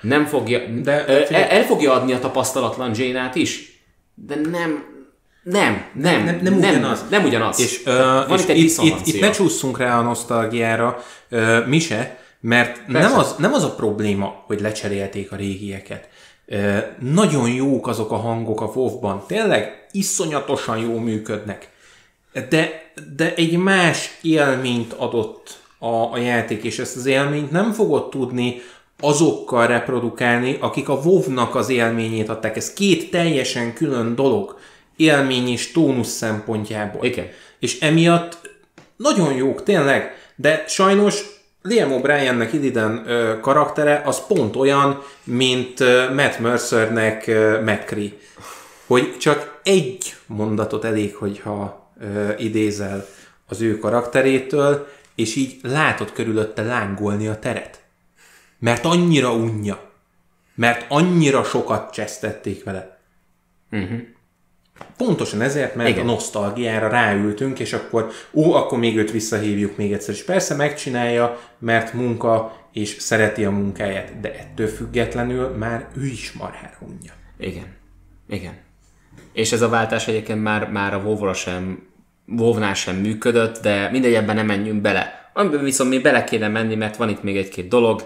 nem 0.00 0.24
fogja, 0.26 0.66
de, 0.66 1.06
el, 1.06 1.44
el 1.44 1.64
fogja 1.64 1.92
adni 1.92 2.12
a 2.12 2.18
tapasztalatlan 2.18 2.90
Jane-át 2.94 3.34
is, 3.34 3.82
de 4.14 4.34
nem, 4.34 4.97
nem, 5.50 5.84
nem, 5.92 6.24
Nem- 6.24 6.38
nem 6.42 6.56
ugyanaz. 6.56 7.04
Nem 7.10 7.24
ugyanaz. 7.24 7.60
És, 7.60 7.80
ö, 7.84 7.92
van 8.28 8.38
és 8.38 8.42
itt 8.42 8.48
egy 8.48 8.58
itt, 8.58 8.78
itt, 8.82 9.06
itt 9.06 9.20
ne 9.20 9.30
csúszunk 9.30 9.78
rá 9.78 9.98
a 9.98 10.02
nosztalgiára, 10.02 11.02
ö, 11.28 11.66
mi 11.66 11.78
se, 11.78 12.18
mert 12.40 12.86
nem 12.86 13.18
az, 13.18 13.34
nem 13.38 13.52
az 13.52 13.64
a 13.64 13.74
probléma, 13.74 14.42
hogy 14.46 14.60
lecserélték 14.60 15.32
a 15.32 15.36
régieket. 15.36 16.08
Ö, 16.46 16.76
nagyon 16.98 17.50
jók 17.50 17.86
azok 17.86 18.12
a 18.12 18.16
hangok 18.16 18.60
a 18.60 18.70
WoW-ban, 18.74 19.24
tényleg 19.26 19.86
iszonyatosan 19.92 20.78
jó 20.78 20.98
működnek. 20.98 21.68
De, 22.48 22.92
de 23.16 23.34
egy 23.34 23.56
más 23.56 24.18
élményt 24.22 24.92
adott 24.92 25.58
a, 25.78 26.12
a 26.12 26.18
játék, 26.18 26.64
és 26.64 26.78
ezt 26.78 26.96
az 26.96 27.06
élményt 27.06 27.50
nem 27.50 27.72
fogod 27.72 28.08
tudni 28.08 28.60
azokkal 29.00 29.66
reprodukálni, 29.66 30.56
akik 30.60 30.88
a 30.88 31.00
WoW-nak 31.04 31.54
az 31.54 31.68
élményét 31.68 32.28
adták. 32.28 32.56
Ez 32.56 32.72
két 32.72 33.10
teljesen 33.10 33.74
külön 33.74 34.14
dolog, 34.14 34.58
élmény 34.98 35.48
és 35.48 35.72
tónusz 35.72 36.08
szempontjából. 36.10 37.04
Igen. 37.04 37.26
És 37.58 37.80
emiatt 37.80 38.50
nagyon 38.96 39.34
jók, 39.34 39.62
tényleg, 39.62 40.30
de 40.36 40.64
sajnos 40.66 41.22
Liam 41.62 41.90
O'Briennek 41.92 42.48
Illidan 42.52 43.02
ö, 43.06 43.40
karaktere 43.40 44.02
az 44.04 44.26
pont 44.26 44.56
olyan, 44.56 45.02
mint 45.24 45.80
ö, 45.80 46.14
Matt 46.14 46.38
Mercernek 46.38 47.26
ö, 47.26 47.60
McCree. 47.60 48.10
Hogy 48.86 49.18
csak 49.18 49.60
egy 49.62 50.14
mondatot 50.26 50.84
elég, 50.84 51.14
hogyha 51.14 51.90
ö, 52.00 52.32
idézel 52.38 53.06
az 53.46 53.60
ő 53.60 53.78
karakterétől, 53.78 54.88
és 55.14 55.36
így 55.36 55.58
látod 55.62 56.12
körülötte 56.12 56.62
lángolni 56.62 57.26
a 57.28 57.38
teret. 57.38 57.82
Mert 58.58 58.84
annyira 58.84 59.32
unja. 59.32 59.90
Mert 60.54 60.86
annyira 60.88 61.44
sokat 61.44 61.92
csesztették 61.92 62.64
vele. 62.64 62.98
Uh-huh. 63.70 63.98
Pontosan 64.96 65.40
ezért, 65.40 65.74
mert 65.74 65.88
Igen. 65.88 66.02
a 66.02 66.04
nosztalgiára 66.04 66.88
ráültünk, 66.88 67.58
és 67.58 67.72
akkor, 67.72 68.10
ó, 68.32 68.52
akkor 68.52 68.78
még 68.78 68.96
őt 68.96 69.10
visszahívjuk 69.10 69.76
még 69.76 69.92
egyszer. 69.92 70.14
És 70.14 70.24
persze 70.24 70.54
megcsinálja, 70.54 71.40
mert 71.58 71.92
munka, 71.92 72.56
és 72.72 72.96
szereti 72.98 73.44
a 73.44 73.50
munkáját, 73.50 74.20
de 74.20 74.38
ettől 74.38 74.66
függetlenül 74.66 75.48
már 75.48 75.86
ő 75.96 76.06
is 76.06 76.32
marhára 76.32 76.78
unja. 76.80 77.12
Igen. 77.38 77.74
Igen. 78.28 78.52
És 79.32 79.52
ez 79.52 79.62
a 79.62 79.68
váltás 79.68 80.08
egyébként 80.08 80.42
már, 80.42 80.70
már 80.70 80.94
a 80.94 80.98
wow 80.98 81.32
sem, 81.32 81.88
wow 82.26 82.74
sem 82.74 82.96
működött, 82.96 83.62
de 83.62 83.90
mindegy, 83.90 84.14
ebben 84.14 84.34
nem 84.34 84.46
menjünk 84.46 84.80
bele. 84.80 85.30
Amiben 85.34 85.64
viszont 85.64 85.90
még 85.90 86.02
bele 86.02 86.24
kéne 86.24 86.48
menni, 86.48 86.74
mert 86.74 86.96
van 86.96 87.08
itt 87.08 87.22
még 87.22 87.36
egy-két 87.36 87.68
dolog. 87.68 88.04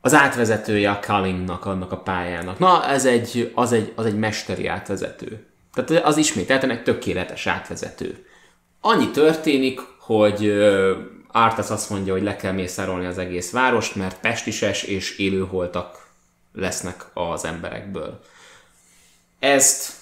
Az 0.00 0.14
átvezetője 0.14 0.90
a 0.90 0.98
Cullingnak, 0.98 1.66
annak 1.66 1.92
a 1.92 1.96
pályának. 1.96 2.58
Na, 2.58 2.86
ez 2.88 3.06
egy, 3.06 3.52
az, 3.54 3.72
egy, 3.72 3.92
az 3.94 4.06
egy 4.06 4.18
mesteri 4.18 4.66
átvezető. 4.66 5.49
Tehát 5.72 6.04
az 6.04 6.16
ismételten 6.16 6.70
egy 6.70 6.82
tökéletes 6.82 7.46
átvezető. 7.46 8.26
Annyi 8.80 9.10
történik, 9.10 9.80
hogy 9.98 10.48
Arthas 11.28 11.70
azt 11.70 11.90
mondja, 11.90 12.12
hogy 12.12 12.22
le 12.22 12.36
kell 12.36 12.52
mészárolni 12.52 13.06
az 13.06 13.18
egész 13.18 13.50
várost, 13.50 13.94
mert 13.94 14.20
pestises 14.20 14.82
és 14.82 15.18
élőholtak 15.18 16.08
lesznek 16.52 17.06
az 17.14 17.44
emberekből. 17.44 18.20
Ezt 19.38 19.92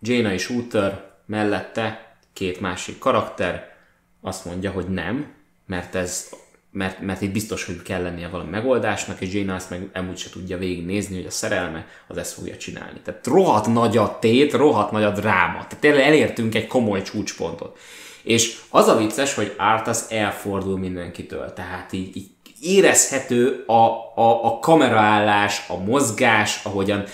Jaina 0.00 0.32
és 0.32 0.42
Shooter 0.42 1.10
mellette 1.26 2.16
két 2.32 2.60
másik 2.60 2.98
karakter 2.98 3.76
azt 4.20 4.44
mondja, 4.44 4.70
hogy 4.70 4.88
nem, 4.88 5.34
mert 5.66 5.94
ez 5.94 6.28
mert, 6.70 7.00
mert 7.00 7.22
itt 7.22 7.32
biztos, 7.32 7.64
hogy 7.64 7.82
kell 7.82 8.02
lennie 8.02 8.28
valami 8.28 8.50
megoldásnak, 8.50 9.20
és 9.20 9.32
Jane 9.32 9.54
azt 9.54 9.70
meg 9.70 9.90
amúgy 9.94 10.16
se 10.16 10.30
tudja 10.30 10.58
végignézni, 10.58 11.16
hogy 11.16 11.26
a 11.26 11.30
szerelme 11.30 11.86
az 12.06 12.16
ezt 12.16 12.32
fogja 12.32 12.56
csinálni. 12.56 13.00
Tehát 13.04 13.26
rohadt 13.26 13.66
nagy 13.66 13.96
a 13.96 14.18
tét, 14.20 14.52
rohadt 14.52 14.90
nagy 14.90 15.04
a 15.04 15.10
dráma. 15.10 15.52
Tehát 15.52 15.78
tényleg 15.80 16.02
elértünk 16.02 16.54
egy 16.54 16.66
komoly 16.66 17.02
csúcspontot. 17.02 17.78
És 18.22 18.58
az 18.70 18.88
a 18.88 18.96
vicces, 18.96 19.34
hogy 19.34 19.54
Arthas 19.58 19.98
elfordul 20.08 20.78
mindenkitől, 20.78 21.52
tehát 21.52 21.92
így, 21.92 22.16
így 22.16 22.30
érezhető 22.60 23.64
a, 23.66 23.72
a, 24.14 24.44
a 24.44 24.58
kameraállás, 24.58 25.64
a 25.68 25.76
mozgás, 25.84 26.60
ahogyan, 26.64 27.04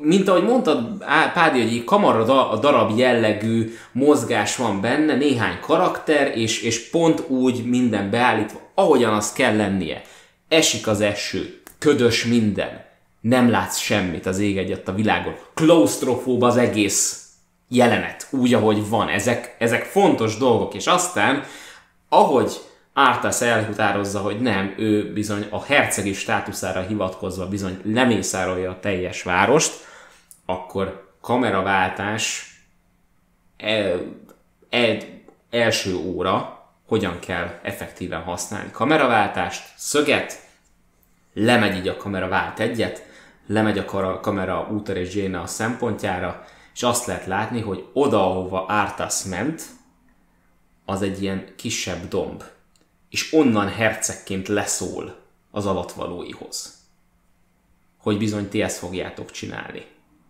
mint 0.00 0.28
ahogy 0.28 0.42
mondtad, 0.42 1.04
Pádi, 1.34 1.60
hogy 1.60 1.84
kamara 1.84 2.50
a 2.50 2.56
darab 2.56 2.98
jellegű 2.98 3.74
mozgás 3.92 4.56
van 4.56 4.80
benne, 4.80 5.14
néhány 5.14 5.58
karakter, 5.60 6.38
és, 6.38 6.62
és 6.62 6.90
pont 6.90 7.22
úgy 7.28 7.64
minden 7.64 8.10
beállítva, 8.10 8.60
ahogyan 8.78 9.14
az 9.14 9.32
kell 9.32 9.56
lennie. 9.56 10.02
Esik 10.48 10.86
az 10.86 11.00
eső, 11.00 11.62
ködös 11.78 12.24
minden, 12.24 12.84
nem 13.20 13.50
látsz 13.50 13.78
semmit 13.78 14.26
az 14.26 14.38
ég 14.38 14.58
egyet 14.58 14.88
a 14.88 14.94
világon. 14.94 15.34
Klaustrofób 15.54 16.42
az 16.42 16.56
egész 16.56 17.28
jelenet, 17.68 18.26
úgy, 18.30 18.54
ahogy 18.54 18.88
van. 18.88 19.08
Ezek, 19.08 19.56
ezek 19.58 19.84
fontos 19.84 20.36
dolgok, 20.36 20.74
és 20.74 20.86
aztán, 20.86 21.44
ahogy 22.08 22.52
Arthas 22.92 23.40
elhatározza, 23.40 24.20
hogy 24.20 24.40
nem, 24.40 24.74
ő 24.76 25.12
bizony 25.12 25.46
a 25.50 25.64
hercegi 25.64 26.12
státuszára 26.12 26.80
hivatkozva 26.80 27.48
bizony 27.48 27.80
lemészárolja 27.84 28.70
a 28.70 28.80
teljes 28.80 29.22
várost, 29.22 29.72
akkor 30.46 31.10
kameraváltás 31.20 32.52
el, 33.56 34.00
el, 34.70 34.98
első 35.50 35.94
óra, 35.94 36.57
hogyan 36.88 37.18
kell 37.18 37.58
effektíven 37.62 38.22
használni 38.22 38.70
kameraváltást, 38.70 39.72
szöget, 39.76 40.46
lemegy 41.34 41.76
így 41.76 41.88
a 41.88 41.96
kamera 41.96 42.28
vált 42.28 42.60
egyet, 42.60 43.06
lemegy 43.46 43.78
a 43.78 44.20
kamera 44.20 44.68
Úter 44.70 44.96
és 44.96 45.14
Jane 45.14 45.40
a 45.40 45.46
szempontjára, 45.46 46.44
és 46.74 46.82
azt 46.82 47.06
lehet 47.06 47.26
látni, 47.26 47.60
hogy 47.60 47.88
oda, 47.92 48.30
ahova 48.30 48.66
Arthas 48.66 49.24
ment, 49.24 49.62
az 50.84 51.02
egy 51.02 51.22
ilyen 51.22 51.54
kisebb 51.56 52.08
domb 52.08 52.42
és 53.08 53.32
onnan 53.32 53.68
hercegként 53.68 54.48
leszól 54.48 55.16
az 55.50 55.66
alatvalóihoz. 55.66 56.76
Hogy 57.96 58.18
bizony 58.18 58.48
ti 58.48 58.62
ezt 58.62 58.78
fogjátok 58.78 59.30
csinálni. 59.30 59.86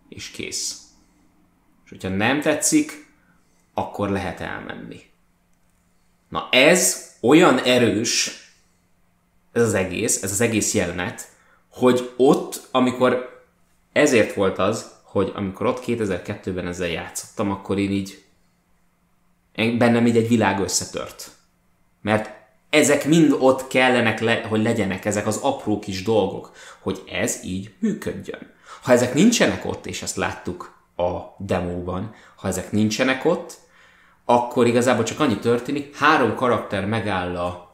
És 0.09 0.29
kész. 0.29 0.81
És 1.83 1.89
hogyha 1.89 2.09
nem 2.09 2.41
tetszik, 2.41 3.13
akkor 3.73 4.09
lehet 4.09 4.39
elmenni. 4.39 5.08
Na 6.29 6.47
ez 6.51 7.11
olyan 7.21 7.59
erős, 7.59 8.43
ez 9.51 9.61
az 9.61 9.73
egész, 9.73 10.23
ez 10.23 10.31
az 10.31 10.41
egész 10.41 10.73
jelenet, 10.73 11.27
hogy 11.71 12.13
ott, 12.17 12.67
amikor 12.71 13.43
ezért 13.91 14.33
volt 14.33 14.57
az, 14.57 14.91
hogy 15.03 15.31
amikor 15.35 15.65
ott 15.65 15.83
2002-ben 15.85 16.67
ezzel 16.67 16.87
játszottam, 16.87 17.51
akkor 17.51 17.77
én 17.77 17.91
így 17.91 18.23
bennem 19.55 20.07
így 20.07 20.17
egy 20.17 20.27
világ 20.27 20.59
összetört. 20.59 21.31
Mert 22.01 22.29
ezek 22.69 23.05
mind 23.05 23.35
ott 23.39 23.67
kellenek, 23.67 24.19
le, 24.19 24.41
hogy 24.41 24.61
legyenek 24.61 25.05
ezek 25.05 25.27
az 25.27 25.37
apró 25.37 25.79
kis 25.79 26.03
dolgok, 26.03 26.51
hogy 26.79 27.03
ez 27.11 27.39
így 27.43 27.73
működjön. 27.79 28.51
Ha 28.81 28.91
ezek 28.91 29.13
nincsenek 29.13 29.65
ott, 29.65 29.85
és 29.85 30.01
ezt 30.01 30.15
láttuk 30.15 30.77
a 30.95 31.19
demóban, 31.37 32.13
ha 32.35 32.47
ezek 32.47 32.71
nincsenek 32.71 33.25
ott, 33.25 33.57
akkor 34.31 34.67
igazából 34.67 35.03
csak 35.03 35.19
annyi 35.19 35.37
történik, 35.37 35.97
három 35.97 36.35
karakter 36.35 36.85
megáll 36.85 37.35
a, 37.35 37.73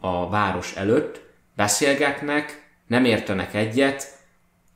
a 0.00 0.28
város 0.28 0.74
előtt, 0.76 1.22
beszélgetnek, 1.56 2.70
nem 2.86 3.04
értenek 3.04 3.54
egyet, 3.54 4.18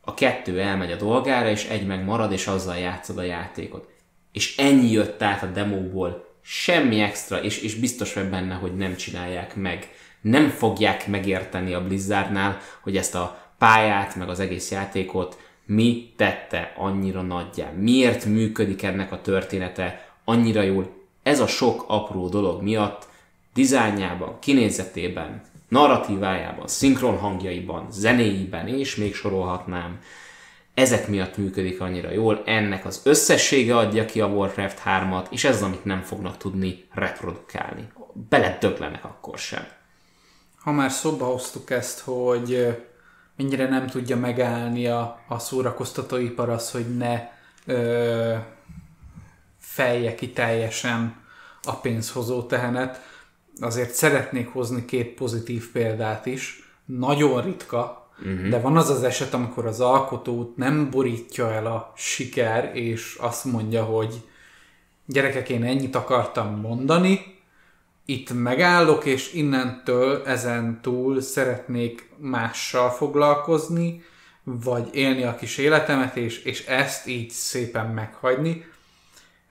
a 0.01 0.14
kettő 0.14 0.61
elmegy 0.61 0.93
a 0.93 0.97
dolgára, 0.97 1.49
és 1.49 1.64
egy 1.64 1.87
meg 1.87 2.05
marad, 2.05 2.33
és 2.33 2.47
azzal 2.47 2.77
játszod 2.77 3.18
a 3.18 3.23
játékot. 3.23 3.89
És 4.33 4.57
ennyi 4.57 4.91
jött 4.91 5.23
át 5.23 5.43
a 5.43 5.47
demóból 5.47 6.29
semmi 6.41 7.01
extra, 7.01 7.43
és, 7.43 7.59
és 7.59 7.75
biztos 7.75 8.14
vagy 8.14 8.29
benne, 8.29 8.55
hogy 8.55 8.77
nem 8.77 8.97
csinálják 8.97 9.57
meg. 9.57 9.89
Nem 10.20 10.49
fogják 10.49 11.07
megérteni 11.07 11.75
a 11.75 11.85
Blizzardnál, 11.85 12.59
hogy 12.81 12.97
ezt 12.97 13.14
a 13.14 13.53
pályát, 13.59 14.16
meg 14.16 14.29
az 14.29 14.41
egész 14.41 14.70
játékot 14.70 15.39
mi 15.66 16.12
tette 16.16 16.73
annyira 16.77 17.23
nagyjá. 17.23 17.70
Miért 17.70 18.25
működik 18.25 18.83
ennek 18.83 19.12
a 19.12 19.20
története 19.20 20.09
annyira 20.25 20.62
jól. 20.62 21.01
Ez 21.23 21.41
a 21.41 21.47
sok 21.47 21.85
apró 21.87 22.29
dolog 22.29 22.62
miatt 22.62 23.09
dizájnjában, 23.55 24.39
kinézetében, 24.39 25.43
narratívájában, 25.68 26.66
szinkron 26.68 27.18
hangjaiban, 27.18 27.87
zenéiben, 27.91 28.68
és 28.68 28.97
még 28.97 29.14
sorolhatnám, 29.14 30.01
ezek 30.75 31.09
miatt 31.09 31.37
működik 31.37 31.81
annyira 31.81 32.11
jól, 32.11 32.43
ennek 32.45 32.85
az 32.85 33.01
összessége 33.05 33.77
adja 33.77 34.05
ki 34.05 34.20
a 34.20 34.27
Warcraft 34.27 34.83
3-at, 34.85 35.27
és 35.31 35.45
ez 35.45 35.55
az, 35.55 35.62
amit 35.62 35.85
nem 35.85 36.01
fognak 36.01 36.37
tudni 36.37 36.85
reprodukálni. 36.91 37.89
Beledöglenek 38.29 39.05
akkor 39.05 39.39
sem. 39.39 39.66
Ha 40.62 40.73
már 40.73 40.91
szóba 40.91 41.25
hoztuk 41.25 41.70
ezt, 41.70 42.01
hogy 42.01 42.77
mennyire 43.37 43.68
nem 43.68 43.87
tudja 43.87 44.16
megállni 44.16 44.87
a, 44.87 45.20
a 45.29 45.39
szórakoztatóipar 45.39 46.49
az, 46.49 46.70
hogy 46.70 46.97
ne 46.97 47.29
ö, 47.66 48.35
fejje 49.73 50.14
ki 50.14 50.31
teljesen 50.31 51.16
a 51.62 51.75
pénzhozó 51.75 52.43
tehenet, 52.43 53.01
azért 53.61 53.95
szeretnék 53.95 54.49
hozni 54.49 54.85
két 54.85 55.14
pozitív 55.14 55.70
példát 55.70 56.27
is. 56.27 56.70
Nagyon 56.85 57.43
ritka, 57.43 58.01
Uh-huh. 58.25 58.49
De 58.49 58.61
van 58.61 58.77
az 58.77 58.91
az 58.91 59.03
eset, 59.03 59.35
amikor 59.35 59.66
az 59.66 59.81
alkotót 59.81 60.57
nem 60.57 60.91
borítja 60.91 61.53
el 61.53 61.66
a 61.66 61.93
siker, 61.97 62.70
és 62.77 63.16
azt 63.20 63.45
mondja, 63.45 63.85
hogy 63.85 64.20
gyerekek, 65.07 65.49
én 65.49 65.64
ennyit 65.64 65.95
akartam 65.95 66.61
mondani, 66.61 67.41
itt 68.05 68.33
megállok, 68.33 69.05
és 69.05 69.33
innentől 69.33 70.23
ezen 70.27 70.81
túl 70.83 71.20
szeretnék 71.20 72.11
mással 72.18 72.91
foglalkozni, 72.91 74.03
vagy 74.43 74.89
élni 74.93 75.23
a 75.23 75.35
kis 75.35 75.59
életemet, 75.59 76.16
és, 76.16 76.43
és 76.43 76.66
ezt 76.66 77.07
így 77.07 77.31
szépen 77.31 77.87
meghagyni. 77.87 78.64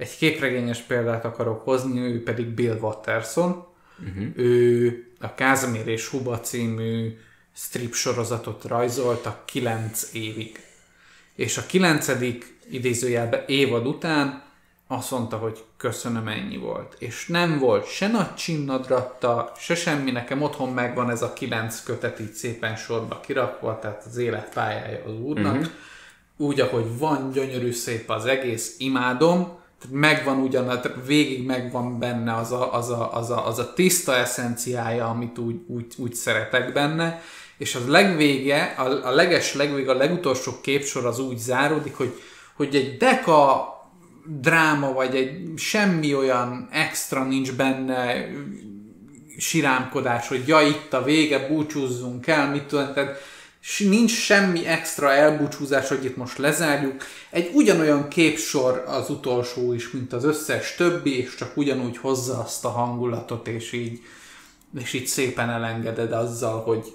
Egy 0.01 0.17
képregényes 0.17 0.79
példát 0.79 1.25
akarok 1.25 1.63
hozni, 1.63 1.99
ő 1.99 2.23
pedig 2.23 2.45
Bill 2.45 2.77
Watterson. 2.81 3.65
Uh-huh. 3.99 4.27
Ő 4.35 5.05
a 5.19 5.35
Kázmér 5.35 5.87
és 5.87 6.07
Huba 6.07 6.39
című 6.39 7.17
strip 7.55 7.93
sorozatot 7.93 8.63
rajzoltak 8.63 9.45
9 9.45 10.13
évig. 10.13 10.59
És 11.35 11.57
a 11.57 11.65
kilencedik 11.65 12.57
idézőjelbe 12.69 13.43
évad 13.47 13.87
után 13.87 14.43
azt 14.87 15.11
mondta, 15.11 15.37
hogy 15.37 15.63
köszönöm, 15.77 16.27
ennyi 16.27 16.57
volt. 16.57 16.95
És 16.99 17.27
nem 17.27 17.59
volt 17.59 17.87
se 17.87 18.07
nagy 18.07 18.35
csinnadratta, 18.35 19.51
se 19.57 19.75
semmi, 19.75 20.11
nekem 20.11 20.41
otthon 20.41 20.73
megvan 20.73 21.09
ez 21.09 21.21
a 21.21 21.33
kilenc 21.33 21.83
kötet 21.83 22.19
így 22.19 22.33
szépen 22.33 22.75
sorba 22.75 23.19
kirakva, 23.19 23.79
tehát 23.79 24.03
az 24.05 24.17
életpályája 24.17 25.03
az 25.05 25.19
úrnak. 25.19 25.55
Uh-huh. 25.55 25.71
Úgy, 26.37 26.59
ahogy 26.59 26.97
van, 26.97 27.31
gyönyörű 27.31 27.71
szép 27.71 28.09
az 28.09 28.25
egész, 28.25 28.75
imádom, 28.77 29.59
megvan 29.89 30.37
ugyan, 30.37 30.65
tehát 30.65 30.93
végig 31.05 31.45
megvan 31.45 31.99
benne 31.99 32.35
az 32.35 32.51
a, 32.51 32.73
az 32.73 32.89
a, 32.89 33.15
az 33.15 33.29
a, 33.29 33.47
az 33.47 33.59
a 33.59 33.73
tiszta 33.73 34.15
eszenciája, 34.15 35.09
amit 35.09 35.37
úgy, 35.37 35.55
úgy, 35.67 35.85
úgy 35.97 36.13
szeretek 36.13 36.73
benne, 36.73 37.21
és 37.57 37.75
az 37.75 37.87
legvége, 37.87 38.75
a, 38.77 39.07
a 39.07 39.11
leges 39.11 39.53
legvége, 39.53 39.91
a 39.91 39.95
legutolsó 39.95 40.51
képsor 40.61 41.05
az 41.05 41.19
úgy 41.19 41.37
záródik, 41.37 41.95
hogy, 41.95 42.21
hogy 42.55 42.75
egy 42.75 42.97
deka 42.97 43.69
dráma, 44.25 44.93
vagy 44.93 45.15
egy 45.15 45.51
semmi 45.57 46.15
olyan 46.15 46.67
extra 46.71 47.23
nincs 47.23 47.53
benne, 47.53 48.27
sirámkodás, 49.37 50.27
hogy 50.27 50.47
ja, 50.47 50.61
itt 50.61 50.93
a 50.93 51.03
vége, 51.03 51.47
búcsúzzunk 51.47 52.27
el, 52.27 52.51
mit 52.51 52.63
tudom, 52.63 52.93
tehát 52.93 53.17
nincs 53.77 54.11
semmi 54.11 54.65
extra 54.65 55.11
elbúcsúzás, 55.11 55.87
hogy 55.87 56.05
itt 56.05 56.15
most 56.15 56.37
lezárjuk. 56.37 57.03
Egy 57.29 57.51
ugyanolyan 57.53 58.07
képsor 58.07 58.83
az 58.87 59.09
utolsó 59.09 59.73
is, 59.73 59.91
mint 59.91 60.13
az 60.13 60.23
összes 60.23 60.75
többi, 60.75 61.17
és 61.17 61.35
csak 61.35 61.57
ugyanúgy 61.57 61.97
hozza 61.97 62.39
azt 62.39 62.65
a 62.65 62.69
hangulatot, 62.69 63.47
és 63.47 63.71
így, 63.71 63.99
és 64.79 64.93
így 64.93 65.07
szépen 65.07 65.49
elengeded 65.49 66.11
azzal, 66.11 66.61
hogy 66.61 66.93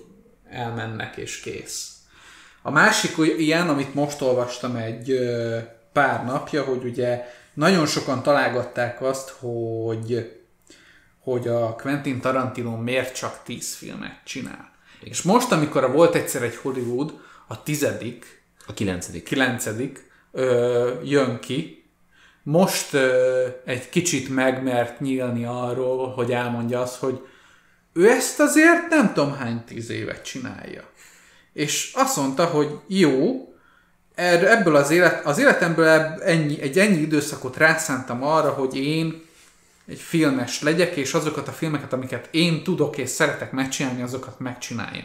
elmennek 0.51 1.17
és 1.17 1.41
kész. 1.41 1.91
A 2.63 2.71
másik 2.71 3.15
ilyen, 3.39 3.69
amit 3.69 3.95
most 3.95 4.21
olvastam 4.21 4.77
egy 4.77 5.19
pár 5.93 6.25
napja, 6.25 6.63
hogy 6.63 6.85
ugye 6.85 7.25
nagyon 7.55 7.87
sokan 7.87 8.23
találgatták 8.23 9.03
azt, 9.03 9.29
hogy 9.29 10.35
hogy 11.21 11.49
a 11.49 11.75
Quentin 11.75 12.21
Tarantino 12.21 12.77
miért 12.77 13.15
csak 13.15 13.43
10 13.45 13.75
filmet 13.75 14.21
csinál. 14.25 14.76
És 15.11 15.23
most, 15.23 15.53
amikor 15.53 15.93
volt 15.93 16.15
egyszer 16.15 16.43
egy 16.43 16.57
Hollywood, 16.57 17.21
a 17.47 17.63
tizedik, 17.63 18.43
a 18.67 18.75
kilencedik, 18.75 19.25
kilencedik 19.25 20.11
ö, 20.33 20.91
jön 21.05 21.41
ki, 21.41 21.85
most 22.43 22.93
ö, 22.93 23.47
egy 23.65 23.89
kicsit 23.89 24.29
megmert 24.29 25.01
nyílni 25.01 25.45
arról, 25.45 26.09
hogy 26.09 26.33
elmondja 26.33 26.81
azt, 26.81 26.97
hogy 26.97 27.27
ő 27.93 28.11
ezt 28.11 28.41
azért 28.41 28.89
nem 28.89 29.13
tudom 29.13 29.35
hány 29.35 29.65
tíz 29.65 29.91
évet 29.91 30.25
csinálja. 30.25 30.83
És 31.53 31.93
azt 31.95 32.17
mondta, 32.17 32.45
hogy 32.45 32.79
jó, 32.87 33.49
ebből 34.15 34.77
az, 34.77 34.91
élet, 34.91 35.27
az 35.27 35.39
életemből 35.39 35.89
ennyi, 36.23 36.61
egy 36.61 36.79
ennyi 36.79 37.01
időszakot 37.01 37.57
rászántam 37.57 38.23
arra, 38.23 38.51
hogy 38.51 38.77
én 38.77 39.26
egy 39.87 40.01
filmes 40.01 40.63
legyek, 40.63 40.97
és 40.97 41.15
azokat 41.15 41.49
a 41.49 41.53
filmeket, 41.53 41.93
amiket 41.93 42.29
én 42.31 42.63
tudok 42.63 42.97
és 42.97 43.09
szeretek 43.09 43.53
megcsinálni, 43.53 44.03
azokat 44.03 44.39
megcsináljam. 44.39 45.05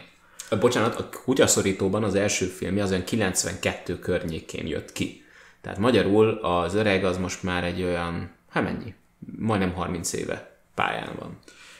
Bocsánat, 0.60 0.98
a 0.98 1.08
kutyaszorítóban 1.24 2.04
az 2.04 2.14
első 2.14 2.46
filmje 2.46 2.82
az 2.82 2.90
olyan 2.90 3.04
92 3.04 3.98
környékén 3.98 4.66
jött 4.66 4.92
ki. 4.92 5.24
Tehát 5.60 5.78
magyarul 5.78 6.28
az 6.28 6.74
öreg 6.74 7.04
az 7.04 7.16
most 7.16 7.42
már 7.42 7.64
egy 7.64 7.82
olyan, 7.82 8.30
hát 8.50 8.62
mennyi? 8.62 8.94
Majdnem 9.38 9.72
30 9.72 10.12
éve 10.12 10.58
pályán 10.74 11.12
van. 11.18 11.38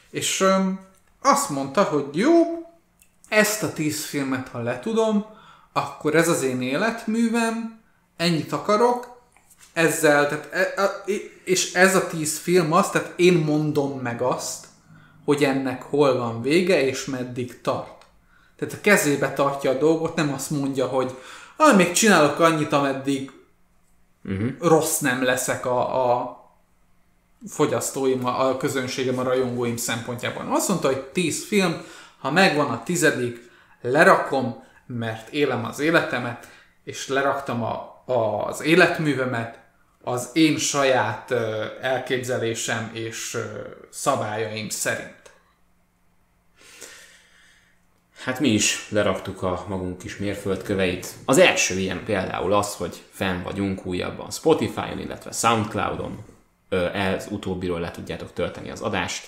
És 0.09 0.41
öm, 0.41 0.79
azt 1.21 1.49
mondta, 1.49 1.83
hogy 1.83 2.05
jó, 2.11 2.31
ezt 3.29 3.63
a 3.63 3.73
10 3.73 4.05
filmet, 4.05 4.47
ha 4.47 4.61
letudom, 4.61 5.25
akkor 5.73 6.15
ez 6.15 6.27
az 6.29 6.43
én 6.43 6.61
életművem, 6.61 7.81
ennyit 8.17 8.51
akarok, 8.51 9.21
ezzel, 9.73 10.27
tehát, 10.27 10.53
e, 10.53 10.73
és 11.43 11.73
ez 11.73 11.95
a 11.95 12.07
tíz 12.07 12.37
film 12.37 12.73
az, 12.73 12.89
tehát 12.89 13.13
én 13.15 13.33
mondom 13.33 13.99
meg 13.99 14.21
azt, 14.21 14.65
hogy 15.25 15.43
ennek 15.43 15.83
hol 15.83 16.17
van 16.17 16.41
vége, 16.41 16.85
és 16.85 17.05
meddig 17.05 17.61
tart. 17.61 18.05
Tehát 18.57 18.73
a 18.73 18.81
kezébe 18.81 19.33
tartja 19.33 19.71
a 19.71 19.77
dolgot, 19.77 20.15
nem 20.15 20.33
azt 20.33 20.49
mondja, 20.49 20.87
hogy 20.87 21.17
ah, 21.57 21.75
még 21.75 21.91
csinálok 21.91 22.39
annyit, 22.39 22.71
ameddig 22.71 23.31
uh-huh. 24.23 24.49
rossz 24.59 24.99
nem 24.99 25.23
leszek 25.23 25.65
a, 25.65 26.19
a 26.19 26.37
fogyasztóim, 27.47 28.25
a 28.25 28.57
közönségem, 28.57 29.19
a 29.19 29.23
rajongóim 29.23 29.77
szempontjában. 29.77 30.47
Azt 30.47 30.67
mondta, 30.67 30.87
hogy 30.87 31.01
tíz 31.01 31.45
film, 31.45 31.81
ha 32.19 32.31
megvan 32.31 32.69
a 32.69 32.83
tizedik, 32.83 33.51
lerakom, 33.81 34.63
mert 34.85 35.29
élem 35.29 35.65
az 35.65 35.79
életemet, 35.79 36.47
és 36.83 37.07
leraktam 37.07 37.63
a, 37.63 38.03
a, 38.05 38.45
az 38.45 38.61
életművemet, 38.61 39.59
az 40.05 40.29
én 40.33 40.57
saját 40.57 41.31
elképzelésem 41.81 42.91
és 42.93 43.37
szabályaim 43.89 44.69
szerint. 44.69 45.21
Hát 48.23 48.39
mi 48.39 48.49
is 48.49 48.89
leraktuk 48.89 49.41
a 49.41 49.65
magunk 49.67 49.97
kis 49.97 50.17
mérföldköveit. 50.17 51.07
Az 51.25 51.37
első 51.37 51.79
ilyen 51.79 52.03
például 52.03 52.53
az, 52.53 52.75
hogy 52.75 53.01
fenn 53.11 53.43
vagyunk 53.43 53.85
újabban 53.85 54.31
Spotify-on, 54.31 54.99
illetve 54.99 55.31
Soundcloud-on. 55.31 56.25
Ez 56.93 57.27
utóbbiról 57.29 57.79
le 57.79 57.91
tudjátok 57.91 58.33
tölteni 58.33 58.69
az 58.69 58.81
adást. 58.81 59.27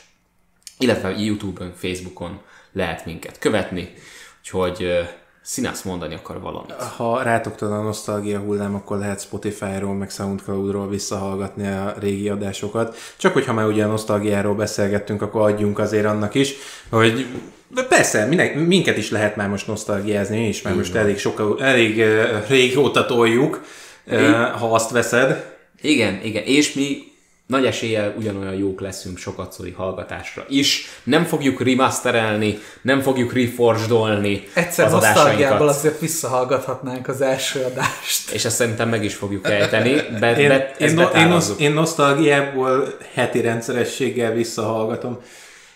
Illetve 0.77 1.09
YouTube-on, 1.09 1.73
Facebookon 1.75 2.41
lehet 2.71 3.05
minket 3.05 3.39
követni. 3.39 3.93
Úgyhogy 4.39 5.07
Színász 5.47 5.81
mondani 5.81 6.13
akar 6.13 6.41
valamit. 6.41 6.71
Ha 6.71 7.21
rátoktad 7.21 7.71
a 7.71 7.81
nosztalgia 7.81 8.39
hullám, 8.39 8.75
akkor 8.75 8.97
lehet 8.97 9.21
Spotify-ról, 9.21 9.93
meg 9.93 10.09
Soundcloud-ról 10.09 10.89
visszahallgatni 10.89 11.67
a 11.67 11.93
régi 11.99 12.29
adásokat. 12.29 12.97
Csak 13.17 13.33
hogyha 13.33 13.53
már 13.53 13.65
ugye 13.65 13.83
a 13.83 13.87
nosztalgiáról 13.87 14.55
beszélgettünk, 14.55 15.21
akkor 15.21 15.41
adjunk 15.41 15.79
azért 15.79 16.05
annak 16.05 16.33
is, 16.33 16.53
hogy 16.89 17.25
de 17.67 17.83
persze, 17.83 18.25
minek, 18.25 18.55
minket 18.55 18.97
is 18.97 19.11
lehet 19.11 19.35
már 19.35 19.49
most 19.49 19.67
nosztalgiázni, 19.67 20.39
mi 20.39 20.47
is 20.47 20.61
már 20.61 20.75
most 20.75 20.95
elég, 20.95 21.17
soka, 21.17 21.55
elég 21.59 21.97
uh, 21.97 22.49
régóta 22.49 23.05
toljuk, 23.05 23.63
uh, 24.07 24.31
ha 24.49 24.73
azt 24.73 24.91
veszed. 24.91 25.53
Igen, 25.81 26.19
igen, 26.23 26.43
és 26.43 26.73
mi 26.73 27.14
nagy 27.47 27.65
eséllyel 27.65 28.13
ugyanolyan 28.17 28.53
jók 28.53 28.79
leszünk 28.79 29.17
sokatszori 29.17 29.71
hallgatásra 29.71 30.45
is. 30.49 30.85
Nem 31.03 31.23
fogjuk 31.23 31.63
remasterelni, 31.63 32.59
nem 32.81 33.01
fogjuk 33.01 33.33
reforgedolni 33.33 34.47
Egyszer 34.53 34.85
az 34.85 34.93
adásainkat. 34.93 35.61
azért 35.61 35.99
visszahallgathatnánk 35.99 37.07
az 37.07 37.21
első 37.21 37.63
adást. 37.63 38.31
És 38.31 38.45
ezt 38.45 38.55
szerintem 38.55 38.89
meg 38.89 39.03
is 39.03 39.15
fogjuk 39.15 39.47
ejteni. 39.47 39.93
Be, 40.19 40.37
én, 40.37 40.47
be, 40.47 40.71
én, 40.79 40.93
no, 40.93 41.07
én, 41.07 41.27
nosz, 41.27 41.53
én 41.57 41.71
nosztalgiából 41.71 42.97
heti 43.13 43.41
rendszerességgel 43.41 44.33
visszahallgatom. 44.33 45.21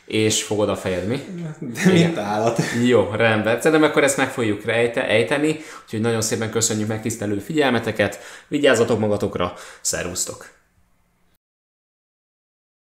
És 0.06 0.44
fogod 0.44 0.70
a 0.70 0.76
fejed, 0.76 1.08
mi? 1.08 1.22
De 1.60 1.92
mint 1.92 2.18
állat. 2.18 2.62
Jó, 2.86 3.10
rendben. 3.16 3.62
Szerintem 3.62 3.90
akkor 3.90 4.04
ezt 4.04 4.18
meg 4.18 4.32
fogjuk 4.32 4.66
rejte, 4.66 5.08
ejteni, 5.08 5.60
úgyhogy 5.84 6.02
nagyon 6.02 6.22
szépen 6.22 6.50
köszönjük 6.52 6.88
megtisztelő 6.88 7.40
figyelmeteket, 7.40 8.20
vigyázzatok 8.48 9.00
magatokra, 9.00 9.54
szervusztok! 9.82 10.59